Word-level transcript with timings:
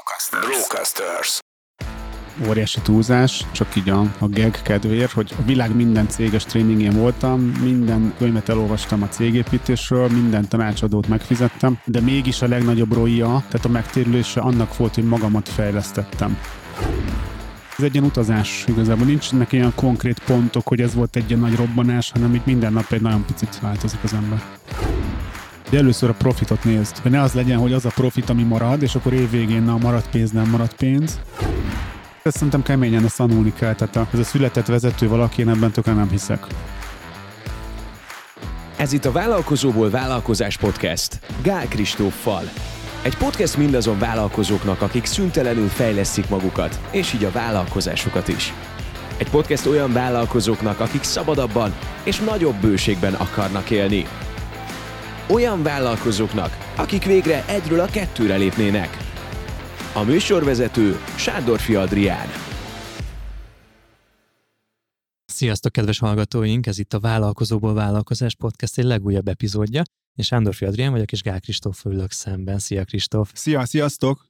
Brocasters. 0.00 0.46
Brocasters. 0.46 1.38
óriási 2.48 2.80
túlzás, 2.80 3.46
csak 3.52 3.76
így 3.76 3.88
a, 3.88 4.00
a 4.00 4.28
gag 4.28 4.62
kedvéért, 4.62 5.12
hogy 5.12 5.34
a 5.38 5.42
világ 5.42 5.74
minden 5.74 6.08
céges 6.08 6.44
tréningén 6.44 6.92
voltam, 6.92 7.40
minden 7.40 8.14
könyvet 8.18 8.48
elolvastam 8.48 9.02
a 9.02 9.08
cégépítésről, 9.08 10.08
minden 10.08 10.48
tanácsadót 10.48 11.08
megfizettem, 11.08 11.80
de 11.84 12.00
mégis 12.00 12.42
a 12.42 12.48
legnagyobb 12.48 12.92
roja, 12.92 13.44
tehát 13.48 13.64
a 13.64 13.68
megtérülése 13.68 14.40
annak 14.40 14.76
volt, 14.76 14.94
hogy 14.94 15.04
magamat 15.04 15.48
fejlesztettem. 15.48 16.38
Ez 17.78 17.84
egy 17.84 17.94
ilyen 17.94 18.06
utazás 18.06 18.64
igazából, 18.66 19.06
nincsenek 19.06 19.52
ilyen 19.52 19.72
konkrét 19.74 20.18
pontok, 20.18 20.68
hogy 20.68 20.80
ez 20.80 20.94
volt 20.94 21.16
egy 21.16 21.28
ilyen 21.28 21.40
nagy 21.40 21.56
robbanás, 21.56 22.10
hanem 22.10 22.34
így 22.34 22.44
minden 22.44 22.72
nap 22.72 22.92
egy 22.92 23.00
nagyon 23.00 23.24
picit 23.24 23.60
változik 23.60 24.02
az 24.02 24.12
ember. 24.12 24.42
De 25.70 25.76
először 25.76 26.08
a 26.08 26.12
profitot 26.12 26.64
nézd, 26.64 26.98
hogy 26.98 27.10
ne 27.10 27.20
az 27.20 27.32
legyen, 27.32 27.58
hogy 27.58 27.72
az 27.72 27.84
a 27.84 27.90
profit, 27.94 28.30
ami 28.30 28.42
marad, 28.42 28.82
és 28.82 28.94
akkor 28.94 29.12
évvégén 29.12 29.62
na, 29.62 29.78
maradt 29.78 30.10
pénz, 30.10 30.30
nem 30.30 30.50
maradt 30.50 30.74
pénz. 30.74 31.18
Ezt 32.22 32.34
szerintem 32.34 32.62
keményen 32.62 33.04
ezt 33.04 33.16
tanulni 33.16 33.52
kell, 33.52 33.74
tehát 33.74 34.08
ez 34.12 34.18
a 34.18 34.24
született 34.24 34.66
vezető 34.66 35.08
valaki, 35.08 35.40
én 35.40 35.48
ebben 35.48 35.70
tökre 35.70 35.92
nem 35.92 36.10
hiszek. 36.10 36.46
Ez 38.76 38.92
itt 38.92 39.04
a 39.04 39.12
Vállalkozóból 39.12 39.90
Vállalkozás 39.90 40.56
Podcast 40.56 41.18
Gál 41.42 41.68
Kristóffal. 41.68 42.42
Egy 43.02 43.16
podcast 43.16 43.56
mindazon 43.56 43.98
vállalkozóknak, 43.98 44.82
akik 44.82 45.04
szüntelenül 45.04 45.68
fejlesztik 45.68 46.28
magukat, 46.28 46.80
és 46.90 47.12
így 47.12 47.24
a 47.24 47.30
vállalkozásukat 47.30 48.28
is. 48.28 48.52
Egy 49.16 49.30
podcast 49.30 49.66
olyan 49.66 49.92
vállalkozóknak, 49.92 50.80
akik 50.80 51.02
szabadabban 51.02 51.74
és 52.04 52.18
nagyobb 52.18 52.54
bőségben 52.60 53.14
akarnak 53.14 53.70
élni. 53.70 54.06
Olyan 55.32 55.62
vállalkozóknak, 55.62 56.72
akik 56.76 57.04
végre 57.04 57.46
egyről 57.46 57.80
a 57.80 57.86
kettőre 57.86 58.36
lépnének. 58.36 58.96
A 59.94 60.02
műsorvezető 60.02 60.96
Sándorfi 61.16 61.74
Adrián. 61.74 62.26
Sziasztok, 65.24 65.72
kedves 65.72 65.98
hallgatóink! 65.98 66.66
Ez 66.66 66.78
itt 66.78 66.92
a 66.92 67.00
Vállalkozóból 67.00 67.74
Vállalkozás 67.74 68.34
Podcast 68.34 68.78
egy 68.78 68.84
legújabb 68.84 69.28
epizódja. 69.28 69.82
Én 70.14 70.24
Sándorfi 70.24 70.64
Adrián 70.64 70.92
vagyok, 70.92 71.12
és 71.12 71.22
Gál 71.22 71.40
Kristóf 71.40 71.84
ülök 71.84 72.10
szemben. 72.10 72.58
Szia, 72.58 72.84
Kristóf! 72.84 73.30
Szia, 73.34 73.64
sziasztok! 73.64 74.26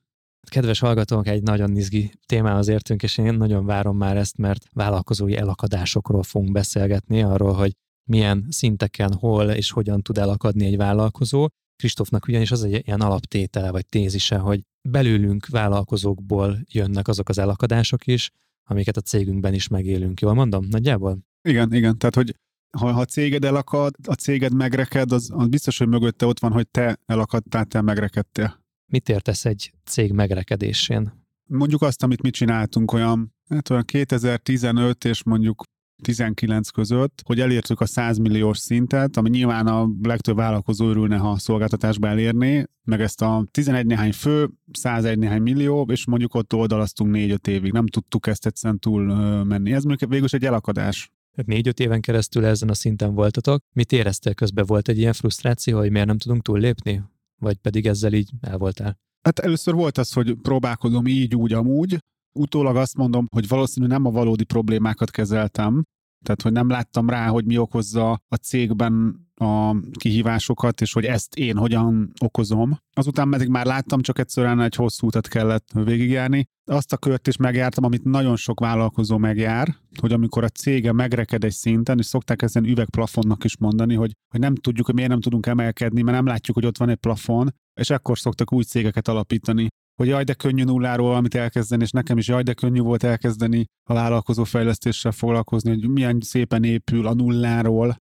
Kedves 0.51 0.79
hallgatók, 0.79 1.27
egy 1.27 1.43
nagyon 1.43 1.77
izgi 1.77 2.13
témához 2.27 2.69
értünk, 2.69 3.03
és 3.03 3.19
én 3.19 3.35
nagyon 3.35 3.67
várom 3.67 3.97
már 3.97 4.17
ezt, 4.17 4.39
mert 4.39 4.65
vállalkozói 4.73 5.37
elakadásokról 5.37 6.23
fogunk 6.23 6.53
beszélgetni, 6.53 7.23
arról, 7.23 7.53
hogy 7.53 7.73
milyen 8.09 8.47
szinteken, 8.49 9.15
hol 9.15 9.51
és 9.51 9.71
hogyan 9.71 10.03
tud 10.03 10.19
elakadni 10.19 10.67
egy 10.67 10.77
vállalkozó. 10.77 11.49
Kristófnak 11.77 12.27
ugyanis 12.29 12.51
az 12.51 12.65
egy 12.65 12.87
ilyen 12.87 13.01
alaptétele 13.01 13.71
vagy 13.71 13.87
tézise, 13.87 14.39
hogy 14.39 14.61
belőlünk 14.89 15.47
vállalkozókból 15.47 16.59
jönnek 16.71 17.09
azok 17.09 17.29
az 17.29 17.39
elakadások 17.39 18.07
is, 18.07 18.31
amiket 18.65 18.97
a 18.97 19.01
cégünkben 19.01 19.55
is 19.55 19.69
megélünk. 19.69 20.21
Jól 20.21 20.35
mondom? 20.35 20.67
Nagyjából? 20.71 21.19
Igen, 21.43 21.73
igen, 21.73 21.99
tehát 21.99 22.15
hogy 22.15 22.35
ha, 22.79 22.93
ha 22.93 23.01
a 23.01 23.05
céged 23.05 23.45
elakad, 23.45 23.95
a 24.07 24.15
céged 24.15 24.55
megreked, 24.55 25.13
az, 25.13 25.31
az 25.33 25.49
biztos, 25.49 25.79
hogy 25.79 25.89
mögötte 25.89 26.27
ott 26.27 26.39
van, 26.39 26.53
hogy 26.53 26.69
te 26.69 26.99
elakadtál, 27.07 27.65
te 27.65 27.81
megrekedtél. 27.81 28.65
Mit 28.87 29.09
értesz 29.09 29.45
egy 29.45 29.73
cég 29.85 30.13
megrekedésén? 30.13 31.13
Mondjuk 31.47 31.83
azt, 31.83 32.03
amit 32.03 32.23
mi 32.23 32.31
csináltunk 32.31 32.93
olyan, 32.93 33.35
hát 33.49 33.71
olyan 33.71 33.85
2015 33.85 35.05
és 35.05 35.23
mondjuk 35.23 35.63
19 36.01 36.69
között, 36.69 37.23
hogy 37.25 37.41
elértük 37.41 37.81
a 37.81 37.87
100 37.87 38.19
milliós 38.19 38.59
szintet, 38.59 39.17
ami 39.17 39.29
nyilván 39.29 39.67
a 39.67 39.89
legtöbb 40.03 40.37
vállalkozó 40.37 40.89
örülne, 40.89 41.17
ha 41.17 41.31
a 41.31 41.39
szolgáltatásba 41.39 42.09
elérné, 42.09 42.65
meg 42.85 43.01
ezt 43.01 43.23
a 43.23 43.47
11 43.51 43.87
néhány 43.87 44.13
fő, 44.13 44.51
101 44.73 45.19
néhány 45.19 45.43
millió, 45.43 45.87
és 45.91 46.07
mondjuk 46.07 46.35
ott 46.35 46.55
oldalaztunk 46.55 47.15
4-5 47.17 47.47
évig. 47.47 47.73
Nem 47.73 47.87
tudtuk 47.87 48.27
ezt 48.27 48.47
egyszerűen 48.47 48.79
túl 48.79 49.05
menni. 49.45 49.73
Ez 49.73 49.85
mondjuk 49.85 50.11
végül 50.11 50.29
egy 50.31 50.45
elakadás. 50.45 51.11
Négy-öt 51.47 51.81
éven 51.81 52.01
keresztül 52.01 52.45
ezen 52.45 52.69
a 52.69 52.75
szinten 52.75 53.15
voltatok. 53.15 53.63
Mit 53.73 53.93
éreztél 53.93 54.35
közben? 54.35 54.65
Volt 54.67 54.89
egy 54.89 54.99
ilyen 54.99 55.13
frusztráció, 55.13 55.79
hogy 55.79 55.91
miért 55.91 56.07
nem 56.07 56.19
tudunk 56.19 56.43
túllépni? 56.43 57.03
Vagy 57.41 57.57
pedig 57.57 57.87
ezzel 57.87 58.13
így 58.13 58.31
el 58.41 58.59
voltál? 58.59 58.99
Hát 59.23 59.39
először 59.39 59.75
volt 59.75 59.99
az, 59.99 60.13
hogy 60.13 60.35
próbálkozom 60.43 61.07
így, 61.07 61.35
úgy, 61.35 61.53
amúgy. 61.53 61.99
Utólag 62.39 62.77
azt 62.77 62.97
mondom, 62.97 63.27
hogy 63.31 63.49
valószínűleg 63.49 63.99
nem 63.99 64.07
a 64.07 64.11
valódi 64.11 64.45
problémákat 64.45 65.11
kezeltem, 65.11 65.83
tehát, 66.25 66.43
hogy 66.43 66.53
nem 66.53 66.69
láttam 66.69 67.11
rá, 67.11 67.27
hogy 67.27 67.45
mi 67.45 67.59
okozza 67.59 68.11
a 68.11 68.35
cégben 68.43 69.27
a 69.35 69.77
kihívásokat, 69.93 70.81
és 70.81 70.93
hogy 70.93 71.05
ezt 71.05 71.35
én 71.35 71.57
hogyan 71.57 72.13
okozom. 72.21 72.77
Azután 72.97 73.31
pedig 73.31 73.49
már 73.49 73.67
láttam, 73.67 74.01
csak 74.01 74.19
egyszerűen 74.19 74.61
egy 74.61 74.75
hosszú 74.75 75.07
utat 75.07 75.29
kellett 75.29 75.69
végigjárni. 75.73 76.45
Azt 76.71 76.93
a 76.93 76.97
kört 76.97 77.27
is 77.27 77.37
megjártam, 77.37 77.85
amit 77.85 78.05
nagyon 78.05 78.37
sok 78.37 78.61
vállalkozó 78.61 79.19
megjár, 79.19 79.77
hogy 80.01 80.13
amikor 80.13 80.45
a 80.45 80.49
cége 80.49 80.93
megreked 80.93 81.45
egy 81.45 81.53
szinten, 81.53 81.99
és 81.99 82.07
szokták 82.07 82.43
ezen 82.43 82.65
üvegplafonnak 82.65 83.45
is 83.45 83.57
mondani, 83.57 83.95
hogy, 83.95 84.13
hogy 84.31 84.41
nem 84.41 84.55
tudjuk, 84.55 84.87
hogy 84.87 84.95
miért 84.95 85.11
nem 85.11 85.21
tudunk 85.21 85.47
emelkedni, 85.47 86.03
mert 86.03 86.17
nem 86.17 86.27
látjuk, 86.27 86.57
hogy 86.57 86.67
ott 86.67 86.79
van 86.79 86.89
egy 86.89 86.97
plafon, 86.97 87.55
és 87.81 87.91
akkor 87.91 88.19
szoktak 88.19 88.53
új 88.53 88.63
cégeket 88.63 89.09
alapítani 89.09 89.69
hogy 90.01 90.09
jaj, 90.09 90.25
de 90.25 90.35
könnyű 90.35 90.65
nulláról 90.65 91.09
valamit 91.09 91.35
elkezdeni, 91.35 91.83
és 91.83 91.91
nekem 91.91 92.19
is 92.19 92.29
jaj, 92.29 92.43
de 92.43 92.53
könnyű 92.53 92.81
volt 92.81 93.03
elkezdeni 93.03 93.65
a 93.85 93.93
vállalkozó 93.95 94.45
fejlesztéssel 94.45 95.13
foglalkozni, 95.13 95.71
hogy 95.71 95.89
milyen 95.89 96.21
szépen 96.21 96.65
épül 96.65 97.07
a 97.07 97.15
nulláról, 97.15 97.97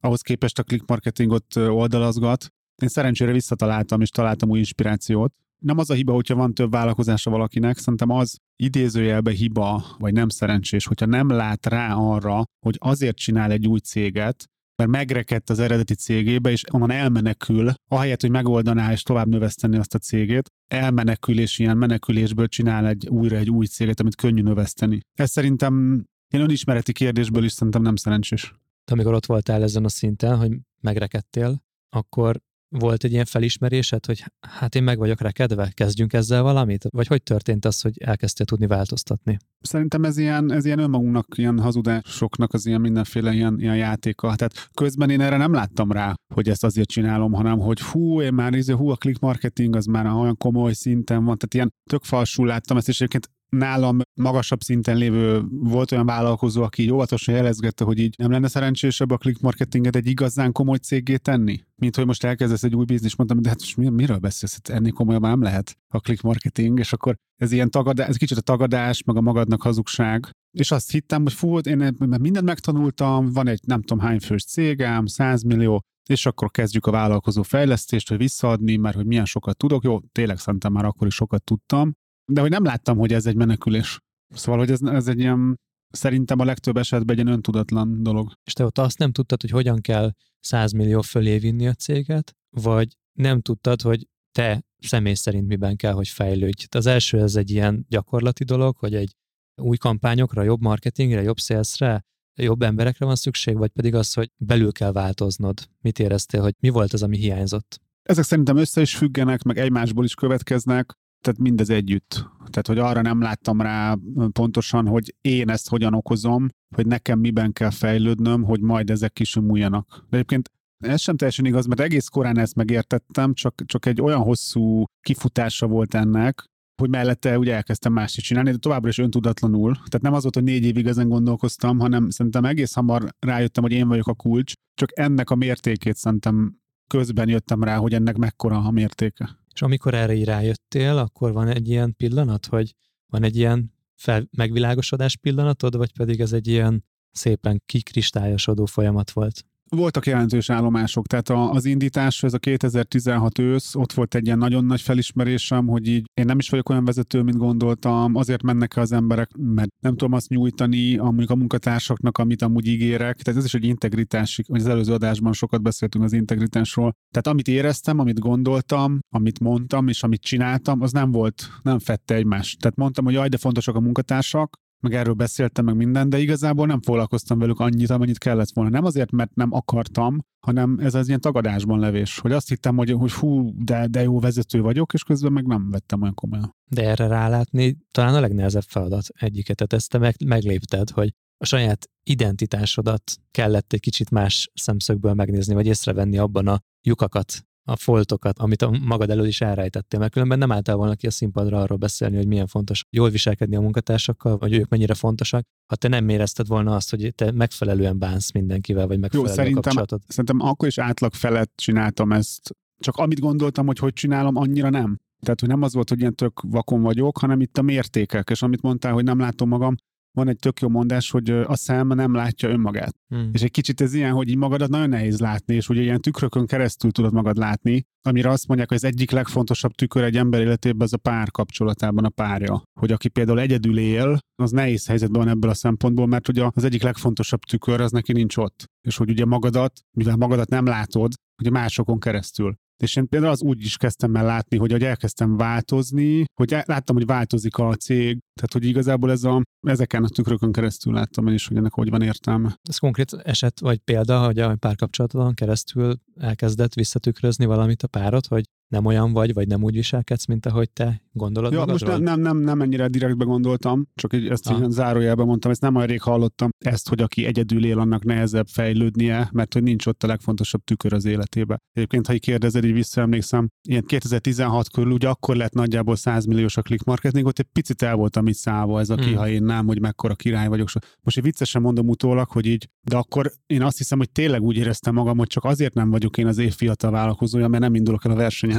ahhoz 0.00 0.20
képest 0.20 0.58
a 0.58 0.62
click 0.62 0.88
marketingot 0.88 1.56
oldalazgat. 1.56 2.46
Én 2.82 2.88
szerencsére 2.88 3.32
visszataláltam, 3.32 4.00
és 4.00 4.08
találtam 4.08 4.48
új 4.48 4.58
inspirációt. 4.58 5.34
Nem 5.58 5.78
az 5.78 5.90
a 5.90 5.94
hiba, 5.94 6.12
hogyha 6.12 6.34
van 6.34 6.54
több 6.54 6.70
vállalkozása 6.70 7.30
valakinek, 7.30 7.78
szerintem 7.78 8.10
az 8.10 8.36
idézőjelbe 8.56 9.30
hiba, 9.30 9.84
vagy 9.98 10.12
nem 10.12 10.28
szerencsés, 10.28 10.86
hogyha 10.86 11.06
nem 11.06 11.28
lát 11.28 11.66
rá 11.66 11.94
arra, 11.94 12.42
hogy 12.66 12.76
azért 12.78 13.16
csinál 13.16 13.50
egy 13.50 13.66
új 13.66 13.78
céget, 13.78 14.44
mert 14.78 14.90
megrekedt 14.90 15.50
az 15.50 15.58
eredeti 15.58 15.94
cégébe, 15.94 16.50
és 16.50 16.64
onnan 16.72 16.90
elmenekül, 16.90 17.72
ahelyett, 17.88 18.20
hogy 18.20 18.30
megoldaná 18.30 18.92
és 18.92 19.02
tovább 19.02 19.28
növeszteni 19.28 19.76
azt 19.76 19.94
a 19.94 19.98
cégét, 19.98 20.50
elmenekül 20.66 21.38
és 21.38 21.58
ilyen 21.58 21.76
menekülésből 21.76 22.48
csinál 22.48 22.86
egy 22.86 23.08
újra 23.08 23.36
egy 23.36 23.50
új 23.50 23.66
céget, 23.66 24.00
amit 24.00 24.16
könnyű 24.16 24.42
növeszteni. 24.42 25.00
Ez 25.14 25.30
szerintem 25.30 26.04
én 26.28 26.40
önismereti 26.40 26.92
kérdésből 26.92 27.44
is 27.44 27.52
szerintem 27.52 27.82
nem 27.82 27.96
szerencsés. 27.96 28.54
De 28.84 28.92
amikor 28.92 29.14
ott 29.14 29.26
voltál 29.26 29.62
ezen 29.62 29.84
a 29.84 29.88
szinten, 29.88 30.36
hogy 30.36 30.58
megrekedtél, 30.80 31.62
akkor 31.88 32.40
volt 32.68 33.04
egy 33.04 33.12
ilyen 33.12 33.24
felismerésed, 33.24 34.06
hogy 34.06 34.24
hát 34.40 34.74
én 34.74 34.82
meg 34.82 34.98
vagyok 34.98 35.20
rekedve, 35.20 35.70
kezdjünk 35.74 36.12
ezzel 36.12 36.42
valamit? 36.42 36.84
Vagy 36.90 37.06
hogy 37.06 37.22
történt 37.22 37.64
az, 37.64 37.80
hogy 37.80 38.02
elkezdtél 38.02 38.46
tudni 38.46 38.66
változtatni? 38.66 39.36
Szerintem 39.60 40.04
ez 40.04 40.16
ilyen, 40.16 40.52
ez 40.52 40.64
ilyen 40.64 40.78
önmagunknak, 40.78 41.26
ilyen 41.36 41.60
hazudásoknak 41.60 42.52
az 42.52 42.66
ilyen 42.66 42.80
mindenféle 42.80 43.32
ilyen, 43.32 43.60
ilyen 43.60 43.76
játéka. 43.76 44.34
Tehát 44.34 44.68
közben 44.74 45.10
én 45.10 45.20
erre 45.20 45.36
nem 45.36 45.52
láttam 45.52 45.92
rá, 45.92 46.14
hogy 46.34 46.48
ezt 46.48 46.64
azért 46.64 46.88
csinálom, 46.88 47.32
hanem 47.32 47.58
hogy 47.58 47.80
hú, 47.80 48.20
én 48.20 48.34
már 48.34 48.54
izé, 48.54 48.72
hú, 48.72 48.88
a 48.88 48.96
click 48.96 49.20
marketing 49.20 49.76
az 49.76 49.84
már 49.84 50.06
olyan 50.06 50.36
komoly 50.36 50.72
szinten 50.72 51.24
van, 51.24 51.36
tehát 51.38 51.54
ilyen 51.54 51.72
tök 51.90 52.04
falsul 52.04 52.46
láttam 52.46 52.76
ezt, 52.76 52.88
és 52.88 53.00
egyébként 53.00 53.30
nálam 53.48 54.00
magasabb 54.14 54.60
szinten 54.60 54.96
lévő 54.96 55.42
volt 55.50 55.92
olyan 55.92 56.06
vállalkozó, 56.06 56.62
aki 56.62 56.82
így 56.82 56.92
óvatosan 56.92 57.34
jelezgette, 57.34 57.84
hogy 57.84 57.98
így 57.98 58.14
nem 58.18 58.30
lenne 58.30 58.48
szerencsésebb 58.48 59.10
a 59.10 59.16
click 59.16 59.40
marketinget 59.40 59.96
egy 59.96 60.06
igazán 60.06 60.52
komoly 60.52 60.76
cégé 60.76 61.16
tenni? 61.16 61.60
Mint 61.74 61.96
hogy 61.96 62.06
most 62.06 62.24
elkezdesz 62.24 62.62
egy 62.62 62.74
új 62.74 62.84
biznis, 62.84 63.16
mondtam, 63.16 63.42
de 63.42 63.48
hát 63.48 63.58
most 63.58 63.76
miről 63.76 64.18
beszélsz? 64.18 64.52
Hát 64.52 64.68
ennél 64.76 64.92
komolyabb 64.92 65.22
nem 65.22 65.42
lehet 65.42 65.76
a 65.88 65.98
click 65.98 66.22
marketing, 66.22 66.78
és 66.78 66.92
akkor 66.92 67.14
ez 67.40 67.52
ilyen 67.52 67.70
tagadás, 67.70 68.08
ez 68.08 68.16
kicsit 68.16 68.38
a 68.38 68.40
tagadás, 68.40 69.02
meg 69.02 69.16
a 69.16 69.20
magadnak 69.20 69.62
hazugság. 69.62 70.30
És 70.58 70.70
azt 70.70 70.90
hittem, 70.90 71.22
hogy 71.22 71.32
fú, 71.32 71.58
én 71.58 71.96
mindent 71.98 72.46
megtanultam, 72.46 73.32
van 73.32 73.48
egy 73.48 73.60
nem 73.66 73.82
tudom 73.82 74.04
hány 74.04 74.20
fős 74.20 74.44
cégem, 74.44 75.06
100 75.06 75.42
millió, 75.42 75.80
és 76.10 76.26
akkor 76.26 76.50
kezdjük 76.50 76.86
a 76.86 76.90
vállalkozó 76.90 77.42
fejlesztést, 77.42 78.08
hogy 78.08 78.18
visszaadni, 78.18 78.76
mert 78.76 78.96
hogy 78.96 79.06
milyen 79.06 79.24
sokat 79.24 79.56
tudok. 79.56 79.84
Jó, 79.84 80.00
tényleg 80.12 80.38
szerintem 80.38 80.72
már 80.72 80.84
akkor 80.84 81.06
is 81.06 81.14
sokat 81.14 81.44
tudtam, 81.44 81.92
de 82.32 82.40
hogy 82.40 82.50
nem 82.50 82.64
láttam, 82.64 82.98
hogy 82.98 83.12
ez 83.12 83.26
egy 83.26 83.36
menekülés. 83.36 83.98
Szóval, 84.34 84.60
hogy 84.60 84.70
ez, 84.70 84.82
ez 84.82 85.08
egy 85.08 85.18
ilyen, 85.18 85.60
szerintem 85.90 86.38
a 86.38 86.44
legtöbb 86.44 86.76
esetben 86.76 87.16
egy 87.16 87.22
ilyen 87.22 87.36
öntudatlan 87.36 88.02
dolog. 88.02 88.32
És 88.44 88.52
te 88.52 88.64
ott 88.64 88.78
azt 88.78 88.98
nem 88.98 89.12
tudtad, 89.12 89.40
hogy 89.40 89.50
hogyan 89.50 89.80
kell 89.80 90.12
100 90.40 90.72
millió 90.72 91.00
fölé 91.00 91.38
vinni 91.38 91.66
a 91.66 91.74
céget, 91.74 92.36
vagy 92.50 92.96
nem 93.12 93.40
tudtad, 93.40 93.82
hogy 93.82 94.08
te 94.32 94.62
személy 94.78 95.14
szerint 95.14 95.46
miben 95.46 95.76
kell, 95.76 95.92
hogy 95.92 96.08
fejlődj. 96.08 96.64
Az 96.70 96.86
első 96.86 97.20
ez 97.20 97.36
egy 97.36 97.50
ilyen 97.50 97.86
gyakorlati 97.88 98.44
dolog, 98.44 98.76
hogy 98.76 98.94
egy 98.94 99.16
új 99.62 99.76
kampányokra, 99.76 100.42
jobb 100.42 100.60
marketingre, 100.60 101.22
jobb 101.22 101.38
salesre, 101.38 102.04
jobb 102.34 102.62
emberekre 102.62 103.04
van 103.04 103.16
szükség, 103.16 103.56
vagy 103.56 103.70
pedig 103.70 103.94
az, 103.94 104.12
hogy 104.12 104.30
belül 104.36 104.72
kell 104.72 104.92
változnod. 104.92 105.68
Mit 105.80 105.98
éreztél, 105.98 106.40
hogy 106.40 106.54
mi 106.60 106.68
volt 106.68 106.92
az, 106.92 107.02
ami 107.02 107.16
hiányzott? 107.16 107.80
Ezek 108.02 108.24
szerintem 108.24 108.56
össze 108.56 108.80
is 108.80 108.96
függenek, 108.96 109.42
meg 109.42 109.58
egymásból 109.58 110.04
is 110.04 110.14
következnek 110.14 110.98
tehát 111.20 111.40
mindez 111.40 111.70
együtt. 111.70 112.26
Tehát, 112.38 112.66
hogy 112.66 112.78
arra 112.78 113.02
nem 113.02 113.20
láttam 113.20 113.60
rá 113.60 113.96
pontosan, 114.32 114.86
hogy 114.86 115.14
én 115.20 115.50
ezt 115.50 115.68
hogyan 115.68 115.94
okozom, 115.94 116.48
hogy 116.74 116.86
nekem 116.86 117.18
miben 117.18 117.52
kell 117.52 117.70
fejlődnöm, 117.70 118.42
hogy 118.42 118.60
majd 118.60 118.90
ezek 118.90 119.12
kisumuljanak. 119.12 120.04
De 120.10 120.16
egyébként 120.16 120.50
ez 120.84 121.00
sem 121.00 121.16
teljesen 121.16 121.44
igaz, 121.44 121.66
mert 121.66 121.80
egész 121.80 122.06
korán 122.06 122.38
ezt 122.38 122.54
megértettem, 122.54 123.34
csak, 123.34 123.62
csak 123.66 123.86
egy 123.86 124.00
olyan 124.00 124.20
hosszú 124.20 124.84
kifutása 125.00 125.66
volt 125.66 125.94
ennek, 125.94 126.44
hogy 126.82 126.90
mellette 126.90 127.38
ugye 127.38 127.54
elkezdtem 127.54 127.92
más 127.92 128.16
is 128.16 128.24
csinálni, 128.24 128.50
de 128.50 128.56
továbbra 128.56 128.88
is 128.88 128.98
öntudatlanul. 128.98 129.72
Tehát 129.74 130.02
nem 130.02 130.12
az 130.12 130.22
volt, 130.22 130.34
hogy 130.34 130.44
négy 130.44 130.64
évig 130.64 130.86
ezen 130.86 131.08
gondolkoztam, 131.08 131.78
hanem 131.78 132.10
szerintem 132.10 132.44
egész 132.44 132.74
hamar 132.74 133.08
rájöttem, 133.18 133.62
hogy 133.62 133.72
én 133.72 133.88
vagyok 133.88 134.06
a 134.06 134.14
kulcs, 134.14 134.52
csak 134.74 134.98
ennek 134.98 135.30
a 135.30 135.34
mértékét 135.34 135.96
szerintem 135.96 136.56
közben 136.86 137.28
jöttem 137.28 137.62
rá, 137.62 137.76
hogy 137.76 137.94
ennek 137.94 138.16
mekkora 138.16 138.58
a 138.58 138.70
mértéke. 138.70 139.38
És 139.58 139.64
amikor 139.64 139.94
erre 139.94 140.14
így 140.14 140.24
rájöttél, 140.24 140.96
akkor 140.96 141.32
van 141.32 141.48
egy 141.48 141.68
ilyen 141.68 141.96
pillanat, 141.96 142.46
hogy 142.46 142.74
van 143.06 143.22
egy 143.22 143.36
ilyen 143.36 143.74
fel, 143.94 144.28
megvilágosodás 144.30 145.16
pillanatod, 145.16 145.76
vagy 145.76 145.92
pedig 145.92 146.20
ez 146.20 146.32
egy 146.32 146.46
ilyen 146.46 146.84
szépen 147.10 147.62
kikristályosodó 147.66 148.64
folyamat 148.64 149.10
volt? 149.10 149.44
Voltak 149.70 150.06
jelentős 150.06 150.50
állomások, 150.50 151.06
tehát 151.06 151.54
az 151.54 151.64
indítás, 151.64 152.22
ez 152.22 152.34
a 152.34 152.38
2016 152.38 153.38
ősz, 153.38 153.74
ott 153.74 153.92
volt 153.92 154.14
egy 154.14 154.26
ilyen 154.26 154.38
nagyon 154.38 154.64
nagy 154.64 154.80
felismerésem, 154.80 155.66
hogy 155.66 155.88
így 155.88 156.04
én 156.14 156.24
nem 156.24 156.38
is 156.38 156.48
vagyok 156.48 156.68
olyan 156.68 156.84
vezető, 156.84 157.22
mint 157.22 157.36
gondoltam, 157.36 158.14
azért 158.14 158.42
mennek 158.42 158.76
az 158.76 158.92
emberek, 158.92 159.30
mert 159.36 159.70
nem 159.80 159.96
tudom 159.96 160.12
azt 160.12 160.28
nyújtani 160.28 160.96
a, 160.96 161.02
mondjuk 161.02 161.30
a 161.30 161.36
munkatársaknak, 161.36 162.18
amit 162.18 162.42
amúgy 162.42 162.66
ígérek. 162.66 163.22
Tehát 163.22 163.40
ez 163.40 163.44
is 163.44 163.54
egy 163.54 163.64
integritás, 163.64 164.40
hogy 164.46 164.60
az 164.60 164.66
előző 164.66 164.92
adásban 164.92 165.32
sokat 165.32 165.62
beszéltünk 165.62 166.04
az 166.04 166.12
integritásról. 166.12 166.92
Tehát 167.10 167.26
amit 167.26 167.48
éreztem, 167.48 167.98
amit 167.98 168.18
gondoltam, 168.18 168.98
amit 169.14 169.40
mondtam, 169.40 169.88
és 169.88 170.02
amit 170.02 170.22
csináltam, 170.22 170.80
az 170.80 170.92
nem 170.92 171.10
volt, 171.10 171.48
nem 171.62 171.78
fette 171.78 172.14
egymást. 172.14 172.60
Tehát 172.60 172.76
mondtam, 172.76 173.04
hogy 173.04 173.14
jaj, 173.14 173.28
de 173.28 173.36
fontosak 173.36 173.76
a 173.76 173.80
munkatársak, 173.80 174.56
meg 174.80 174.94
erről 174.94 175.14
beszéltem, 175.14 175.64
meg 175.64 175.76
minden, 175.76 176.08
de 176.08 176.18
igazából 176.18 176.66
nem 176.66 176.80
foglalkoztam 176.80 177.38
velük 177.38 177.60
annyit, 177.60 177.90
amennyit 177.90 178.18
kellett 178.18 178.50
volna. 178.52 178.70
Nem 178.70 178.84
azért, 178.84 179.10
mert 179.10 179.34
nem 179.34 179.52
akartam, 179.52 180.18
hanem 180.46 180.78
ez 180.78 180.94
az 180.94 181.08
ilyen 181.08 181.20
tagadásban 181.20 181.78
levés, 181.78 182.18
hogy 182.18 182.32
azt 182.32 182.48
hittem, 182.48 182.76
hogy, 182.76 182.90
hogy 182.90 183.12
hú, 183.12 183.52
de, 183.64 183.86
de 183.86 184.02
jó 184.02 184.20
vezető 184.20 184.60
vagyok, 184.60 184.92
és 184.92 185.02
közben 185.02 185.32
meg 185.32 185.46
nem 185.46 185.70
vettem 185.70 186.02
olyan 186.02 186.14
komolyan. 186.14 186.54
De 186.70 186.88
erre 186.88 187.06
rálátni 187.06 187.76
talán 187.90 188.14
a 188.14 188.20
legnehezebb 188.20 188.62
feladat 188.62 189.06
egyiket, 189.14 189.56
tehát 189.56 189.72
ezt 189.72 189.90
te 189.90 189.98
meg, 189.98 190.14
meglépted, 190.24 190.90
hogy 190.90 191.14
a 191.36 191.44
saját 191.44 191.90
identitásodat 192.02 193.02
kellett 193.30 193.72
egy 193.72 193.80
kicsit 193.80 194.10
más 194.10 194.50
szemszögből 194.54 195.14
megnézni, 195.14 195.54
vagy 195.54 195.66
észrevenni 195.66 196.18
abban 196.18 196.48
a 196.48 196.60
lyukakat, 196.82 197.47
a 197.68 197.76
foltokat, 197.76 198.38
amit 198.38 198.62
a 198.62 198.78
magad 198.82 199.10
elől 199.10 199.26
is 199.26 199.40
elrejtettél, 199.40 200.00
mert 200.00 200.12
különben 200.12 200.38
nem 200.38 200.52
álltál 200.52 200.76
volna 200.76 200.94
ki 200.94 201.06
a 201.06 201.10
színpadra 201.10 201.60
arról 201.60 201.78
beszélni, 201.78 202.16
hogy 202.16 202.26
milyen 202.26 202.46
fontos 202.46 202.84
jól 202.90 203.10
viselkedni 203.10 203.56
a 203.56 203.60
munkatársakkal, 203.60 204.38
vagy 204.38 204.52
ők 204.52 204.68
mennyire 204.68 204.94
fontosak, 204.94 205.46
ha 205.66 205.76
te 205.76 205.88
nem 205.88 206.08
érezted 206.08 206.46
volna 206.46 206.74
azt, 206.74 206.90
hogy 206.90 207.12
te 207.14 207.32
megfelelően 207.32 207.98
bánsz 207.98 208.32
mindenkivel, 208.32 208.86
vagy 208.86 208.98
megfelelő 208.98 209.28
Jó, 209.28 209.34
szerintem, 209.34 209.62
kapcsolatod. 209.62 210.00
Szerintem 210.06 210.40
akkor 210.40 210.68
is 210.68 210.78
átlag 210.78 211.14
felett 211.14 211.52
csináltam 211.54 212.12
ezt, 212.12 212.56
csak 212.78 212.96
amit 212.96 213.20
gondoltam, 213.20 213.66
hogy 213.66 213.78
hogy 213.78 213.92
csinálom, 213.92 214.36
annyira 214.36 214.70
nem. 214.70 214.96
Tehát, 215.20 215.40
hogy 215.40 215.48
nem 215.48 215.62
az 215.62 215.74
volt, 215.74 215.88
hogy 215.88 216.00
ilyen 216.00 216.14
tök 216.14 216.40
vakon 216.40 216.82
vagyok, 216.82 217.18
hanem 217.18 217.40
itt 217.40 217.58
a 217.58 217.62
mértékek, 217.62 218.30
és 218.30 218.42
amit 218.42 218.62
mondtál, 218.62 218.92
hogy 218.92 219.04
nem 219.04 219.18
látom 219.18 219.48
magam, 219.48 219.74
van 220.12 220.28
egy 220.28 220.38
tök 220.38 220.60
jó 220.60 220.68
mondás, 220.68 221.10
hogy 221.10 221.30
a 221.30 221.56
szem 221.56 221.86
nem 221.86 222.14
látja 222.14 222.48
önmagát. 222.48 222.94
Hmm. 223.08 223.30
És 223.32 223.42
egy 223.42 223.50
kicsit 223.50 223.80
ez 223.80 223.94
ilyen, 223.94 224.12
hogy 224.12 224.28
így 224.28 224.36
magadat 224.36 224.68
nagyon 224.68 224.88
nehéz 224.88 225.20
látni, 225.20 225.54
és 225.54 225.68
ugye 225.68 225.80
ilyen 225.80 226.00
tükrökön 226.00 226.46
keresztül 226.46 226.90
tudod 226.90 227.12
magad 227.12 227.36
látni, 227.36 227.86
amire 228.02 228.30
azt 228.30 228.46
mondják, 228.46 228.68
hogy 228.68 228.76
az 228.76 228.84
egyik 228.84 229.10
legfontosabb 229.10 229.72
tükör 229.72 230.02
egy 230.02 230.16
ember 230.16 230.40
életében 230.40 230.86
az 230.86 230.92
a 230.92 230.96
pár 230.96 231.30
kapcsolatában 231.30 232.04
a 232.04 232.08
párja. 232.08 232.62
Hogy 232.80 232.92
aki 232.92 233.08
például 233.08 233.40
egyedül 233.40 233.78
él, 233.78 234.18
az 234.42 234.50
nehéz 234.50 234.86
helyzetben 234.86 235.22
van 235.22 235.30
ebből 235.30 235.50
a 235.50 235.54
szempontból, 235.54 236.06
mert 236.06 236.28
ugye 236.28 236.48
az 236.54 236.64
egyik 236.64 236.82
legfontosabb 236.82 237.40
tükör 237.40 237.80
az 237.80 237.90
neki 237.90 238.12
nincs 238.12 238.36
ott. 238.36 238.64
És 238.88 238.96
hogy 238.96 239.10
ugye 239.10 239.24
magadat, 239.24 239.72
mivel 239.96 240.16
magadat 240.16 240.48
nem 240.48 240.66
látod, 240.66 241.12
ugye 241.42 241.50
másokon 241.50 241.98
keresztül. 241.98 242.54
És 242.82 242.96
én 242.96 243.08
például 243.08 243.32
az 243.32 243.42
úgy 243.42 243.60
is 243.64 243.76
kezdtem 243.76 244.14
el 244.14 244.24
látni, 244.24 244.56
hogy, 244.56 244.70
hogy 244.70 244.82
elkezdtem 244.82 245.36
változni, 245.36 246.24
hogy 246.34 246.56
láttam, 246.64 246.96
hogy 246.96 247.06
változik 247.06 247.56
a 247.56 247.74
cég, 247.74 248.18
tehát 248.34 248.52
hogy 248.52 248.64
igazából 248.64 249.10
ez 249.10 249.24
a, 249.24 249.42
ezeken 249.66 250.04
a 250.04 250.08
tükrökön 250.08 250.52
keresztül 250.52 250.92
láttam 250.92 251.26
én 251.26 251.34
is, 251.34 251.46
hogy 251.46 251.56
ennek 251.56 251.72
hogy 251.72 251.90
van 251.90 252.02
értelme. 252.02 252.58
Ez 252.68 252.78
konkrét 252.78 253.12
eset 253.12 253.60
vagy 253.60 253.78
példa, 253.78 254.24
hogy 254.24 254.38
a 254.38 254.56
párkapcsolatodon 254.56 255.34
keresztül 255.34 255.98
elkezdett 256.20 256.74
visszatükrözni 256.74 257.44
valamit 257.44 257.82
a 257.82 257.86
párod, 257.88 258.26
hogy 258.26 258.44
nem 258.68 258.84
olyan 258.84 259.12
vagy, 259.12 259.34
vagy 259.34 259.46
nem 259.46 259.62
úgy 259.62 259.74
viselkedsz, 259.74 260.26
mint 260.26 260.46
ahogy 260.46 260.70
te 260.70 261.02
gondolod 261.12 261.52
magadról? 261.52 261.88
most 261.88 262.02
nem, 262.02 262.20
nem, 262.20 262.36
nem 262.36 262.60
ennyire 262.60 262.88
direktbe 262.88 263.24
gondoltam, 263.24 263.88
csak 263.94 264.12
így 264.12 264.26
ezt 264.28 264.46
ah. 264.46 264.68
zárójelben 264.68 265.26
mondtam, 265.26 265.50
ezt 265.50 265.60
nem 265.60 265.74
olyan 265.74 265.86
rég 265.86 266.00
hallottam, 266.00 266.50
ezt, 266.58 266.88
hogy 266.88 267.00
aki 267.00 267.24
egyedül 267.24 267.64
él, 267.64 267.78
annak 267.78 268.04
nehezebb 268.04 268.46
fejlődnie, 268.46 269.28
mert 269.32 269.52
hogy 269.52 269.62
nincs 269.62 269.86
ott 269.86 270.02
a 270.02 270.06
legfontosabb 270.06 270.64
tükör 270.64 270.92
az 270.92 271.04
életébe. 271.04 271.58
Egyébként, 271.72 272.06
ha 272.06 272.12
így 272.12 272.20
kérdezed, 272.20 272.64
így 272.64 272.72
visszaemlékszem, 272.72 273.48
ilyen 273.68 273.84
2016 273.84 274.70
körül, 274.70 274.92
ugye 274.92 275.08
akkor 275.08 275.36
lett 275.36 275.52
nagyjából 275.52 275.96
100 275.96 276.24
milliós 276.24 276.56
a 276.56 276.62
click 276.62 276.84
marketing, 276.84 277.26
ott 277.26 277.38
egy 277.38 277.48
picit 277.52 277.82
el 277.82 277.94
voltam 277.94 278.26
itt 278.26 278.34
szállva 278.34 278.80
ez 278.80 278.90
a 278.90 278.94
hmm. 278.94 279.14
ha 279.14 279.28
én 279.28 279.42
nem, 279.42 279.66
hogy 279.66 279.80
mekkora 279.80 280.14
király 280.14 280.48
vagyok. 280.48 280.68
Most 281.02 281.16
egy 281.16 281.22
viccesen 281.22 281.62
mondom 281.62 281.88
utólag, 281.88 282.28
hogy 282.28 282.46
így, 282.46 282.68
de 282.82 282.96
akkor 282.96 283.32
én 283.46 283.62
azt 283.62 283.78
hiszem, 283.78 283.98
hogy 283.98 284.10
tényleg 284.10 284.42
úgy 284.42 284.56
éreztem 284.56 284.94
magam, 284.94 285.18
hogy 285.18 285.26
csak 285.26 285.44
azért 285.44 285.74
nem 285.74 285.90
vagyok 285.90 286.18
én 286.18 286.26
az 286.26 286.38
év 286.38 286.54
fiatal 286.54 286.90
vállalkozója, 286.90 287.48
mert 287.48 287.62
nem 287.62 287.74
indulok 287.74 288.04
el 288.04 288.10
a 288.10 288.14
versenyen. 288.14 288.57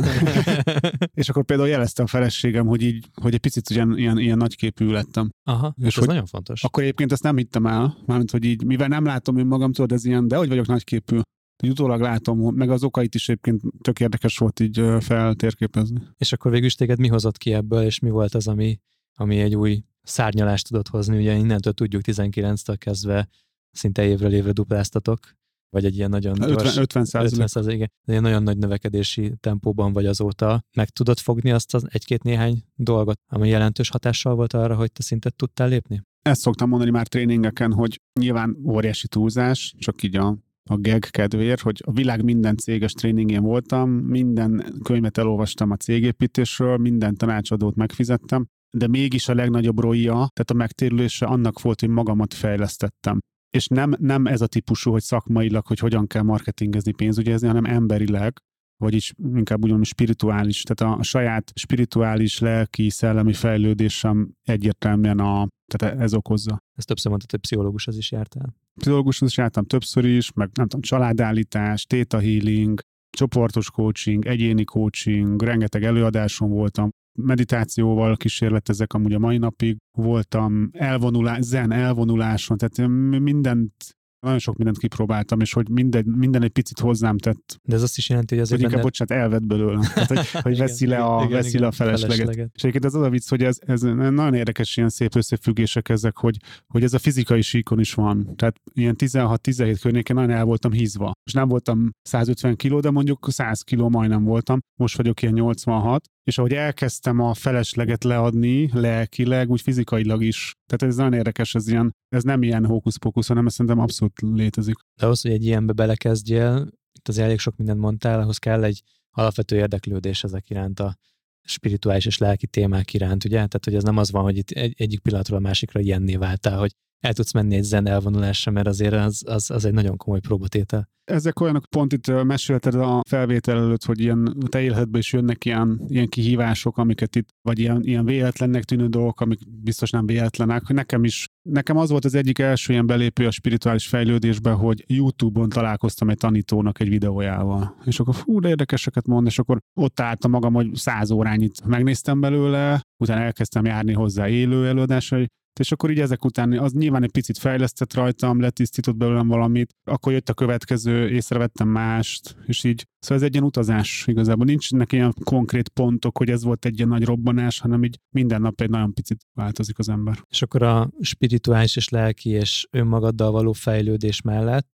és 1.22 1.30
akkor 1.30 1.46
például 1.46 1.70
jelezte 1.70 2.04
a 2.04 2.08
feleségem, 2.08 2.68
hogy 2.68 2.82
így, 2.82 3.06
hogy 3.14 3.34
egy 3.34 3.40
picit 3.40 3.70
ilyen, 3.70 3.98
ilyen, 3.98 4.18
ilyen 4.18 4.38
nagyképű 4.38 4.92
lettem. 4.92 5.30
Aha, 5.44 5.74
és 5.78 5.88
ez 5.88 5.96
hogy 5.96 6.08
nagyon 6.08 6.26
fontos. 6.26 6.64
Akkor 6.64 6.84
egyébként 6.84 7.12
ezt 7.12 7.24
nem 7.24 7.38
hittem 7.38 7.66
el, 7.66 7.98
mármint, 8.06 8.32
hogy 8.32 8.44
így, 8.44 8.64
mivel 8.64 8.88
nem 8.88 9.06
látom 9.06 9.38
én 9.38 9.46
magam, 9.46 9.72
tudod, 9.72 9.92
ez 9.92 10.06
ilyen, 10.06 10.28
de 10.28 10.38
hogy 10.38 10.48
vagyok 10.48 10.68
nagyképű. 10.68 11.20
Hogy 11.62 11.70
utólag 11.70 12.02
látom, 12.02 12.56
meg 12.56 12.70
az 12.70 12.84
okait 12.84 13.16
is 13.16 13.30
egyébként 13.30 13.62
tök 13.82 14.00
érdekes 14.00 14.38
volt 14.38 14.60
így 14.60 14.84
feltérképezni. 15.00 16.02
És 16.18 16.34
akkor 16.34 16.52
végül 16.52 16.66
is 16.66 16.76
téged 16.76 17.00
mi 17.00 17.08
hozott 17.08 17.38
ki 17.38 17.54
ebből, 17.54 17.82
és 17.82 18.00
mi 18.00 18.10
volt 18.10 18.36
az, 18.36 18.48
ami, 18.48 18.80
ami 19.18 19.40
egy 19.40 19.56
új 19.56 19.84
szárnyalást 20.04 20.68
tudott 20.68 20.88
hozni? 20.88 21.18
Ugye 21.18 21.34
innentől 21.34 21.74
tudjuk 21.74 22.02
19-től 22.06 22.76
kezdve 22.78 23.28
szinte 23.72 24.06
évről 24.06 24.34
évre 24.34 24.52
dupláztatok, 24.52 25.38
vagy 25.70 25.86
egy 25.86 25.96
ilyen 25.96 26.10
nagyon 26.10 26.32
50, 26.32 26.50
gyors, 26.50 26.78
50 26.78 27.06
50 27.24 27.48
százalék, 27.48 27.76
igen, 27.76 27.92
egy 28.06 28.22
nagyon 28.22 28.44
nagy 28.44 28.58
növekedési 28.58 29.34
tempóban 29.40 29.94
vagy 29.94 30.06
azóta. 30.06 30.64
Meg 30.76 30.90
tudod 30.90 31.18
fogni 31.20 31.52
azt 31.52 31.74
az 31.74 31.86
egy-két 31.90 32.24
néhány 32.24 32.64
dolgot, 32.76 33.20
ami 33.28 33.50
jelentős 33.50 33.90
hatással 33.90 34.36
volt 34.36 34.54
arra, 34.54 34.76
hogy 34.76 34.92
te 34.92 35.04
szintet 35.04 35.36
tudtál 35.36 35.68
lépni? 35.68 36.02
Ezt 36.22 36.42
szoktam 36.42 36.70
mondani 36.70 36.92
már 36.92 37.08
tréningeken, 37.08 37.74
hogy 37.74 38.02
nyilván 38.20 38.58
óriási 38.66 39.08
túlzás, 39.08 39.76
csak 39.78 40.04
így 40.04 40.16
a 40.16 40.38
a 40.72 40.78
geg 40.78 41.08
kedvéért, 41.10 41.62
hogy 41.62 41.82
a 41.86 41.92
világ 41.92 42.24
minden 42.24 42.58
céges 42.58 42.92
tréningén 42.92 43.42
voltam, 43.42 43.90
minden 43.90 44.80
könyvet 44.84 45.18
elolvastam 45.18 45.72
a 45.72 45.76
cégépítésről, 45.76 46.78
minden 46.78 47.16
tanácsadót 47.16 47.76
megfizettem, 47.76 48.48
de 48.72 48.88
mégis 48.88 49.28
a 49.28 49.34
legnagyobb 49.34 49.80
roja, 49.80 50.14
tehát 50.14 50.50
a 50.50 50.54
megtérülése 50.54 51.26
annak 51.26 51.62
volt, 51.62 51.80
hogy 51.80 51.90
magamat 51.90 52.34
fejlesztettem 52.34 53.20
és 53.50 53.68
nem, 53.68 53.94
nem 54.00 54.26
ez 54.26 54.42
a 54.42 54.48
típusú, 54.48 54.92
hogy 54.92 55.02
szakmailag, 55.02 55.68
hogy 55.68 55.80
hogyan 55.80 56.08
kell 56.08 56.22
marketingezni, 56.22 56.92
pénzügyezni, 56.92 57.48
hanem 57.48 57.66
emberileg, 57.66 58.42
vagyis 58.78 59.14
inkább 59.18 59.58
úgy 59.58 59.68
mondom, 59.68 59.84
spirituális, 59.84 60.64
tehát 60.64 60.94
a, 60.94 61.00
a 61.00 61.04
saját 61.04 61.52
spirituális, 61.56 62.40
lelki, 62.40 62.90
szellemi 62.90 63.34
fejlődésem 63.34 64.32
egyértelműen 64.44 65.20
a, 65.20 65.48
tehát 65.74 66.00
ez 66.00 66.14
okozza. 66.14 66.58
Ezt 66.78 66.88
többször 66.88 67.10
mondtad, 67.10 67.32
hogy 67.32 67.40
pszichológushoz 67.40 67.98
is 67.98 68.12
jártál. 68.12 68.56
Pszichológushoz 68.80 69.30
is 69.30 69.38
jártam 69.38 69.66
többször 69.66 70.06
is, 70.06 70.34
meg 70.34 70.50
nem 70.54 70.68
tudom, 70.68 70.82
családállítás, 70.82 71.86
theta 71.86 72.20
healing, 72.20 72.80
csoportos 73.18 73.72
coaching, 73.72 74.26
egyéni 74.26 74.64
coaching, 74.64 75.42
rengeteg 75.42 75.84
előadáson 75.84 76.50
voltam, 76.50 76.90
meditációval 77.22 78.18
kísérletezek 78.18 78.94
amúgy 78.94 79.14
a 79.14 79.20
mai 79.20 79.38
napig, 79.38 79.78
voltam 79.98 80.70
elvonulás, 80.74 81.44
zen 81.44 81.72
elvonuláson, 81.72 82.58
tehát 82.58 82.90
mindent 83.20 83.74
nagyon 84.20 84.40
sok 84.40 84.56
mindent 84.56 84.78
kipróbáltam, 84.78 85.40
és 85.40 85.54
hogy 85.54 85.70
minden, 85.70 86.06
minden 86.06 86.44
egy 86.44 86.50
picit 86.50 86.80
hozzám 86.80 87.18
tett. 87.18 87.60
De 87.64 87.76
ez 87.76 87.82
azt 87.82 87.98
is 87.98 88.10
jelenti, 88.10 88.34
hogy 88.34 88.44
azért 88.44 88.62
hogy 88.62 88.72
inkább, 88.72 88.84
benne... 88.84 89.00
bocsánat, 89.06 89.24
elvett 89.24 89.46
belőlem. 89.46 89.82
Tehát, 89.82 90.08
hogy, 90.08 90.30
hogy 90.42 90.54
igen, 90.54 90.66
veszi 90.66 90.86
le 90.86 90.98
a, 90.98 91.24
igen, 91.24 91.32
veszi 91.32 91.50
igen, 91.50 91.62
le 91.62 91.68
a 91.68 91.72
felesleget. 91.72 92.18
felesleget. 92.18 92.52
És 92.56 92.62
egyébként 92.62 92.86
ez 92.86 92.94
az 92.94 93.02
a 93.02 93.10
vicc, 93.10 93.30
hogy 93.30 93.44
ez, 93.44 93.58
ez 93.60 93.82
nagyon 93.82 94.34
érdekes 94.34 94.78
ilyen 94.78 94.90
szép 94.90 95.16
összefüggések 95.16 95.90
ezek, 95.90 96.18
hogy, 96.18 96.38
hogy 96.68 96.84
ez 96.84 96.94
a 96.94 97.00
fizikai 97.00 97.42
síkon 97.42 97.80
is 97.80 97.94
van. 97.94 98.36
Tehát 98.36 98.56
ilyen 98.74 98.96
16-17 98.98 99.78
környéken 99.82 100.16
nagyon 100.16 100.32
el 100.32 100.46
voltam 100.46 100.72
hízva. 100.72 101.12
És 101.24 101.34
nem 101.34 101.48
voltam 101.48 101.90
150 102.02 102.56
kiló, 102.56 102.80
de 102.80 102.90
mondjuk 102.90 103.28
100 103.30 103.62
kiló 103.62 103.90
majdnem 103.90 104.24
voltam. 104.24 104.60
Most 104.80 104.98
vagyok 104.98 105.22
ilyen 105.22 105.34
86, 105.34 106.08
és 106.30 106.38
ahogy 106.38 106.54
elkezdtem 106.54 107.20
a 107.20 107.34
felesleget 107.34 108.04
leadni 108.04 108.70
lelkileg, 108.74 109.50
úgy 109.50 109.62
fizikailag 109.62 110.24
is. 110.24 110.56
Tehát 110.66 110.94
ez 110.94 110.96
nagyon 110.96 111.14
érdekes, 111.14 111.56
ez, 111.56 111.68
ilyen, 111.68 111.96
ez 112.10 112.24
nem 112.24 112.44
ilyen 112.44 112.66
hókusz-pókusz, 112.66 113.28
hanem 113.28 113.46
ez 113.46 113.54
szerintem 113.54 113.80
abszolút 113.80 114.22
létezik. 114.22 114.76
De 114.96 115.06
ahhoz, 115.06 115.22
hogy 115.22 115.32
egy 115.32 115.46
ilyenbe 115.46 115.74
belekezdjél, 115.74 116.68
itt 116.98 117.08
az 117.08 117.18
elég 117.18 117.40
sok 117.40 117.56
mindent 117.56 117.80
mondtál, 117.80 118.20
ahhoz 118.20 118.38
kell 118.38 118.64
egy 118.64 118.84
alapvető 119.10 119.56
érdeklődés 119.56 120.24
ezek 120.24 120.50
iránt 120.50 120.80
a 120.80 120.96
spirituális 121.44 122.06
és 122.06 122.18
lelki 122.18 122.48
témák 122.48 122.94
iránt, 122.94 123.24
ugye? 123.24 123.36
Tehát, 123.36 123.62
hogy 123.64 123.76
ez 123.76 123.84
nem 123.84 123.98
az 123.98 124.12
van, 124.12 124.24
hogy 124.24 124.38
itt 124.38 124.50
egy, 124.50 124.74
egyik 124.78 125.00
pillanatról 125.00 125.38
a 125.38 125.42
másikra 125.42 125.80
ilyenné 125.80 126.16
váltál, 126.16 126.58
hogy 126.58 126.76
el 127.00 127.14
tudsz 127.14 127.34
menni 127.34 127.56
egy 127.56 127.64
zen 127.64 127.88
elvonulásra, 127.88 128.52
mert 128.52 128.68
azért 128.68 128.94
az, 128.94 129.24
az, 129.26 129.52
az 129.52 129.66
egy 129.66 129.74
nagyon 129.74 129.98
komoly 129.98 130.20
próbatétel. 130.20 130.90
Ezek 131.04 131.40
olyanok, 131.40 131.66
pont 131.66 131.94
itt 131.94 132.24
mesélted 132.24 132.76
a 132.76 133.02
felvétel 133.10 133.58
előtt, 133.58 133.84
hogy 133.84 134.00
ilyen 134.00 134.38
te 134.50 134.62
életedben 134.62 135.00
is 135.00 135.14
jönnek 135.14 135.46
ilyen, 135.46 135.82
ilyen 135.88 136.08
kihívások, 136.08 136.78
amiket 136.78 137.16
itt, 137.16 137.30
vagy 137.42 137.60
ilyen, 137.60 137.84
ilyen 137.84 138.06
véletlennek 138.06 138.64
tűnő 138.64 138.88
dolgok, 138.88 139.22
amik 139.22 139.40
biztos 139.64 139.90
nem 139.90 140.06
véletlenek. 140.06 140.68
Nekem 140.68 141.04
is, 141.04 141.28
nekem 141.50 141.78
az 141.78 141.90
volt 141.90 142.06
az 142.06 142.16
egyik 142.16 142.40
első 142.40 142.74
ilyen 142.74 142.86
belépő 142.86 143.26
a 143.26 143.32
spirituális 143.32 143.88
fejlődésbe, 143.88 144.52
hogy 144.52 144.84
YouTube-on 144.88 145.50
találkoztam 145.50 146.10
egy 146.10 146.18
tanítónak 146.18 146.80
egy 146.80 146.90
videójával. 146.90 147.76
És 147.86 148.00
akkor 148.00 148.16
fú, 148.16 148.40
de 148.40 148.48
érdekeseket 148.48 149.08
mond, 149.08 149.28
és 149.28 149.40
akkor 149.40 149.58
ott 149.80 150.00
álltam 150.00 150.32
magam, 150.32 150.54
hogy 150.54 150.76
száz 150.76 151.12
órányit 151.12 151.66
megnéztem 151.66 152.20
belőle, 152.20 152.82
utána 153.04 153.22
elkezdtem 153.22 153.66
járni 153.66 153.94
hozzá 153.94 154.28
élő 154.28 154.68
előadásra, 154.68 155.18
és 155.60 155.72
akkor 155.72 155.92
így 155.92 156.00
ezek 156.00 156.26
után 156.26 156.60
az 156.60 156.72
nyilván 156.72 157.04
egy 157.04 157.12
picit 157.12 157.38
fejlesztett 157.38 157.94
rajtam, 157.94 158.40
letisztított 158.40 158.96
belőlem 158.96 159.28
valamit, 159.28 159.76
akkor 159.84 160.12
jött 160.12 160.30
a 160.30 160.34
következő, 160.34 161.10
észrevettem 161.10 161.68
mást, 161.68 162.36
és 162.46 162.64
így. 162.64 162.88
Szóval 163.00 163.18
ez 163.18 163.24
egy 163.24 163.34
ilyen 163.34 163.46
utazás 163.46 164.04
igazából. 164.08 164.46
Nincs 164.46 164.68
ilyen 164.90 165.14
konkrét 165.24 165.70
pontok, 165.70 166.18
hogy 166.18 166.30
ez 166.30 166.44
volt 166.44 166.66
egy 166.66 166.76
ilyen 166.76 166.88
nagy 166.88 167.04
robbanás, 167.04 167.60
hanem 167.60 167.84
így 167.84 168.00
minden 168.16 168.42
nap 168.42 168.62
egy 168.62 168.70
nagyon 168.70 168.94
picit 168.94 169.26
változik 169.34 169.80
az 169.80 169.90
ember. 169.90 170.24
És 170.30 170.42
akkor 170.42 170.64
a 170.64 170.90
spirituális 171.02 171.76
és 171.76 171.90
lelki 171.90 172.30
és 172.30 172.68
önmagaddal 172.72 173.32
való 173.32 173.52
fejlődés 173.52 174.22
mellett 174.22 174.68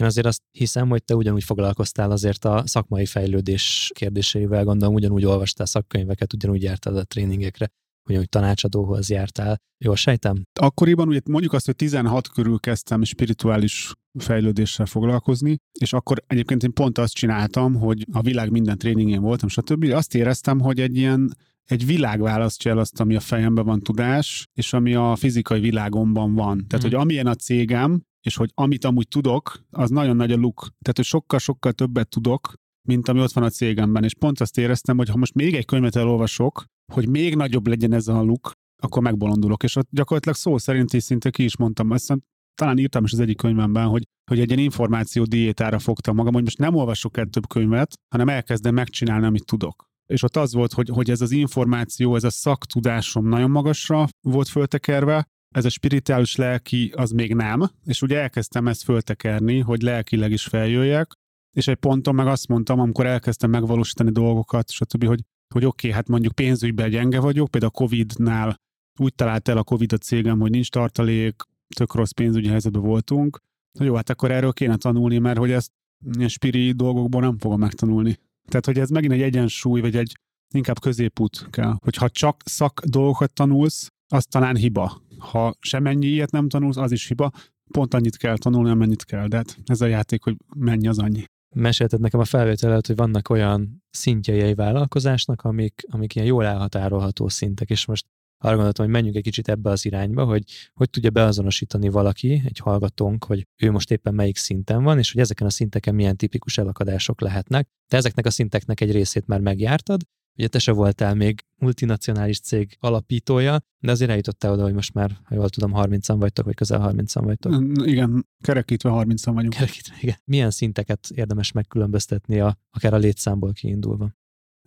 én 0.00 0.06
azért 0.06 0.26
azt 0.26 0.42
hiszem, 0.50 0.88
hogy 0.88 1.04
te 1.04 1.14
ugyanúgy 1.14 1.44
foglalkoztál 1.44 2.10
azért 2.10 2.44
a 2.44 2.62
szakmai 2.66 3.06
fejlődés 3.06 3.90
kérdéseivel, 3.94 4.64
gondolom 4.64 4.94
ugyanúgy 4.94 5.24
olvastál 5.24 5.66
szakkönyveket, 5.66 6.32
ugyanúgy 6.32 6.62
jártál 6.62 6.96
a 6.96 7.04
tréningekre 7.04 7.70
ugyanúgy 8.08 8.28
tanácsadóhoz 8.28 9.10
jártál. 9.10 9.56
Jól 9.84 9.96
sejtem? 9.96 10.42
Akkoriban 10.60 11.08
ugye 11.08 11.20
mondjuk 11.30 11.52
azt, 11.52 11.66
hogy 11.66 11.76
16 11.76 12.28
körül 12.28 12.58
kezdtem 12.58 13.04
spirituális 13.04 13.92
fejlődéssel 14.18 14.86
foglalkozni, 14.86 15.56
és 15.80 15.92
akkor 15.92 16.22
egyébként 16.26 16.62
én 16.62 16.72
pont 16.72 16.98
azt 16.98 17.14
csináltam, 17.14 17.74
hogy 17.74 18.06
a 18.12 18.20
világ 18.20 18.50
minden 18.50 18.78
tréningén 18.78 19.20
voltam, 19.20 19.48
stb. 19.48 19.84
Azt 19.84 20.14
éreztem, 20.14 20.60
hogy 20.60 20.80
egy 20.80 20.96
ilyen 20.96 21.36
egy 21.64 21.86
világ 21.86 22.20
választja 22.20 22.70
el 22.70 22.78
azt, 22.78 23.00
ami 23.00 23.14
a 23.14 23.20
fejemben 23.20 23.64
van 23.64 23.80
tudás, 23.80 24.46
és 24.54 24.72
ami 24.72 24.94
a 24.94 25.16
fizikai 25.16 25.60
világomban 25.60 26.34
van. 26.34 26.66
Tehát, 26.68 26.86
mm. 26.86 26.88
hogy 26.88 27.00
amilyen 27.00 27.26
a 27.26 27.34
cégem, 27.34 28.02
és 28.20 28.36
hogy 28.36 28.50
amit 28.54 28.84
amúgy 28.84 29.08
tudok, 29.08 29.64
az 29.70 29.90
nagyon 29.90 30.16
nagy 30.16 30.32
a 30.32 30.36
luk. 30.36 30.60
Tehát, 30.60 30.96
hogy 30.96 31.04
sokkal-sokkal 31.04 31.72
többet 31.72 32.08
tudok, 32.08 32.54
mint 32.88 33.08
ami 33.08 33.20
ott 33.20 33.32
van 33.32 33.44
a 33.44 33.50
cégemben. 33.50 34.04
És 34.04 34.14
pont 34.14 34.40
azt 34.40 34.58
éreztem, 34.58 34.96
hogy 34.96 35.08
ha 35.08 35.16
most 35.16 35.34
még 35.34 35.54
egy 35.54 35.64
könyvet 35.64 35.96
elolvasok, 35.96 36.64
hogy 36.92 37.08
még 37.08 37.34
nagyobb 37.36 37.66
legyen 37.66 37.92
ez 37.92 38.08
a 38.08 38.20
luk, 38.20 38.52
akkor 38.82 39.02
megbolondulok. 39.02 39.62
És 39.62 39.76
ott 39.76 39.88
gyakorlatilag 39.90 40.36
szó 40.36 40.58
szerinti 40.58 41.00
szinte 41.00 41.30
ki 41.30 41.44
is 41.44 41.56
mondtam, 41.56 41.90
azt 41.90 42.14
talán 42.54 42.78
írtam 42.78 43.04
is 43.04 43.12
az 43.12 43.20
egyik 43.20 43.36
könyvemben, 43.36 43.86
hogy, 43.86 44.02
hogy 44.30 44.40
egy 44.40 44.50
ilyen 44.50 44.62
információ 44.62 45.24
diétára 45.24 45.78
fogtam 45.78 46.14
magam, 46.14 46.32
hogy 46.32 46.42
most 46.42 46.58
nem 46.58 46.74
olvasok 46.74 47.16
el 47.16 47.26
több 47.26 47.46
könyvet, 47.48 47.92
hanem 48.14 48.28
elkezdem 48.28 48.74
megcsinálni, 48.74 49.26
amit 49.26 49.44
tudok. 49.44 49.84
És 50.06 50.22
ott 50.22 50.36
az 50.36 50.52
volt, 50.52 50.72
hogy, 50.72 50.88
hogy 50.88 51.10
ez 51.10 51.20
az 51.20 51.30
információ, 51.30 52.14
ez 52.14 52.24
a 52.24 52.30
szaktudásom 52.30 53.28
nagyon 53.28 53.50
magasra 53.50 54.08
volt 54.20 54.48
föltekerve, 54.48 55.26
ez 55.54 55.64
a 55.64 55.68
spirituális 55.68 56.36
lelki 56.36 56.92
az 56.96 57.10
még 57.10 57.34
nem, 57.34 57.70
és 57.84 58.02
ugye 58.02 58.20
elkezdtem 58.20 58.68
ezt 58.68 58.82
föltekerni, 58.82 59.58
hogy 59.58 59.82
lelkileg 59.82 60.32
is 60.32 60.44
feljöjjek, 60.44 61.12
és 61.56 61.68
egy 61.68 61.76
ponton 61.76 62.14
meg 62.14 62.26
azt 62.26 62.48
mondtam, 62.48 62.80
amikor 62.80 63.06
elkezdtem 63.06 63.50
megvalósítani 63.50 64.10
dolgokat, 64.10 64.70
stb., 64.70 65.04
hogy 65.04 65.20
hogy 65.52 65.64
oké, 65.64 65.86
okay, 65.86 65.90
hát 65.90 66.08
mondjuk 66.08 66.34
pénzügyben 66.34 66.90
gyenge 66.90 67.20
vagyok, 67.20 67.50
például 67.50 67.72
a 67.74 67.78
Covid-nál 67.78 68.56
úgy 68.98 69.14
talált 69.14 69.48
el 69.48 69.56
a 69.56 69.62
Covid 69.62 69.92
a 69.92 69.96
cégem, 69.96 70.38
hogy 70.38 70.50
nincs 70.50 70.70
tartalék, 70.70 71.42
tök 71.74 71.94
rossz 71.94 72.10
pénzügyi 72.10 72.48
helyzetben 72.48 72.82
voltunk. 72.82 73.38
Na 73.78 73.84
jó, 73.84 73.94
hát 73.94 74.10
akkor 74.10 74.30
erről 74.30 74.52
kéne 74.52 74.76
tanulni, 74.76 75.18
mert 75.18 75.38
hogy 75.38 75.50
ezt 75.50 75.70
ilyen 76.16 76.28
spiri 76.28 76.72
dolgokból 76.72 77.20
nem 77.20 77.38
fogom 77.38 77.58
megtanulni. 77.58 78.18
Tehát, 78.48 78.66
hogy 78.66 78.78
ez 78.78 78.90
megint 78.90 79.12
egy 79.12 79.22
egyensúly, 79.22 79.80
vagy 79.80 79.96
egy 79.96 80.16
inkább 80.54 80.80
középút 80.80 81.46
kell. 81.50 81.74
Hogyha 81.78 82.08
csak 82.08 82.42
szak 82.44 82.82
dolgokat 82.84 83.32
tanulsz, 83.32 83.88
az 84.12 84.24
talán 84.24 84.56
hiba. 84.56 85.02
Ha 85.18 85.54
semennyi 85.60 86.06
ilyet 86.06 86.30
nem 86.30 86.48
tanulsz, 86.48 86.76
az 86.76 86.92
is 86.92 87.06
hiba. 87.06 87.30
Pont 87.70 87.94
annyit 87.94 88.16
kell 88.16 88.38
tanulni, 88.38 88.70
amennyit 88.70 89.04
kell. 89.04 89.26
De 89.26 89.36
hát 89.36 89.58
ez 89.64 89.80
a 89.80 89.86
játék, 89.86 90.22
hogy 90.22 90.36
mennyi 90.56 90.88
az 90.88 90.98
annyi 90.98 91.24
mesélted 91.54 92.00
nekem 92.00 92.20
a 92.20 92.24
felvétel 92.24 92.70
előtt, 92.70 92.86
hogy 92.86 92.96
vannak 92.96 93.28
olyan 93.28 93.82
szintjei 93.90 94.40
egy 94.40 94.54
vállalkozásnak, 94.54 95.42
amik, 95.42 95.82
amik 95.90 96.14
ilyen 96.14 96.26
jól 96.26 96.44
elhatárolható 96.46 97.28
szintek, 97.28 97.70
és 97.70 97.86
most 97.86 98.06
arra 98.38 98.54
gondoltam, 98.54 98.84
hogy 98.84 98.94
menjünk 98.94 99.16
egy 99.16 99.22
kicsit 99.22 99.48
ebbe 99.48 99.70
az 99.70 99.84
irányba, 99.84 100.24
hogy 100.24 100.44
hogy 100.74 100.90
tudja 100.90 101.10
beazonosítani 101.10 101.88
valaki, 101.88 102.42
egy 102.44 102.58
hallgatónk, 102.58 103.24
hogy 103.24 103.46
ő 103.62 103.70
most 103.70 103.90
éppen 103.90 104.14
melyik 104.14 104.36
szinten 104.36 104.82
van, 104.82 104.98
és 104.98 105.12
hogy 105.12 105.20
ezeken 105.20 105.46
a 105.46 105.50
szinteken 105.50 105.94
milyen 105.94 106.16
tipikus 106.16 106.58
elakadások 106.58 107.20
lehetnek. 107.20 107.68
Te 107.86 107.96
ezeknek 107.96 108.26
a 108.26 108.30
szinteknek 108.30 108.80
egy 108.80 108.92
részét 108.92 109.26
már 109.26 109.40
megjártad, 109.40 110.00
Ugye 110.36 110.48
te 110.48 110.58
se 110.58 110.72
voltál 110.72 111.14
még 111.14 111.44
multinacionális 111.56 112.40
cég 112.40 112.76
alapítója, 112.80 113.60
de 113.78 113.90
azért 113.90 114.10
eljutottál 114.10 114.52
oda, 114.52 114.62
hogy 114.62 114.74
most 114.74 114.94
már, 114.94 115.18
ha 115.24 115.34
jól 115.34 115.48
tudom, 115.48 115.72
30-an 115.74 116.16
vagytok, 116.18 116.44
vagy 116.44 116.54
közel 116.54 116.92
30-an 116.94 117.20
vagytok. 117.24 117.62
Igen, 117.86 118.26
kerekítve 118.40 118.90
30-an 118.92 119.30
vagyunk. 119.34 119.54
Kerekítve, 119.54 119.94
igen. 120.00 120.16
Milyen 120.24 120.50
szinteket 120.50 121.08
érdemes 121.14 121.52
megkülönböztetni, 121.52 122.40
a, 122.40 122.56
akár 122.70 122.94
a 122.94 122.96
létszámból 122.96 123.52
kiindulva? 123.52 124.10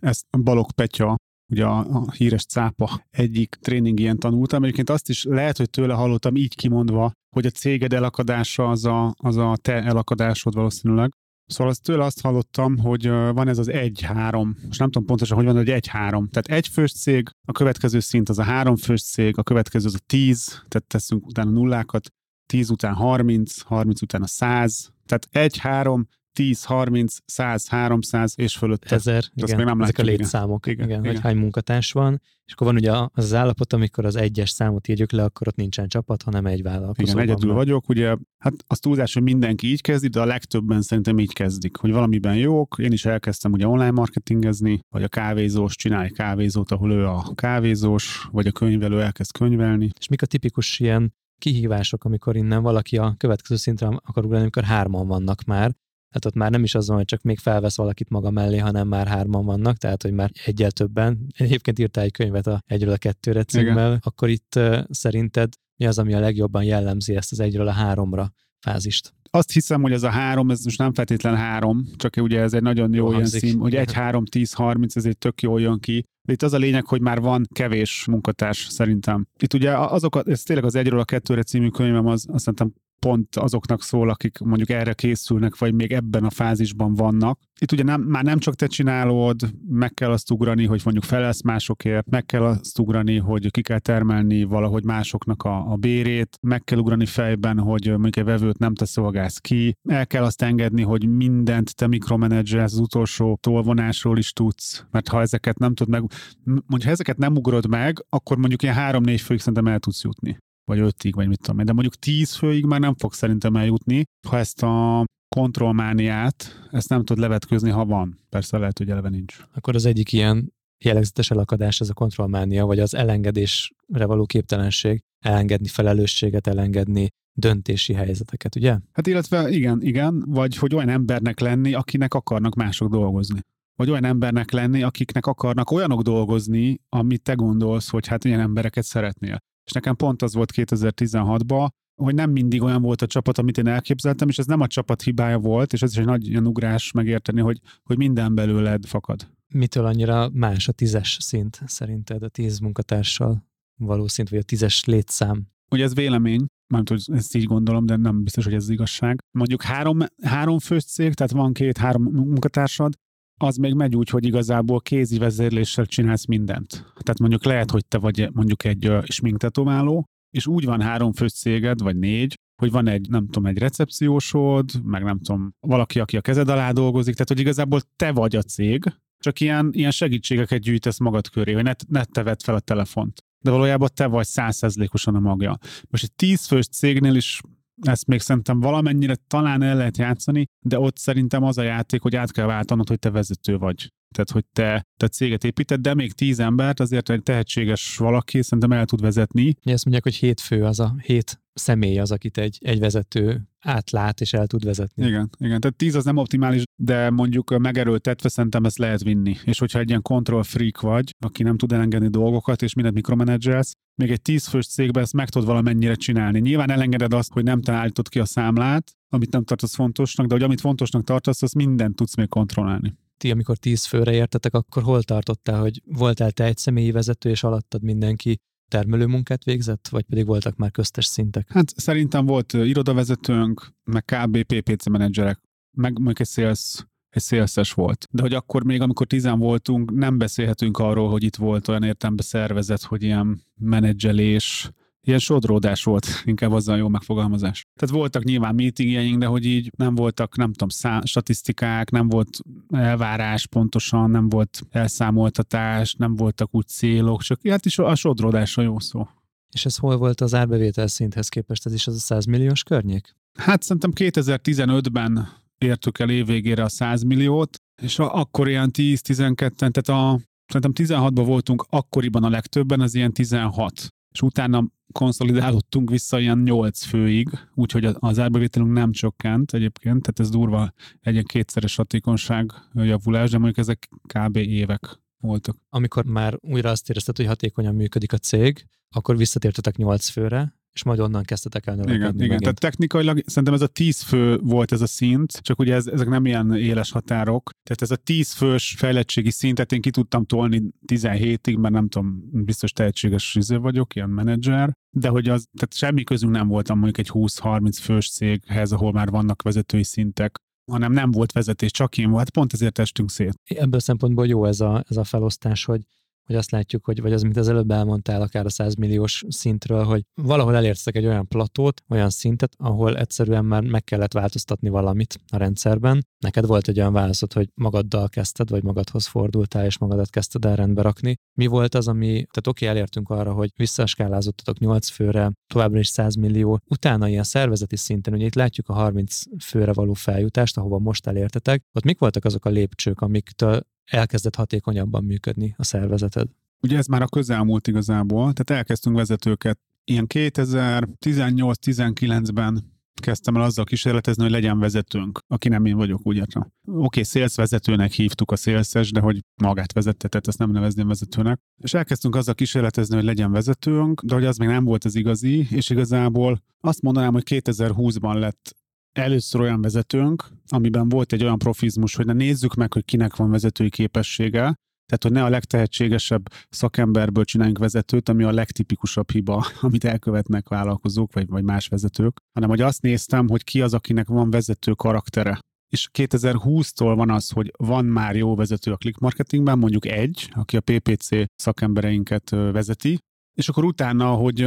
Ezt 0.02 0.26
Balog 0.30 0.72
Petya 0.72 1.16
ugye 1.48 1.64
a, 1.64 1.78
a 1.78 2.10
híres 2.12 2.44
cápa 2.44 3.06
egyik 3.10 3.54
tréning 3.60 4.00
ilyen 4.00 4.18
tanultam. 4.18 4.62
Egyébként 4.62 4.90
azt 4.90 5.08
is 5.08 5.24
lehet, 5.24 5.56
hogy 5.56 5.70
tőle 5.70 5.94
hallottam 5.94 6.36
így 6.36 6.54
kimondva, 6.54 7.12
hogy 7.34 7.46
a 7.46 7.50
céged 7.50 7.92
elakadása 7.92 8.68
az 8.68 8.84
a, 8.84 9.14
az 9.16 9.36
a 9.36 9.56
te 9.62 9.82
elakadásod 9.82 10.54
valószínűleg. 10.54 11.12
Szóval 11.46 11.72
azt 11.72 11.82
tőle 11.82 12.04
azt 12.04 12.20
hallottam, 12.20 12.78
hogy 12.78 13.08
van 13.08 13.48
ez 13.48 13.58
az 13.58 13.68
1-3, 13.70 14.32
most 14.66 14.78
nem 14.78 14.90
tudom 14.90 15.06
pontosan, 15.06 15.36
hogy 15.36 15.46
van, 15.46 15.56
hogy 15.56 15.68
1-3. 15.68 15.80
Tehát 16.10 16.46
egy 16.46 16.68
fős 16.68 16.92
cég, 16.92 17.28
a 17.44 17.52
következő 17.52 18.00
szint 18.00 18.28
az 18.28 18.38
a 18.38 18.42
három 18.42 18.76
fős 18.76 19.02
cég, 19.02 19.38
a 19.38 19.42
következő 19.42 19.86
az 19.86 19.94
a 19.94 20.04
10, 20.06 20.46
tehát 20.46 20.86
teszünk 20.86 21.26
utána 21.26 21.50
nullákat, 21.50 22.12
10 22.46 22.70
után 22.70 22.94
30, 22.94 23.62
30 23.62 24.02
után 24.02 24.22
a 24.22 24.26
100, 24.26 24.92
tehát 25.06 25.28
1, 25.30 25.56
3, 25.56 26.08
10, 26.36 26.64
30, 26.64 27.16
100, 27.24 27.68
300 27.68 28.34
és 28.36 28.56
fölött. 28.56 28.84
Ezer, 28.84 29.24
igen, 29.34 29.56
még 29.56 29.66
nem 29.66 29.80
ezek 29.80 29.98
a 29.98 30.02
létszámok, 30.02 30.66
igen, 30.66 30.86
igen, 30.86 31.00
igen, 31.00 31.12
hogy 31.12 31.22
hány 31.22 31.36
munkatárs 31.36 31.92
van, 31.92 32.20
és 32.44 32.52
akkor 32.52 32.66
van 32.66 32.76
ugye 32.76 32.92
az, 32.92 33.08
az 33.14 33.34
állapot, 33.34 33.72
amikor 33.72 34.04
az 34.04 34.16
egyes 34.16 34.50
számot 34.50 34.88
írjuk 34.88 35.12
le, 35.12 35.24
akkor 35.24 35.48
ott 35.48 35.56
nincsen 35.56 35.88
csapat, 35.88 36.22
hanem 36.22 36.46
egy 36.46 36.62
vállalkozó. 36.62 37.12
Igen, 37.12 37.22
egyedül 37.22 37.48
van. 37.48 37.56
vagyok, 37.56 37.88
ugye, 37.88 38.16
hát 38.38 38.54
az 38.66 38.78
túlzás, 38.78 39.14
hogy 39.14 39.22
mindenki 39.22 39.66
így 39.66 39.80
kezdi, 39.80 40.08
de 40.08 40.20
a 40.20 40.24
legtöbben 40.24 40.82
szerintem 40.82 41.18
így 41.18 41.32
kezdik, 41.32 41.76
hogy 41.76 41.92
valamiben 41.92 42.36
jók, 42.36 42.76
én 42.78 42.92
is 42.92 43.04
elkezdtem 43.04 43.52
ugye 43.52 43.66
online 43.66 43.90
marketingezni, 43.90 44.80
vagy 44.88 45.02
a 45.02 45.08
kávézós 45.08 45.76
csinálj 45.76 46.10
kávézót, 46.10 46.70
ahol 46.70 46.92
ő 46.92 47.06
a 47.06 47.32
kávézós, 47.34 48.28
vagy 48.30 48.46
a 48.46 48.52
könyvelő 48.52 49.02
elkezd 49.02 49.32
könyvelni. 49.32 49.90
És 49.98 50.08
mik 50.08 50.22
a 50.22 50.26
tipikus 50.26 50.80
ilyen 50.80 51.14
kihívások, 51.38 52.04
amikor 52.04 52.36
innen 52.36 52.62
valaki 52.62 52.96
a 52.96 53.14
következő 53.16 53.56
szintre 53.56 53.86
akar 53.86 54.24
ugrani, 54.24 54.42
amikor 54.42 54.62
hárman 54.62 55.06
vannak 55.06 55.44
már, 55.44 55.74
tehát 56.08 56.24
ott 56.26 56.34
már 56.34 56.50
nem 56.50 56.62
is 56.62 56.74
az 56.74 56.88
van, 56.88 56.96
hogy 56.96 57.04
csak 57.04 57.22
még 57.22 57.38
felvesz 57.38 57.76
valakit 57.76 58.08
maga 58.08 58.30
mellé, 58.30 58.58
hanem 58.58 58.88
már 58.88 59.06
hárman 59.06 59.44
vannak, 59.44 59.76
tehát 59.76 60.02
hogy 60.02 60.12
már 60.12 60.30
egyel 60.44 60.70
többen. 60.70 61.26
Egyébként 61.36 61.78
írtál 61.78 62.04
egy 62.04 62.12
könyvet 62.12 62.46
a 62.46 62.62
egyről 62.66 62.92
a 62.92 62.96
kettőre 62.96 63.44
címmel, 63.44 63.86
Igen. 63.86 64.00
akkor 64.02 64.28
itt 64.28 64.52
uh, 64.56 64.78
szerinted 64.90 65.48
mi 65.76 65.86
az, 65.86 65.98
ami 65.98 66.14
a 66.14 66.20
legjobban 66.20 66.64
jellemzi 66.64 67.16
ezt 67.16 67.32
az 67.32 67.40
egyről 67.40 67.68
a 67.68 67.72
háromra 67.72 68.32
fázist? 68.58 69.14
Azt 69.30 69.52
hiszem, 69.52 69.82
hogy 69.82 69.92
ez 69.92 70.02
a 70.02 70.10
három, 70.10 70.50
ez 70.50 70.64
most 70.64 70.78
nem 70.78 70.92
feltétlen 70.92 71.36
három, 71.36 71.86
csak 71.96 72.16
ugye 72.16 72.40
ez 72.40 72.54
egy 72.54 72.62
nagyon 72.62 72.94
jó, 72.94 73.06
jó 73.06 73.12
ilyen 73.12 73.26
szín, 73.26 73.58
hogy 73.58 73.74
egy, 73.74 73.92
három, 73.92 74.24
tíz, 74.24 74.52
harminc, 74.52 74.96
ez 74.96 75.04
egy 75.04 75.18
tök 75.18 75.42
jól 75.42 75.60
jön 75.60 75.78
ki. 75.78 76.04
De 76.22 76.32
itt 76.32 76.42
az 76.42 76.52
a 76.52 76.58
lényeg, 76.58 76.86
hogy 76.86 77.00
már 77.00 77.20
van 77.20 77.46
kevés 77.52 78.04
munkatárs 78.06 78.66
szerintem. 78.68 79.26
Itt 79.38 79.54
ugye 79.54 79.76
azokat, 79.78 80.28
ez 80.28 80.42
tényleg 80.42 80.64
az 80.64 80.74
egyről 80.74 80.98
a 80.98 81.04
kettőre 81.04 81.42
című 81.42 81.68
könyvem, 81.68 82.06
az 82.06 82.26
azt 82.32 82.44
szerintem 82.44 82.72
pont 82.98 83.36
azoknak 83.36 83.82
szól, 83.82 84.10
akik 84.10 84.38
mondjuk 84.38 84.70
erre 84.70 84.92
készülnek, 84.92 85.58
vagy 85.58 85.74
még 85.74 85.92
ebben 85.92 86.24
a 86.24 86.30
fázisban 86.30 86.94
vannak. 86.94 87.40
Itt 87.60 87.72
ugye 87.72 87.82
nem, 87.82 88.00
már 88.00 88.24
nem 88.24 88.38
csak 88.38 88.54
te 88.54 88.66
csinálod, 88.66 89.36
meg 89.68 89.94
kell 89.94 90.10
azt 90.10 90.30
ugrani, 90.30 90.66
hogy 90.66 90.80
mondjuk 90.84 91.04
felelsz 91.04 91.42
másokért, 91.42 92.10
meg 92.10 92.26
kell 92.26 92.42
azt 92.42 92.78
ugrani, 92.78 93.18
hogy 93.18 93.50
ki 93.50 93.62
kell 93.62 93.78
termelni 93.78 94.44
valahogy 94.44 94.84
másoknak 94.84 95.42
a, 95.42 95.72
a 95.72 95.76
bérét, 95.76 96.38
meg 96.40 96.64
kell 96.64 96.78
ugrani 96.78 97.06
fejben, 97.06 97.58
hogy 97.58 97.86
mondjuk 97.86 98.16
egy 98.16 98.24
vevőt 98.24 98.58
nem 98.58 98.74
te 98.74 98.84
szolgálsz 98.84 99.38
ki, 99.38 99.76
el 99.88 100.06
kell 100.06 100.24
azt 100.24 100.42
engedni, 100.42 100.82
hogy 100.82 101.08
mindent 101.08 101.74
te 101.74 101.86
mikromenedzselsz, 101.86 102.72
az 102.72 102.78
utolsó 102.78 103.38
tolvonásról 103.40 104.18
is 104.18 104.32
tudsz, 104.32 104.86
mert 104.90 105.08
ha 105.08 105.20
ezeket 105.20 105.58
nem 105.58 105.74
tudod 105.74 105.92
meg, 105.92 106.10
mondjuk 106.44 106.82
ha 106.82 106.90
ezeket 106.90 107.18
nem 107.18 107.36
ugrod 107.36 107.68
meg, 107.68 108.04
akkor 108.08 108.36
mondjuk 108.36 108.62
ilyen 108.62 108.74
három-négy 108.74 109.20
főig 109.20 109.40
szerintem 109.40 109.66
el 109.66 109.78
tudsz 109.78 110.04
jutni 110.04 110.38
vagy 110.66 110.78
ötig, 110.78 111.14
vagy 111.14 111.28
mit 111.28 111.40
tudom 111.40 111.58
én, 111.58 111.64
de 111.64 111.72
mondjuk 111.72 111.94
tíz 111.94 112.34
főig 112.34 112.64
már 112.64 112.80
nem 112.80 112.94
fog 112.94 113.12
szerintem 113.12 113.56
eljutni, 113.56 114.02
ha 114.28 114.38
ezt 114.38 114.62
a 114.62 115.04
kontrollmániát, 115.36 116.68
ezt 116.70 116.88
nem 116.88 117.04
tud 117.04 117.18
levetközni, 117.18 117.70
ha 117.70 117.84
van. 117.84 118.20
Persze 118.28 118.58
lehet, 118.58 118.78
hogy 118.78 118.90
eleve 118.90 119.08
nincs. 119.08 119.38
Akkor 119.54 119.74
az 119.74 119.84
egyik 119.84 120.12
ilyen 120.12 120.52
jellegzetes 120.84 121.30
elakadás 121.30 121.80
ez 121.80 121.88
a 121.88 121.94
kontrollmánia, 121.94 122.66
vagy 122.66 122.78
az 122.78 122.94
elengedésre 122.94 124.06
való 124.06 124.26
képtelenség. 124.26 125.00
elengedni 125.24 125.68
felelősséget, 125.68 126.46
elengedni 126.46 127.08
döntési 127.38 127.92
helyzeteket, 127.92 128.56
ugye? 128.56 128.78
Hát 128.92 129.06
illetve 129.06 129.50
igen, 129.50 129.82
igen, 129.82 130.24
vagy 130.26 130.56
hogy 130.56 130.74
olyan 130.74 130.88
embernek 130.88 131.40
lenni, 131.40 131.74
akinek 131.74 132.14
akarnak 132.14 132.54
mások 132.54 132.90
dolgozni. 132.90 133.40
Vagy 133.76 133.90
olyan 133.90 134.04
embernek 134.04 134.50
lenni, 134.50 134.82
akiknek 134.82 135.26
akarnak 135.26 135.70
olyanok 135.70 136.02
dolgozni, 136.02 136.80
amit 136.88 137.22
te 137.22 137.34
gondolsz, 137.34 137.88
hogy 137.88 138.06
hát 138.06 138.24
ilyen 138.24 138.40
embereket 138.40 138.84
szeretnél. 138.84 139.38
És 139.66 139.72
nekem 139.72 139.96
pont 139.96 140.22
az 140.22 140.34
volt 140.34 140.52
2016-ban, 140.54 141.68
hogy 142.02 142.14
nem 142.14 142.30
mindig 142.30 142.62
olyan 142.62 142.82
volt 142.82 143.02
a 143.02 143.06
csapat, 143.06 143.38
amit 143.38 143.58
én 143.58 143.66
elképzeltem, 143.66 144.28
és 144.28 144.38
ez 144.38 144.46
nem 144.46 144.60
a 144.60 144.66
csapat 144.66 145.02
hibája 145.02 145.38
volt, 145.38 145.72
és 145.72 145.82
ez 145.82 145.90
is 145.90 145.98
egy 145.98 146.04
nagy 146.04 146.28
ilyen 146.28 146.46
ugrás 146.46 146.92
megérteni, 146.92 147.40
hogy, 147.40 147.60
hogy 147.84 147.96
minden 147.96 148.34
belőled 148.34 148.86
fakad. 148.86 149.28
Mitől 149.54 149.86
annyira 149.86 150.30
más 150.32 150.68
a 150.68 150.72
tízes 150.72 151.18
szint 151.20 151.60
szerinted, 151.66 152.22
a 152.22 152.28
tíz 152.28 152.58
munkatársal 152.58 153.46
való 153.76 154.06
szint, 154.06 154.28
vagy 154.28 154.38
a 154.38 154.42
tízes 154.42 154.84
létszám? 154.84 155.46
Ugye 155.70 155.84
ez 155.84 155.94
vélemény, 155.94 156.46
mármint, 156.68 156.88
hogy 156.88 157.16
ezt 157.16 157.34
így 157.34 157.44
gondolom, 157.44 157.86
de 157.86 157.96
nem 157.96 158.22
biztos, 158.22 158.44
hogy 158.44 158.54
ez 158.54 158.68
igazság. 158.68 159.18
Mondjuk 159.38 159.62
három, 159.62 159.98
három 160.22 160.58
fős 160.58 160.84
cég, 160.84 161.14
tehát 161.14 161.32
van 161.32 161.52
két-három 161.52 162.02
munkatársad, 162.02 162.94
az 163.40 163.56
még 163.56 163.74
megy 163.74 163.96
úgy, 163.96 164.08
hogy 164.08 164.24
igazából 164.24 164.80
kézi 164.80 165.18
vezérléssel 165.18 165.86
csinálsz 165.86 166.26
mindent. 166.26 166.70
Tehát 166.70 167.18
mondjuk 167.18 167.44
lehet, 167.44 167.70
hogy 167.70 167.86
te 167.86 167.98
vagy 167.98 168.28
mondjuk 168.32 168.64
egy 168.64 168.92
sminktetováló, 169.02 170.04
és 170.30 170.46
úgy 170.46 170.64
van 170.64 170.80
három 170.80 171.12
fős 171.12 171.32
céged, 171.32 171.80
vagy 171.80 171.96
négy, 171.96 172.34
hogy 172.62 172.70
van 172.70 172.88
egy, 172.88 173.08
nem 173.08 173.24
tudom, 173.24 173.46
egy 173.46 173.58
recepciósod, 173.58 174.70
meg 174.82 175.02
nem 175.02 175.18
tudom, 175.18 175.52
valaki, 175.60 176.00
aki 176.00 176.16
a 176.16 176.20
kezed 176.20 176.48
alá 176.48 176.72
dolgozik, 176.72 177.12
tehát 177.12 177.28
hogy 177.28 177.40
igazából 177.40 177.80
te 177.96 178.12
vagy 178.12 178.36
a 178.36 178.42
cég, 178.42 178.84
csak 179.18 179.40
ilyen, 179.40 179.70
ilyen 179.72 179.90
segítségeket 179.90 180.60
gyűjtesz 180.60 180.98
magad 180.98 181.28
köré, 181.28 181.52
hogy 181.52 181.62
ne, 181.62 181.72
ne 181.88 182.04
te 182.04 182.22
vedd 182.22 182.42
fel 182.44 182.54
a 182.54 182.60
telefont. 182.60 183.18
De 183.44 183.50
valójában 183.50 183.88
te 183.94 184.06
vagy 184.06 184.26
százszerzlékosan 184.26 185.14
a 185.14 185.20
magja. 185.20 185.58
Most 185.90 186.02
egy 186.02 186.12
tízfős 186.12 186.66
cégnél 186.66 187.14
is 187.14 187.40
ezt 187.82 188.06
még 188.06 188.20
szerintem 188.20 188.60
valamennyire 188.60 189.14
talán 189.26 189.62
el 189.62 189.76
lehet 189.76 189.96
játszani, 189.96 190.46
de 190.60 190.78
ott 190.78 190.96
szerintem 190.96 191.42
az 191.42 191.58
a 191.58 191.62
játék, 191.62 192.02
hogy 192.02 192.16
át 192.16 192.32
kell 192.32 192.46
váltanod, 192.46 192.88
hogy 192.88 192.98
te 192.98 193.10
vezető 193.10 193.58
vagy. 193.58 193.92
Tehát, 194.14 194.30
hogy 194.30 194.44
te, 194.52 194.86
te 194.96 195.08
céget 195.08 195.44
építed, 195.44 195.80
de 195.80 195.94
még 195.94 196.12
tíz 196.12 196.40
embert 196.40 196.80
azért 196.80 197.10
egy 197.10 197.22
tehetséges 197.22 197.96
valaki 197.96 198.42
szerintem 198.42 198.72
el 198.72 198.84
tud 198.84 199.00
vezetni. 199.00 199.54
Ezt 199.62 199.84
mondják, 199.84 200.02
hogy 200.02 200.14
hét 200.14 200.40
fő 200.40 200.64
az 200.64 200.80
a 200.80 200.94
hét 201.02 201.40
személy 201.52 201.98
az, 201.98 202.10
akit 202.10 202.38
egy, 202.38 202.58
egy 202.60 202.78
vezető 202.78 203.48
átlát 203.66 204.20
és 204.20 204.32
el 204.32 204.46
tud 204.46 204.64
vezetni. 204.64 205.06
Igen, 205.06 205.30
igen. 205.38 205.60
Tehát 205.60 205.76
tíz 205.76 205.94
az 205.94 206.04
nem 206.04 206.16
optimális, 206.16 206.62
de 206.82 207.10
mondjuk 207.10 207.58
megerőltetve 207.58 208.28
szerintem 208.28 208.64
ezt 208.64 208.78
lehet 208.78 209.02
vinni. 209.02 209.36
És 209.44 209.58
hogyha 209.58 209.78
egy 209.78 209.88
ilyen 209.88 210.02
control 210.02 210.42
freak 210.42 210.80
vagy, 210.80 211.10
aki 211.24 211.42
nem 211.42 211.56
tud 211.56 211.72
elengedni 211.72 212.08
dolgokat, 212.08 212.62
és 212.62 212.74
mindent 212.74 212.96
mikromenedzselsz, 212.96 213.72
még 213.94 214.10
egy 214.10 214.22
tíz 214.22 214.46
fős 214.46 214.66
cégben 214.66 215.02
ezt 215.02 215.12
meg 215.12 215.28
tudod 215.28 215.48
valamennyire 215.48 215.94
csinálni. 215.94 216.40
Nyilván 216.40 216.70
elengeded 216.70 217.12
azt, 217.12 217.32
hogy 217.32 217.44
nem 217.44 217.62
te 217.62 217.72
állítod 217.72 218.08
ki 218.08 218.18
a 218.18 218.24
számlát, 218.24 218.92
amit 219.08 219.32
nem 219.32 219.44
tartasz 219.44 219.74
fontosnak, 219.74 220.26
de 220.26 220.34
hogy 220.34 220.42
amit 220.42 220.60
fontosnak 220.60 221.04
tartasz, 221.04 221.42
azt 221.42 221.54
mindent 221.54 221.96
tudsz 221.96 222.16
még 222.16 222.28
kontrollálni 222.28 222.94
ti, 223.16 223.30
amikor 223.30 223.56
tíz 223.56 223.86
főre 223.86 224.12
értetek, 224.12 224.54
akkor 224.54 224.82
hol 224.82 225.02
tartottál, 225.02 225.60
hogy 225.60 225.82
voltál 225.84 226.30
te 226.30 226.44
egy 226.44 226.56
személyi 226.56 226.90
vezető, 226.90 227.30
és 227.30 227.42
alattad 227.42 227.82
mindenki 227.82 228.38
termelő 228.68 229.06
munkát 229.06 229.44
végzett, 229.44 229.88
vagy 229.88 230.04
pedig 230.04 230.26
voltak 230.26 230.56
már 230.56 230.70
köztes 230.70 231.06
szintek? 231.06 231.52
Hát 231.52 231.68
szerintem 231.76 232.26
volt 232.26 232.52
irodavezetőnk, 232.52 233.74
meg 233.84 234.04
kb. 234.04 234.42
PPC 234.42 234.88
menedzserek, 234.88 235.40
meg 235.70 235.92
mondjuk 235.92 236.20
egy 236.20 236.26
sales, 236.26 236.86
egy 237.08 237.22
szélszes 237.22 237.72
volt. 237.72 238.08
De 238.10 238.22
hogy 238.22 238.34
akkor 238.34 238.64
még, 238.64 238.80
amikor 238.80 239.06
tizen 239.06 239.38
voltunk, 239.38 239.90
nem 239.90 240.18
beszélhetünk 240.18 240.78
arról, 240.78 241.10
hogy 241.10 241.22
itt 241.22 241.36
volt 241.36 241.68
olyan 241.68 241.82
értelemben 241.82 242.26
szervezet, 242.26 242.82
hogy 242.82 243.02
ilyen 243.02 243.42
menedzselés, 243.54 244.70
ilyen 245.06 245.18
sodródás 245.18 245.84
volt, 245.84 246.06
inkább 246.24 246.52
az 246.52 246.68
a 246.68 246.76
jó 246.76 246.88
megfogalmazás. 246.88 247.64
Tehát 247.80 247.94
voltak 247.94 248.24
nyilván 248.24 248.54
meetingjeink, 248.54 249.18
de 249.18 249.26
hogy 249.26 249.44
így 249.44 249.70
nem 249.76 249.94
voltak, 249.94 250.36
nem 250.36 250.52
tudom, 250.52 250.68
szá- 250.68 251.06
statisztikák, 251.06 251.90
nem 251.90 252.08
volt 252.08 252.38
elvárás 252.68 253.46
pontosan, 253.46 254.10
nem 254.10 254.28
volt 254.28 254.62
elszámoltatás, 254.70 255.94
nem 255.94 256.16
voltak 256.16 256.54
úgy 256.54 256.66
célok, 256.66 257.22
csak 257.22 257.40
hát 257.48 257.64
is 257.64 257.78
a 257.78 257.94
sodródás 257.94 258.56
a 258.56 258.62
jó 258.62 258.78
szó. 258.78 259.08
És 259.54 259.64
ez 259.64 259.76
hol 259.76 259.96
volt 259.96 260.20
az 260.20 260.34
árbevétel 260.34 260.86
szinthez 260.86 261.28
képest? 261.28 261.66
Ez 261.66 261.72
is 261.72 261.86
az 261.86 261.94
a 261.94 261.98
100 261.98 262.24
milliós 262.24 262.62
környék? 262.62 263.16
Hát 263.38 263.62
szerintem 263.62 263.92
2015-ben 263.94 265.28
értük 265.58 265.98
el 265.98 266.10
évvégére 266.10 266.62
a 266.62 266.68
100 266.68 267.02
milliót, 267.02 267.56
és 267.82 267.98
akkor 267.98 268.48
ilyen 268.48 268.70
10-12, 268.72 269.34
tehát 269.56 269.88
a 269.88 270.20
Szerintem 270.46 270.86
16-ban 270.86 271.22
voltunk 271.26 271.66
akkoriban 271.68 272.24
a 272.24 272.28
legtöbben, 272.28 272.80
az 272.80 272.94
ilyen 272.94 273.12
16 273.12 273.88
és 274.16 274.22
utána 274.22 274.66
konszolidálódtunk 274.92 275.90
vissza 275.90 276.18
ilyen 276.18 276.38
8 276.38 276.84
főig, 276.84 277.28
úgyhogy 277.54 277.84
az 277.98 278.18
árbevételünk 278.18 278.72
nem 278.72 278.92
csökkent 278.92 279.52
egyébként, 279.52 280.02
tehát 280.02 280.20
ez 280.20 280.30
durva 280.30 280.72
egy 281.00 281.12
ilyen 281.12 281.24
kétszeres 281.24 281.76
hatékonyság 281.76 282.52
javulás, 282.74 283.30
de 283.30 283.36
mondjuk 283.36 283.58
ezek 283.58 283.88
kb. 284.02 284.36
évek 284.36 284.98
voltak. 285.20 285.56
Amikor 285.68 286.04
már 286.04 286.38
újra 286.40 286.70
azt 286.70 286.90
érezted, 286.90 287.16
hogy 287.16 287.26
hatékonyan 287.26 287.74
működik 287.74 288.12
a 288.12 288.18
cég, 288.18 288.66
akkor 288.90 289.16
visszatértetek 289.16 289.76
8 289.76 290.08
főre, 290.08 290.55
és 290.76 290.82
majd 290.82 291.00
onnan 291.00 291.22
kezdtetek 291.22 291.66
el 291.66 291.74
növekedni. 291.74 292.06
Igen, 292.06 292.24
igen. 292.24 292.38
tehát 292.38 292.60
technikailag 292.60 293.22
szerintem 293.26 293.54
ez 293.54 293.62
a 293.62 293.66
10 293.66 294.00
fő 294.00 294.38
volt 294.38 294.72
ez 294.72 294.80
a 294.80 294.86
szint, 294.86 295.32
csak 295.42 295.58
ugye 295.58 295.74
ez, 295.74 295.86
ezek 295.86 296.08
nem 296.08 296.26
ilyen 296.26 296.54
éles 296.54 296.90
határok. 296.90 297.50
Tehát 297.62 297.82
ez 297.82 297.90
a 297.90 297.96
10 297.96 298.32
fős 298.32 298.74
fejlettségi 298.78 299.30
szintet 299.30 299.72
én 299.72 299.80
ki 299.80 299.90
tudtam 299.90 300.24
tolni 300.24 300.62
17-ig, 300.86 301.58
mert 301.58 301.74
nem 301.74 301.88
tudom, 301.88 302.22
biztos 302.32 302.72
tehetséges 302.72 303.34
izé 303.34 303.56
vagyok, 303.56 303.94
ilyen 303.94 304.10
menedzser, 304.10 304.72
de 304.96 305.08
hogy 305.08 305.28
az, 305.28 305.46
tehát 305.58 305.74
semmi 305.74 306.04
közünk 306.04 306.32
nem 306.32 306.48
voltam 306.48 306.78
mondjuk 306.78 307.06
egy 307.06 307.10
20-30 307.12 307.78
fős 307.80 308.10
céghez, 308.10 308.72
ahol 308.72 308.92
már 308.92 309.10
vannak 309.10 309.42
vezetői 309.42 309.84
szintek, 309.84 310.36
hanem 310.70 310.92
nem 310.92 311.10
volt 311.10 311.32
vezetés, 311.32 311.70
csak 311.70 311.98
én 311.98 312.10
volt, 312.10 312.30
pont 312.30 312.52
ezért 312.52 312.78
estünk 312.78 313.10
szét. 313.10 313.34
Ebből 313.44 313.78
a 313.78 313.82
szempontból 313.82 314.26
jó 314.26 314.44
ez 314.44 314.60
a, 314.60 314.84
ez 314.88 314.96
a 314.96 315.04
felosztás, 315.04 315.64
hogy 315.64 315.80
hogy 316.26 316.36
azt 316.36 316.50
látjuk, 316.50 316.84
hogy, 316.84 317.00
vagy 317.00 317.12
az, 317.12 317.22
mint 317.22 317.36
az 317.36 317.48
előbb 317.48 317.70
elmondtál, 317.70 318.22
akár 318.22 318.44
a 318.44 318.50
100 318.50 318.74
milliós 318.74 319.24
szintről, 319.28 319.84
hogy 319.84 320.02
valahol 320.14 320.56
elértek 320.56 320.96
egy 320.96 321.06
olyan 321.06 321.28
platót, 321.28 321.82
olyan 321.88 322.10
szintet, 322.10 322.52
ahol 322.56 322.96
egyszerűen 322.96 323.44
már 323.44 323.62
meg 323.62 323.84
kellett 323.84 324.12
változtatni 324.12 324.68
valamit 324.68 325.18
a 325.30 325.36
rendszerben. 325.36 326.06
Neked 326.18 326.46
volt 326.46 326.68
egy 326.68 326.78
olyan 326.78 326.92
válaszod, 326.92 327.32
hogy 327.32 327.48
magaddal 327.54 328.08
kezdted, 328.08 328.50
vagy 328.50 328.62
magadhoz 328.62 329.06
fordultál, 329.06 329.64
és 329.64 329.78
magadat 329.78 330.10
kezdted 330.10 330.44
el 330.44 330.56
rendbe 330.56 330.82
rakni. 330.82 331.14
Mi 331.38 331.46
volt 331.46 331.74
az, 331.74 331.88
ami, 331.88 332.08
tehát 332.12 332.46
oké, 332.46 332.66
elértünk 332.66 333.08
arra, 333.08 333.32
hogy 333.32 333.50
visszaskálázottatok 333.56 334.58
8 334.58 334.88
főre, 334.88 335.32
továbbra 335.52 335.78
is 335.78 335.88
100 335.88 336.14
millió. 336.14 336.58
Utána 336.68 337.08
ilyen 337.08 337.22
szervezeti 337.22 337.76
szinten, 337.76 338.14
ugye 338.14 338.24
itt 338.24 338.34
látjuk 338.34 338.68
a 338.68 338.72
30 338.72 339.22
főre 339.44 339.72
való 339.72 339.92
feljutást, 339.92 340.56
ahova 340.56 340.78
most 340.78 341.06
elértetek. 341.06 341.62
Ott 341.72 341.84
mik 341.84 341.98
voltak 341.98 342.24
azok 342.24 342.44
a 342.44 342.50
lépcsők, 342.50 343.00
amiktől 343.00 343.60
elkezdett 343.90 344.34
hatékonyabban 344.34 345.04
működni 345.04 345.54
a 345.58 345.64
szervezeted? 345.64 346.28
Ugye 346.60 346.76
ez 346.76 346.86
már 346.86 347.02
a 347.02 347.06
közelmúlt 347.06 347.66
igazából, 347.66 348.32
tehát 348.32 348.50
elkezdtünk 348.50 348.96
vezetőket. 348.96 349.58
Ilyen 349.84 350.06
2018-19-ben 350.14 352.74
kezdtem 353.00 353.36
el 353.36 353.42
azzal 353.42 353.64
kísérletezni, 353.64 354.22
hogy 354.22 354.32
legyen 354.32 354.58
vezetőnk, 354.58 355.20
aki 355.26 355.48
nem 355.48 355.64
én 355.64 355.76
vagyok, 355.76 356.00
úgy 356.02 356.16
értem. 356.16 356.52
Oké, 356.64 357.00
okay, 357.08 357.26
vezetőnek 357.34 357.92
hívtuk 357.92 358.30
a 358.30 358.36
szélszes, 358.36 358.90
de 358.90 359.00
hogy 359.00 359.20
magát 359.42 359.72
vezette, 359.72 360.20
ezt 360.26 360.38
nem 360.38 360.50
nevezném 360.50 360.88
vezetőnek. 360.88 361.40
És 361.56 361.74
elkezdtünk 361.74 362.16
azzal 362.16 362.34
kísérletezni, 362.34 362.94
hogy 362.94 363.04
legyen 363.04 363.32
vezetőnk, 363.32 364.02
de 364.04 364.14
hogy 364.14 364.24
az 364.24 364.36
még 364.36 364.48
nem 364.48 364.64
volt 364.64 364.84
az 364.84 364.94
igazi, 364.94 365.46
és 365.50 365.70
igazából 365.70 366.42
azt 366.60 366.82
mondanám, 366.82 367.12
hogy 367.12 367.22
2020-ban 367.26 368.18
lett 368.18 368.56
először 368.96 369.40
olyan 369.40 369.60
vezetőnk, 369.60 370.24
amiben 370.48 370.88
volt 370.88 371.12
egy 371.12 371.22
olyan 371.22 371.38
profizmus, 371.38 371.94
hogy 371.94 372.06
ne 372.06 372.12
nézzük 372.12 372.54
meg, 372.54 372.72
hogy 372.72 372.84
kinek 372.84 373.16
van 373.16 373.30
vezetői 373.30 373.68
képessége, 373.68 374.54
tehát, 374.86 375.02
hogy 375.02 375.12
ne 375.12 375.24
a 375.24 375.28
legtehetségesebb 375.28 376.28
szakemberből 376.48 377.24
csináljunk 377.24 377.58
vezetőt, 377.58 378.08
ami 378.08 378.22
a 378.22 378.32
legtipikusabb 378.32 379.10
hiba, 379.10 379.46
amit 379.60 379.84
elkövetnek 379.84 380.48
vállalkozók 380.48 381.12
vagy, 381.12 381.28
vagy 381.28 381.42
más 381.42 381.68
vezetők, 381.68 382.16
hanem 382.32 382.48
hogy 382.48 382.60
azt 382.60 382.82
néztem, 382.82 383.28
hogy 383.28 383.44
ki 383.44 383.62
az, 383.62 383.74
akinek 383.74 384.08
van 384.08 384.30
vezető 384.30 384.72
karaktere. 384.72 385.38
És 385.72 385.88
2020-tól 385.98 386.92
van 386.96 387.10
az, 387.10 387.30
hogy 387.30 387.52
van 387.56 387.84
már 387.84 388.16
jó 388.16 388.34
vezető 388.34 388.72
a 388.72 388.76
click 388.76 388.98
marketingben, 388.98 389.58
mondjuk 389.58 389.86
egy, 389.86 390.28
aki 390.32 390.56
a 390.56 390.60
PPC 390.60 391.08
szakembereinket 391.34 392.30
vezeti, 392.30 392.98
és 393.38 393.48
akkor 393.48 393.64
utána, 393.64 394.10
hogy 394.10 394.42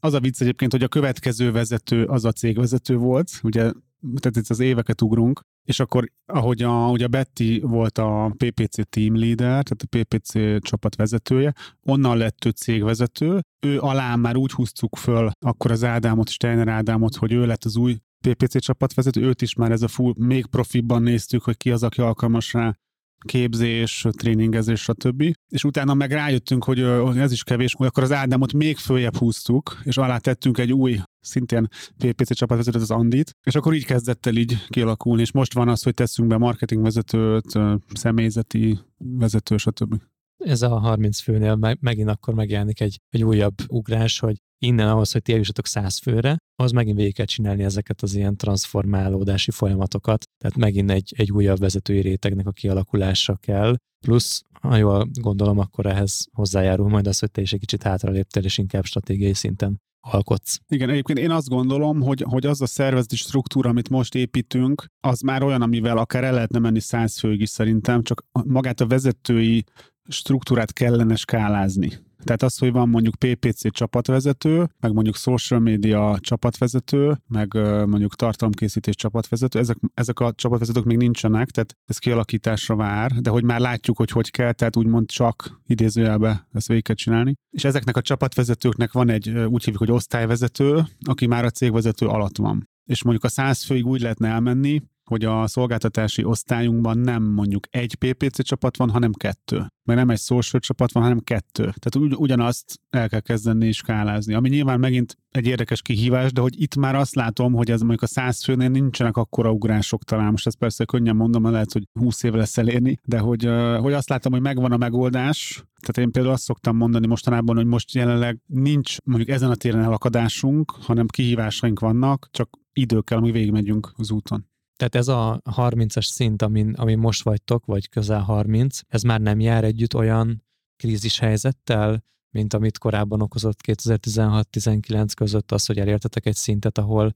az 0.00 0.14
a 0.14 0.20
vicc 0.20 0.40
egyébként, 0.40 0.72
hogy 0.72 0.82
a 0.82 0.88
következő 0.88 1.52
vezető 1.52 2.04
az 2.04 2.24
a 2.24 2.32
cégvezető 2.32 2.96
volt, 2.96 3.30
ugye 3.42 3.72
tehát 4.00 4.36
itt 4.36 4.48
az 4.48 4.60
éveket 4.60 5.02
ugrunk, 5.02 5.40
és 5.64 5.80
akkor, 5.80 6.12
ahogy 6.26 6.62
a, 6.62 6.90
ugye 6.90 7.06
Betty 7.06 7.60
volt 7.60 7.98
a 7.98 8.34
PPC 8.36 8.88
team 8.88 9.16
leader, 9.16 9.62
tehát 9.62 9.82
a 9.82 9.96
PPC 9.98 10.32
csapat 10.62 10.96
vezetője, 10.96 11.52
onnan 11.82 12.16
lett 12.16 12.44
ő 12.44 12.50
cégvezető, 12.50 13.40
ő 13.66 13.78
alá 13.80 14.16
már 14.16 14.36
úgy 14.36 14.52
húztuk 14.52 14.96
föl 14.96 15.30
akkor 15.38 15.70
az 15.70 15.84
Ádámot, 15.84 16.28
Steiner 16.28 16.68
Ádámot, 16.68 17.16
hogy 17.16 17.32
ő 17.32 17.46
lett 17.46 17.64
az 17.64 17.76
új 17.76 17.96
PPC 18.28 18.60
csapatvezető, 18.60 19.22
őt 19.22 19.42
is 19.42 19.54
már 19.54 19.70
ez 19.70 19.82
a 19.82 19.88
full, 19.88 20.12
még 20.16 20.46
profibban 20.46 21.02
néztük, 21.02 21.42
hogy 21.42 21.56
ki 21.56 21.70
az, 21.70 21.82
aki 21.82 22.00
alkalmas 22.00 22.52
rá, 22.52 22.76
képzés, 23.24 24.06
tréningezés, 24.10 24.80
stb. 24.80 25.22
És 25.48 25.64
utána 25.64 25.94
meg 25.94 26.12
rájöttünk, 26.12 26.64
hogy 26.64 26.80
ez 27.16 27.32
is 27.32 27.42
kevés, 27.42 27.74
hogy 27.74 27.86
akkor 27.86 28.02
az 28.02 28.12
Ádámot 28.12 28.52
még 28.52 28.76
följebb 28.76 29.16
húztuk, 29.16 29.80
és 29.82 29.96
alá 29.96 30.18
tettünk 30.18 30.58
egy 30.58 30.72
új 30.72 30.98
szintén 31.20 31.68
PPC 31.96 32.34
csapatvezetőt, 32.34 32.82
az 32.82 32.90
Andit, 32.90 33.30
és 33.46 33.54
akkor 33.54 33.74
így 33.74 33.84
kezdett 33.84 34.26
el 34.26 34.36
így 34.36 34.66
kialakulni, 34.68 35.20
és 35.20 35.32
most 35.32 35.54
van 35.54 35.68
az, 35.68 35.82
hogy 35.82 35.94
teszünk 35.94 36.28
be 36.28 36.36
marketingvezetőt, 36.36 37.58
személyzeti 37.94 38.78
vezető, 38.98 39.56
stb. 39.56 40.00
Ez 40.44 40.62
a 40.62 40.78
30 40.78 41.20
főnél 41.20 41.54
meg, 41.54 41.78
megint 41.80 42.08
akkor 42.08 42.34
megjelenik 42.34 42.80
egy, 42.80 43.00
egy 43.08 43.24
újabb 43.24 43.54
ugrás, 43.68 44.18
hogy 44.18 44.36
innen 44.58 44.88
ahhoz, 44.88 45.12
hogy 45.12 45.22
ti 45.22 45.32
eljussatok 45.32 45.66
100 45.66 45.98
főre, 45.98 46.36
az 46.60 46.70
megint 46.70 46.96
végig 46.96 47.14
kell 47.14 47.26
csinálni 47.26 47.62
ezeket 47.62 48.02
az 48.02 48.14
ilyen 48.14 48.36
transformálódási 48.36 49.50
folyamatokat, 49.50 50.24
tehát 50.38 50.56
megint 50.56 50.90
egy, 50.90 51.14
egy 51.16 51.32
újabb 51.32 51.58
vezetői 51.58 52.00
rétegnek 52.00 52.46
a 52.46 52.52
kialakulása 52.52 53.36
kell, 53.36 53.76
plusz, 54.06 54.42
ha 54.60 54.76
jól 54.76 55.08
gondolom, 55.12 55.58
akkor 55.58 55.86
ehhez 55.86 56.26
hozzájárul 56.32 56.88
majd 56.88 57.06
az, 57.06 57.18
hogy 57.18 57.30
te 57.30 57.40
is 57.40 57.52
egy 57.52 57.60
kicsit 57.60 57.82
hátraléptél, 57.82 58.44
és 58.44 58.58
inkább 58.58 58.84
stratégiai 58.84 59.34
szinten 59.34 59.80
alkotsz. 60.00 60.58
Igen, 60.68 60.90
egyébként 60.90 61.18
én 61.18 61.30
azt 61.30 61.48
gondolom, 61.48 62.00
hogy, 62.00 62.24
hogy 62.28 62.46
az 62.46 62.60
a 62.60 62.66
szervezeti 62.66 63.16
struktúra, 63.16 63.70
amit 63.70 63.88
most 63.88 64.14
építünk, 64.14 64.86
az 65.00 65.20
már 65.20 65.42
olyan, 65.42 65.62
amivel 65.62 65.98
akár 65.98 66.24
el 66.24 66.32
lehetne 66.32 66.58
menni 66.58 66.80
száz 66.80 67.18
főig 67.18 67.40
is 67.40 67.48
szerintem, 67.48 68.02
csak 68.02 68.24
magát 68.44 68.80
a 68.80 68.86
vezetői 68.86 69.64
struktúrát 70.08 70.72
kellene 70.72 71.16
skálázni. 71.16 71.92
Tehát 72.24 72.42
az, 72.42 72.58
hogy 72.58 72.72
van 72.72 72.88
mondjuk 72.88 73.14
PPC 73.14 73.72
csapatvezető, 73.72 74.68
meg 74.80 74.92
mondjuk 74.92 75.16
social 75.16 75.60
media 75.60 76.18
csapatvezető, 76.20 77.22
meg 77.26 77.52
mondjuk 77.86 78.14
tartalomkészítés 78.14 78.94
csapatvezető, 78.94 79.58
ezek, 79.58 79.76
ezek 79.94 80.20
a 80.20 80.32
csapatvezetők 80.32 80.84
még 80.84 80.96
nincsenek, 80.96 81.50
tehát 81.50 81.76
ez 81.86 81.98
kialakításra 81.98 82.76
vár, 82.76 83.10
de 83.12 83.30
hogy 83.30 83.44
már 83.44 83.60
látjuk, 83.60 83.96
hogy 83.96 84.10
hogy 84.10 84.30
kell, 84.30 84.52
tehát 84.52 84.76
úgymond 84.76 85.10
csak 85.10 85.60
idézőjelbe 85.66 86.46
ezt 86.52 86.68
végig 86.68 86.82
kell 86.82 86.94
csinálni. 86.94 87.34
És 87.50 87.64
ezeknek 87.64 87.96
a 87.96 88.00
csapatvezetőknek 88.00 88.92
van 88.92 89.08
egy, 89.08 89.28
úgy 89.28 89.64
hívjuk, 89.64 89.78
hogy 89.78 89.90
osztályvezető, 89.90 90.82
aki 91.04 91.26
már 91.26 91.44
a 91.44 91.50
cégvezető 91.50 92.06
alatt 92.06 92.36
van. 92.36 92.68
És 92.84 93.02
mondjuk 93.02 93.24
a 93.24 93.28
száz 93.28 93.64
főig 93.64 93.86
úgy 93.86 94.00
lehetne 94.00 94.28
elmenni, 94.28 94.82
hogy 95.10 95.24
a 95.24 95.46
szolgáltatási 95.46 96.24
osztályunkban 96.24 96.98
nem 96.98 97.22
mondjuk 97.22 97.66
egy 97.70 97.94
PPC 97.94 98.42
csapat 98.42 98.76
van, 98.76 98.90
hanem 98.90 99.12
kettő. 99.12 99.56
Mert 99.84 99.98
nem 99.98 100.10
egy 100.10 100.18
social 100.18 100.60
csapat 100.60 100.92
van, 100.92 101.02
hanem 101.02 101.18
kettő. 101.18 101.62
Tehát 101.62 101.96
ugy, 101.96 102.14
ugyanazt 102.16 102.80
el 102.90 103.08
kell 103.08 103.20
kezdeni 103.20 103.72
skálázni. 103.72 104.34
Ami 104.34 104.48
nyilván 104.48 104.80
megint 104.80 105.18
egy 105.30 105.46
érdekes 105.46 105.82
kihívás, 105.82 106.32
de 106.32 106.40
hogy 106.40 106.62
itt 106.62 106.76
már 106.76 106.94
azt 106.94 107.14
látom, 107.14 107.52
hogy 107.52 107.70
ez 107.70 107.80
mondjuk 107.80 108.02
a 108.02 108.06
száz 108.06 108.44
főnél 108.44 108.68
nincsenek 108.68 109.16
akkora 109.16 109.50
ugrások 109.52 110.04
talán. 110.04 110.30
Most 110.30 110.46
ezt 110.46 110.58
persze 110.58 110.84
könnyen 110.84 111.16
mondom, 111.16 111.42
mert 111.42 111.54
lehet, 111.54 111.72
hogy 111.72 111.88
20 111.92 112.22
év 112.22 112.32
lesz 112.32 112.58
elérni, 112.58 112.98
de 113.04 113.18
hogy, 113.18 113.48
hogy 113.80 113.92
azt 113.92 114.08
látom, 114.08 114.32
hogy 114.32 114.42
megvan 114.42 114.72
a 114.72 114.76
megoldás, 114.76 115.64
tehát 115.80 115.98
én 115.98 116.12
például 116.12 116.34
azt 116.34 116.44
szoktam 116.44 116.76
mondani 116.76 117.06
mostanában, 117.06 117.56
hogy 117.56 117.66
most 117.66 117.94
jelenleg 117.94 118.40
nincs 118.46 118.96
mondjuk 119.04 119.28
ezen 119.28 119.50
a 119.50 119.54
téren 119.54 119.82
elakadásunk, 119.82 120.70
hanem 120.70 121.06
kihívásaink 121.06 121.80
vannak, 121.80 122.28
csak 122.30 122.58
idő 122.72 123.00
kell, 123.00 123.18
amíg 123.18 123.32
végigmegyünk 123.32 123.92
az 123.96 124.10
úton. 124.10 124.49
Tehát 124.80 124.94
ez 124.94 125.08
a 125.08 125.40
30-as 125.56 126.04
szint, 126.04 126.42
amin, 126.42 126.72
amin 126.72 126.98
most 126.98 127.22
vagytok, 127.22 127.64
vagy 127.66 127.88
közel 127.88 128.20
30, 128.20 128.80
ez 128.88 129.02
már 129.02 129.20
nem 129.20 129.40
jár 129.40 129.64
együtt 129.64 129.94
olyan 129.94 130.44
krízis 130.76 131.18
helyzettel, 131.18 132.04
mint 132.30 132.54
amit 132.54 132.78
korábban 132.78 133.22
okozott 133.22 133.58
2016-19 133.66 135.10
között 135.16 135.52
az, 135.52 135.66
hogy 135.66 135.78
elértetek 135.78 136.26
egy 136.26 136.34
szintet, 136.34 136.78
ahol 136.78 137.12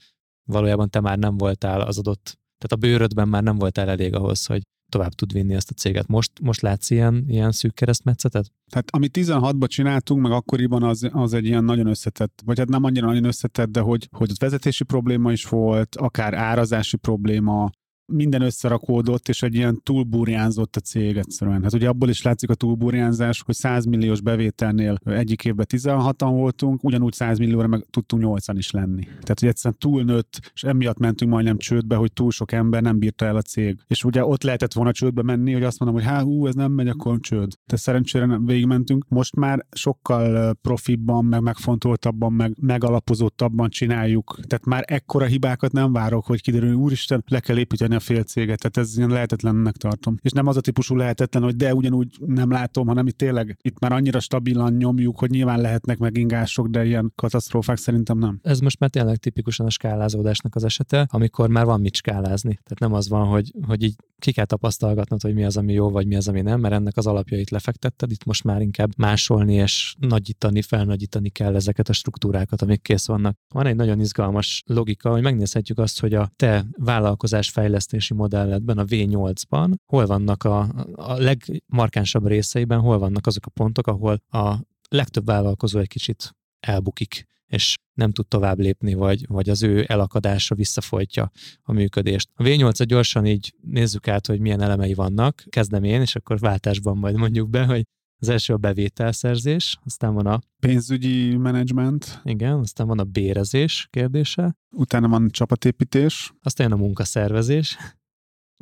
valójában 0.49 0.91
te 0.91 1.01
már 1.01 1.19
nem 1.19 1.37
voltál 1.37 1.81
az 1.81 1.99
adott, 1.99 2.39
tehát 2.59 2.73
a 2.73 2.77
bőrödben 2.77 3.29
már 3.29 3.43
nem 3.43 3.59
voltál 3.59 3.89
elég 3.89 4.15
ahhoz, 4.15 4.47
hogy 4.47 4.63
tovább 4.89 5.13
tud 5.13 5.33
vinni 5.33 5.55
ezt 5.55 5.71
a 5.71 5.75
céget. 5.75 6.07
Most, 6.07 6.31
most 6.43 6.61
látsz 6.61 6.91
ilyen, 6.91 7.25
ilyen 7.29 7.53
szűk 7.53 7.75
keresztmetszetet? 7.75 8.53
Tehát 8.71 8.91
amit 8.91 9.19
16-ban 9.19 9.69
csináltunk, 9.69 10.23
meg 10.23 10.33
akkoriban 10.33 10.83
az, 10.83 11.09
az 11.13 11.33
egy 11.33 11.45
ilyen 11.45 11.65
nagyon 11.65 11.87
összetett, 11.87 12.43
vagy 12.45 12.59
hát 12.59 12.69
nem 12.69 12.85
annyira 12.85 13.07
nagyon 13.07 13.25
összetett, 13.25 13.69
de 13.69 13.81
hogy, 13.81 14.09
hogy 14.13 14.33
vezetési 14.39 14.85
probléma 14.85 15.33
is 15.33 15.45
volt, 15.45 15.97
akár 15.97 16.35
árazási 16.35 16.97
probléma, 16.97 17.71
minden 18.07 18.43
összerakódott, 18.43 19.29
és 19.29 19.43
egy 19.43 19.55
ilyen 19.55 19.81
túlburjánzott 19.83 20.77
a 20.77 20.81
cég 20.81 21.17
egyszerűen. 21.17 21.63
Hát 21.63 21.75
ugye 21.75 21.89
abból 21.89 22.09
is 22.09 22.23
látszik 22.23 22.51
a 22.51 22.55
túlburjánzás, 22.55 23.43
hogy 23.47 23.55
100 23.55 23.85
milliós 23.85 24.21
bevételnél 24.21 24.99
egyik 25.05 25.45
évben 25.45 25.67
16-an 25.69 26.31
voltunk, 26.31 26.85
ugyanúgy 26.85 27.13
100 27.13 27.39
millióra 27.39 27.67
meg 27.67 27.87
tudtunk 27.91 28.23
8 28.23 28.49
is 28.53 28.71
lenni. 28.71 29.03
Tehát, 29.05 29.41
hogy 29.41 29.49
egyszerűen 29.49 29.79
túlnőtt, 29.79 30.51
és 30.55 30.63
emiatt 30.63 30.99
mentünk 30.99 31.31
majdnem 31.31 31.59
csődbe, 31.59 31.97
hogy 31.97 32.13
túl 32.13 32.31
sok 32.31 32.53
ember 32.53 32.83
nem 32.83 32.99
bírta 32.99 33.25
el 33.25 33.37
a 33.37 33.43
cég. 33.43 33.79
És 33.87 34.05
ugye 34.05 34.25
ott 34.25 34.43
lehetett 34.43 34.73
volna 34.73 34.93
csődbe 34.93 35.23
menni, 35.23 35.53
hogy 35.53 35.63
azt 35.63 35.79
mondom, 35.79 36.01
hogy 36.01 36.09
hát 36.09 36.23
hú, 36.23 36.47
ez 36.47 36.55
nem 36.55 36.73
megy, 36.73 36.89
akkor 36.89 37.21
csőd. 37.21 37.53
De 37.67 37.77
szerencsére 37.77 38.27
nem 38.27 38.45
végigmentünk. 38.45 39.05
Most 39.09 39.37
már 39.37 39.67
sokkal 39.71 40.55
profibban, 40.55 41.25
meg 41.25 41.41
megfontoltabban, 41.41 42.33
meg 42.33 42.55
megalapozottabban 42.61 43.69
csináljuk. 43.69 44.39
Tehát 44.47 44.65
már 44.65 44.85
ekkora 44.87 45.25
hibákat 45.25 45.73
nem 45.73 45.93
várok, 45.93 46.27
hogy 46.27 46.41
kiderül, 46.41 46.75
úristen, 46.75 47.25
le 47.27 47.41
kell 47.41 47.59
építeni 47.59 47.94
a 47.95 48.01
fél 48.01 48.23
céget, 48.23 48.59
tehát 48.59 48.89
ez 48.89 48.97
ilyen 48.97 49.11
lehetetlennek 49.11 49.77
tartom. 49.77 50.17
És 50.23 50.31
nem 50.31 50.47
az 50.47 50.57
a 50.57 50.61
típusú 50.61 50.97
lehetetlen, 50.97 51.43
hogy 51.43 51.57
de 51.57 51.75
ugyanúgy 51.75 52.17
nem 52.27 52.51
látom, 52.51 52.87
hanem 52.87 53.07
itt 53.07 53.19
tényleg 53.19 53.59
itt 53.63 53.79
már 53.79 53.93
annyira 53.93 54.21
stabilan 54.21 54.73
nyomjuk, 54.73 55.19
hogy 55.19 55.31
nyilván 55.31 55.61
lehetnek 55.61 55.99
megingások, 55.99 56.67
de 56.69 56.85
ilyen 56.85 57.13
katasztrófák 57.15 57.77
szerintem 57.77 58.19
nem. 58.19 58.39
Ez 58.43 58.61
most 58.61 58.79
már 58.79 58.91
tényleg 58.91 59.17
tipikusan 59.17 59.67
a 59.67 59.71
skálázódásnak 59.71 60.55
az 60.55 60.65
esete, 60.65 61.07
amikor 61.11 61.49
már 61.49 61.65
van 61.65 61.81
mit 61.81 61.95
skálázni. 61.95 62.53
Tehát 62.63 62.79
nem 62.79 62.93
az 62.93 63.09
van, 63.09 63.27
hogy, 63.27 63.53
hogy 63.67 63.83
így 63.83 63.95
ki 64.19 64.33
kell 64.33 64.45
tapasztalgatnod, 64.45 65.23
hogy 65.23 65.35
mi 65.35 65.45
az, 65.45 65.57
ami 65.57 65.73
jó, 65.73 65.91
vagy 65.91 66.07
mi 66.07 66.17
az, 66.17 66.29
ami 66.29 66.41
nem, 66.41 66.61
mert 66.61 66.75
ennek 66.75 66.97
az 66.97 67.07
alapjait 67.07 67.51
lefektetted, 67.51 68.11
itt 68.11 68.25
most 68.25 68.45
már 68.45 68.61
inkább 68.61 68.91
másolni 68.97 69.55
és 69.55 69.95
nagyítani, 69.99 70.63
felnagyítani 70.63 71.29
kell 71.29 71.55
ezeket 71.55 71.89
a 71.89 71.93
struktúrákat, 71.93 72.63
amik 72.63 72.83
kész 72.83 73.07
vannak. 73.07 73.37
Van 73.55 73.67
egy 73.67 73.77
nagyon 73.77 74.01
izgalmas 74.01 74.63
logika, 74.67 75.11
hogy 75.11 75.23
megnézhetjük 75.23 75.79
azt, 75.79 76.01
hogy 76.01 76.15
a 76.15 76.31
te 76.37 76.67
vállalkozás 76.77 77.51
fejlesztési 77.85 78.15
modelledben, 78.15 78.79
a 78.79 78.85
V8-ban, 78.85 79.75
hol 79.87 80.07
vannak 80.07 80.45
a, 80.45 80.59
a 80.95 81.13
legmarkánsabb 81.13 82.27
részeiben, 82.27 82.81
hol 82.81 82.99
vannak 82.99 83.27
azok 83.27 83.47
a 83.47 83.51
pontok, 83.51 83.87
ahol 83.87 84.23
a 84.29 84.57
legtöbb 84.89 85.27
vállalkozó 85.27 85.79
egy 85.79 85.89
kicsit 85.89 86.35
elbukik 86.61 87.27
és 87.47 87.77
nem 87.95 88.11
tud 88.11 88.27
tovább 88.27 88.59
lépni, 88.59 88.95
vagy, 88.95 89.27
vagy 89.29 89.49
az 89.49 89.63
ő 89.63 89.85
elakadása 89.89 90.55
visszafolytja 90.55 91.31
a 91.63 91.73
működést. 91.73 92.31
A 92.35 92.43
V8-a 92.43 92.85
gyorsan 92.85 93.27
így 93.27 93.55
nézzük 93.61 94.09
át, 94.09 94.27
hogy 94.27 94.41
milyen 94.41 94.61
elemei 94.61 94.95
vannak. 94.95 95.45
Kezdem 95.49 95.85
én, 95.85 96.01
és 96.01 96.17
akkor 96.17 96.39
váltásban 96.39 96.97
majd 96.97 97.17
mondjuk 97.17 97.51
be, 97.51 97.65
hogy 97.65 97.85
az 98.25 98.33
első 98.33 98.53
a 98.53 98.57
bevételszerzés, 98.57 99.79
aztán 99.85 100.15
van 100.15 100.27
a 100.27 100.41
pénzügyi 100.61 101.37
menedzsment. 101.37 102.21
Igen, 102.25 102.59
aztán 102.59 102.87
van 102.87 102.99
a 102.99 103.05
bérezés 103.05 103.89
kérdése. 103.91 104.57
Utána 104.77 105.09
van 105.09 105.29
csapatépítés. 105.31 106.33
Aztán 106.43 106.73
a 106.73 106.77
munkaszervezés. 106.77 107.77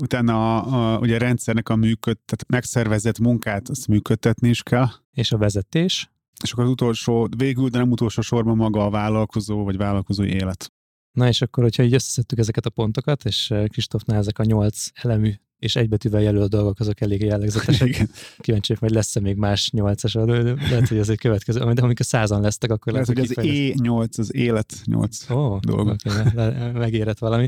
Utána 0.02 0.58
a, 0.58 0.94
a, 0.94 0.98
ugye 0.98 1.14
a 1.14 1.18
rendszernek 1.18 1.68
a 1.68 1.76
működ, 1.76 2.18
tehát 2.24 2.48
megszervezett 2.48 3.18
munkát, 3.18 3.68
azt 3.68 3.88
működtetni 3.88 4.48
is 4.48 4.62
kell. 4.62 4.88
És 5.10 5.32
a 5.32 5.38
vezetés. 5.38 6.10
És 6.42 6.52
akkor 6.52 6.64
az 6.64 6.70
utolsó, 6.70 7.28
végül, 7.36 7.68
de 7.68 7.78
nem 7.78 7.90
utolsó 7.90 8.20
sorban 8.20 8.56
maga 8.56 8.84
a 8.84 8.90
vállalkozó, 8.90 9.64
vagy 9.64 9.76
vállalkozói 9.76 10.28
élet. 10.28 10.72
Na 11.12 11.28
és 11.28 11.42
akkor, 11.42 11.62
hogyha 11.62 11.82
így 11.82 11.94
összeszedtük 11.94 12.38
ezeket 12.38 12.66
a 12.66 12.70
pontokat, 12.70 13.24
és 13.24 13.50
eh, 13.50 13.66
Kristófnál 13.66 14.18
ezek 14.18 14.38
a 14.38 14.44
nyolc 14.44 14.88
elemű 14.92 15.32
és 15.62 15.76
egybetűvel 15.76 16.22
jelölt 16.22 16.50
dolgok, 16.50 16.80
azok 16.80 17.00
elég 17.00 17.22
jellegzetesek. 17.22 17.88
Igen. 17.94 18.10
Kíváncsi 18.38 18.74
hogy 18.78 18.90
lesz-e 18.90 19.20
még 19.20 19.36
más 19.36 19.70
nyolcas, 19.70 20.14
lehet, 20.14 20.88
hogy 20.88 20.98
ez 20.98 21.08
egy 21.08 21.18
következő, 21.18 21.72
de 21.72 21.82
amikor 21.82 22.06
százan 22.06 22.40
lesztek, 22.40 22.70
akkor 22.70 22.92
lehet, 22.92 23.08
hogy 23.08 23.18
az 23.18 23.32
E8, 23.34 24.18
az 24.18 24.34
élet 24.34 24.74
8 24.84 25.30
oh, 25.30 25.60
dolgok. 25.60 25.96
Okay, 26.04 26.72
megérett 26.72 27.18
valami. 27.18 27.46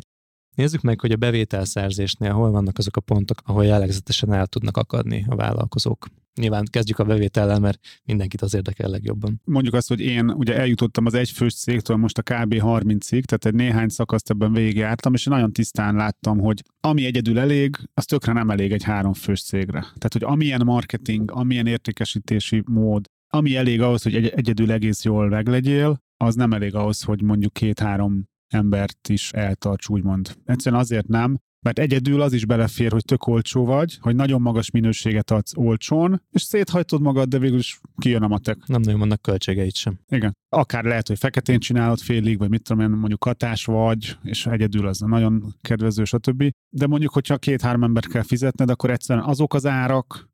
Nézzük 0.55 0.81
meg, 0.81 1.00
hogy 1.00 1.12
a 1.12 1.16
bevételszerzésnél 1.16 2.33
hol 2.33 2.50
vannak 2.50 2.79
azok 2.79 2.96
a 2.96 3.00
pontok, 3.00 3.38
ahol 3.44 3.64
jellegzetesen 3.64 4.33
el 4.33 4.46
tudnak 4.46 4.77
akadni 4.77 5.24
a 5.29 5.37
vállalkozók. 5.37 6.07
Nyilván 6.40 6.64
kezdjük 6.70 6.99
a 6.99 7.05
bevétellel, 7.05 7.59
mert 7.59 7.79
mindenkit 8.05 8.40
az 8.42 8.55
érdekel 8.55 8.90
legjobban. 8.90 9.40
Mondjuk 9.44 9.75
azt, 9.75 9.88
hogy 9.88 10.01
én 10.01 10.31
ugye 10.31 10.57
eljutottam 10.57 11.07
az 11.07 11.14
egyfős 11.14 11.55
cégtől 11.55 11.97
most 11.97 12.18
a 12.18 12.23
kb. 12.23 12.55
30-ig, 12.55 13.23
tehát 13.25 13.44
egy 13.44 13.55
néhány 13.55 13.88
szakaszt 13.88 14.31
ebben 14.31 14.53
végigjártam, 14.53 15.14
és 15.14 15.25
nagyon 15.25 15.53
tisztán 15.53 15.94
láttam, 15.94 16.38
hogy 16.38 16.62
ami 16.81 17.05
egyedül 17.05 17.38
elég, 17.38 17.77
az 17.94 18.05
tökre 18.05 18.33
nem 18.33 18.51
elég 18.51 18.73
egy 18.73 18.83
háromfős 18.83 19.42
cégre. 19.42 19.81
Tehát, 19.81 20.12
hogy 20.12 20.23
amilyen 20.23 20.62
marketing, 20.64 21.31
amilyen 21.31 21.66
értékesítési 21.66 22.62
mód, 22.66 23.07
ami 23.35 23.57
elég 23.57 23.81
ahhoz, 23.81 24.03
hogy 24.03 24.14
egy- 24.14 24.29
egyedül 24.29 24.73
egész 24.73 25.05
jól 25.05 25.29
meglegyél, 25.29 25.99
az 26.16 26.35
nem 26.35 26.53
elég 26.53 26.75
ahhoz, 26.75 27.03
hogy 27.03 27.23
mondjuk 27.23 27.53
két-három 27.53 28.25
embert 28.49 29.09
is 29.09 29.33
eltarts, 29.33 29.88
úgymond. 29.88 30.37
Egyszerűen 30.44 30.81
azért 30.81 31.07
nem, 31.07 31.38
Mert 31.64 31.79
egyedül 31.79 32.20
az 32.20 32.33
is 32.33 32.46
belefér, 32.46 32.92
hogy 32.92 33.05
tök 33.05 33.27
olcsó 33.27 33.64
vagy, 33.64 33.98
hogy 34.00 34.14
nagyon 34.14 34.40
magas 34.40 34.70
minőséget 34.70 35.31
adsz 35.31 35.57
olcsón, 35.57 36.22
és 36.31 36.42
széthajtod 36.42 37.00
magad, 37.00 37.29
de 37.29 37.38
végül 37.38 37.59
is 37.59 37.81
kijön 37.96 38.22
a 38.22 38.29
matek. 38.29 38.66
Nem 38.66 38.81
nagyon 38.81 39.00
vannak 39.00 39.22
költségeit 39.22 39.74
sem. 39.74 39.98
Igen. 40.09 40.37
Akár 40.48 40.85
lehet, 40.85 41.09
hogy 41.09 41.18
feketén 41.18 41.59
csinálod 41.59 41.98
félig, 41.98 42.38
vagy 42.38 42.48
mit 42.48 42.62
tudom 42.62 42.83
én, 42.83 42.90
mondjuk 42.90 43.20
katás 43.20 43.64
vagy, 43.64 44.16
és 44.22 44.46
egyedül 44.46 44.87
az 44.87 44.98
nagyon 44.98 45.55
kedvező, 45.61 46.05
stb. 46.05 46.50
De 46.68 46.87
mondjuk, 46.87 47.12
hogyha 47.12 47.38
két-három 47.38 47.83
embert 47.83 48.09
kell 48.09 48.22
fizetned, 48.22 48.70
akkor 48.70 48.90
egyszerűen 48.90 49.27
azok 49.27 49.55
az 49.55 49.66
árak, 49.66 50.33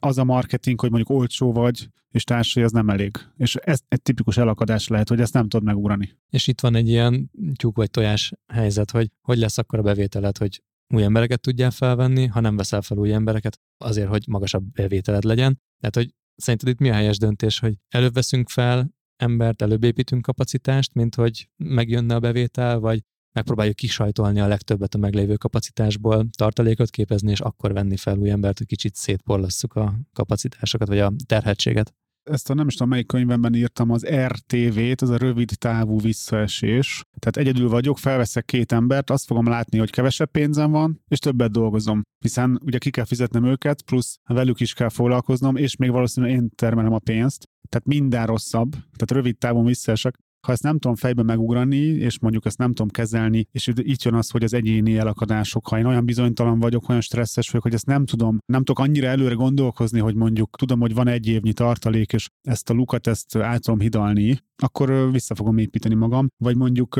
az 0.00 0.18
a 0.18 0.24
marketing, 0.24 0.80
hogy 0.80 0.90
mondjuk 0.90 1.18
olcsó 1.18 1.52
vagy, 1.52 1.88
és 2.10 2.24
társai, 2.24 2.62
az 2.62 2.72
nem 2.72 2.88
elég. 2.88 3.16
És 3.36 3.54
ez 3.54 3.80
egy 3.88 4.02
tipikus 4.02 4.36
elakadás 4.36 4.88
lehet, 4.88 5.08
hogy 5.08 5.20
ezt 5.20 5.32
nem 5.32 5.48
tudod 5.48 5.66
megugrani. 5.66 6.18
És 6.30 6.46
itt 6.46 6.60
van 6.60 6.74
egy 6.74 6.88
ilyen 6.88 7.30
tyúk 7.54 7.76
vagy 7.76 7.90
tojás 7.90 8.32
helyzet, 8.52 8.90
hogy 8.90 9.10
hogy 9.20 9.38
lesz 9.38 9.58
akkor 9.58 9.78
a 9.78 9.82
bevételed, 9.82 10.38
hogy 10.38 10.62
új 10.92 11.02
embereket 11.02 11.40
tudjál 11.40 11.70
felvenni, 11.70 12.26
ha 12.26 12.40
nem 12.40 12.56
veszel 12.56 12.82
fel 12.82 12.98
új 12.98 13.12
embereket, 13.12 13.60
azért, 13.78 14.08
hogy 14.08 14.24
magasabb 14.28 14.64
bevételed 14.64 15.24
legyen. 15.24 15.60
Tehát, 15.80 15.94
hogy 15.94 16.14
szerinted 16.36 16.68
itt 16.68 16.78
mi 16.78 16.90
a 16.90 16.94
helyes 16.94 17.18
döntés, 17.18 17.58
hogy 17.58 17.74
előbb 17.88 18.14
veszünk 18.14 18.48
fel 18.48 18.94
embert, 19.16 19.62
előbb 19.62 19.84
építünk 19.84 20.22
kapacitást, 20.22 20.94
mint 20.94 21.14
hogy 21.14 21.48
megjönne 21.56 22.14
a 22.14 22.20
bevétel, 22.20 22.78
vagy 22.78 23.02
megpróbáljuk 23.32 23.76
kisajtolni 23.76 24.40
a 24.40 24.46
legtöbbet 24.46 24.94
a 24.94 24.98
meglévő 24.98 25.36
kapacitásból, 25.36 26.28
tartalékot 26.36 26.90
képezni, 26.90 27.30
és 27.30 27.40
akkor 27.40 27.72
venni 27.72 27.96
fel 27.96 28.18
új 28.18 28.30
embert, 28.30 28.58
hogy 28.58 28.66
kicsit 28.66 28.94
szétporlasszuk 28.94 29.74
a 29.74 29.94
kapacitásokat, 30.12 30.88
vagy 30.88 30.98
a 30.98 31.12
terhetséget. 31.26 31.94
Ezt 32.22 32.50
a 32.50 32.54
nem 32.54 32.66
is 32.66 32.74
tudom, 32.74 32.88
melyik 32.88 33.06
könyvemben 33.06 33.54
írtam, 33.54 33.90
az 33.90 34.06
RTV-t, 34.06 35.02
ez 35.02 35.08
a 35.08 35.16
rövid 35.16 35.50
távú 35.58 36.00
visszaesés. 36.00 37.04
Tehát 37.18 37.36
egyedül 37.48 37.68
vagyok, 37.68 37.98
felveszek 37.98 38.44
két 38.44 38.72
embert, 38.72 39.10
azt 39.10 39.26
fogom 39.26 39.46
látni, 39.46 39.78
hogy 39.78 39.90
kevesebb 39.90 40.30
pénzem 40.30 40.70
van, 40.70 41.02
és 41.08 41.18
többet 41.18 41.50
dolgozom. 41.50 42.02
Hiszen 42.18 42.60
ugye 42.64 42.78
ki 42.78 42.90
kell 42.90 43.04
fizetnem 43.04 43.44
őket, 43.44 43.82
plusz 43.82 44.18
velük 44.24 44.60
is 44.60 44.72
kell 44.72 44.88
foglalkoznom, 44.88 45.56
és 45.56 45.76
még 45.76 45.90
valószínűleg 45.90 46.36
én 46.36 46.50
termelem 46.54 46.92
a 46.92 46.98
pénzt. 46.98 47.48
Tehát 47.68 47.86
minden 47.86 48.26
rosszabb, 48.26 48.70
tehát 48.70 49.10
rövid 49.10 49.38
távon 49.38 49.64
visszaesek 49.64 50.14
ha 50.46 50.52
ezt 50.52 50.62
nem 50.62 50.78
tudom 50.78 50.96
fejbe 50.96 51.22
megugrani, 51.22 51.76
és 51.76 52.18
mondjuk 52.18 52.46
ezt 52.46 52.58
nem 52.58 52.68
tudom 52.68 52.88
kezelni, 52.88 53.46
és 53.50 53.66
itt 53.66 54.02
jön 54.02 54.14
az, 54.14 54.30
hogy 54.30 54.42
az 54.44 54.54
egyéni 54.54 54.96
elakadások, 54.96 55.68
ha 55.68 55.78
én 55.78 55.84
olyan 55.84 56.04
bizonytalan 56.04 56.58
vagyok, 56.58 56.88
olyan 56.88 57.00
stresszes 57.00 57.46
vagyok, 57.46 57.62
hogy 57.62 57.74
ezt 57.74 57.86
nem 57.86 58.06
tudom, 58.06 58.38
nem 58.46 58.64
tudok 58.64 58.84
annyira 58.84 59.06
előre 59.06 59.34
gondolkozni, 59.34 60.00
hogy 60.00 60.14
mondjuk 60.14 60.56
tudom, 60.56 60.80
hogy 60.80 60.94
van 60.94 61.08
egy 61.08 61.28
évnyi 61.28 61.52
tartalék, 61.52 62.12
és 62.12 62.28
ezt 62.42 62.70
a 62.70 62.74
lukat 62.74 63.06
ezt 63.06 63.36
át 63.36 63.62
tudom 63.62 63.80
hidalni, 63.80 64.38
akkor 64.62 65.10
vissza 65.10 65.34
fogom 65.34 65.58
építeni 65.58 65.94
magam. 65.94 66.28
Vagy 66.36 66.56
mondjuk, 66.56 66.94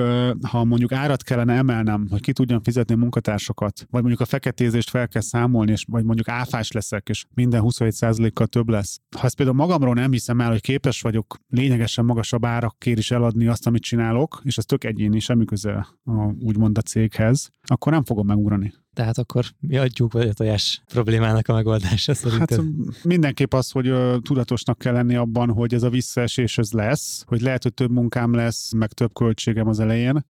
ha 0.49 0.65
mondjuk 0.65 0.93
árat 0.93 1.23
kellene 1.23 1.55
emelnem, 1.55 2.07
hogy 2.11 2.21
ki 2.21 2.33
tudjam 2.33 2.63
fizetni 2.63 2.95
a 2.95 2.97
munkatársokat, 2.97 3.87
vagy 3.91 4.01
mondjuk 4.01 4.21
a 4.21 4.25
feketézést 4.25 4.91
fel 4.91 5.09
kell 5.09 5.23
számolni, 5.23 5.73
és 5.73 5.85
vagy 5.89 6.05
mondjuk 6.05 6.29
áfás 6.29 6.73
leszek, 6.73 7.09
és 7.09 7.25
minden 7.35 7.63
27%-kal 7.65 8.47
több 8.47 8.69
lesz. 8.69 8.99
Ha 9.17 9.25
ezt 9.25 9.37
például 9.37 9.57
magamról 9.57 9.95
nem 9.95 10.13
hiszem 10.13 10.41
el, 10.41 10.51
hogy 10.51 10.61
képes 10.61 11.01
vagyok 11.01 11.37
lényegesen 11.49 12.05
magasabb 12.05 12.45
árakért 12.45 12.99
is 12.99 13.11
eladni 13.11 13.31
azt, 13.47 13.67
amit 13.67 13.83
csinálok, 13.83 14.41
és 14.45 14.59
ez 14.59 14.65
tök 14.65 14.85
egyéni, 14.85 15.19
semmi 15.19 15.45
köze 15.45 15.89
a, 16.05 16.13
úgymond 16.41 16.79
a 16.79 16.81
céghez, 16.81 17.51
akkor 17.63 17.93
nem 17.93 18.05
fogom 18.05 18.27
megugrani. 18.27 18.73
Tehát 18.95 19.19
akkor 19.19 19.45
mi 19.61 19.77
adjuk 19.77 20.13
vagy 20.13 20.29
a 20.29 20.33
tojás 20.33 20.83
problémának 20.87 21.49
a 21.49 21.53
megoldása 21.53 22.15
szerinted? 22.15 22.59
Hát 22.59 23.05
mindenképp 23.05 23.55
az, 23.55 23.71
hogy 23.71 23.93
tudatosnak 24.23 24.79
kell 24.79 24.93
lenni 24.93 25.15
abban, 25.15 25.51
hogy 25.51 25.75
ez 25.75 25.83
a 25.83 25.91
visszaesés 25.91 26.59
ez 26.59 26.73
lesz, 26.73 27.25
hogy 27.27 27.41
lehet, 27.41 27.63
hogy 27.63 27.75
több 27.75 27.91
munkám 27.91 28.35
lesz, 28.35 28.73
meg 28.73 28.93
több 28.93 29.13
költségem 29.13 29.69
az 29.69 29.81
elején, 29.81 30.25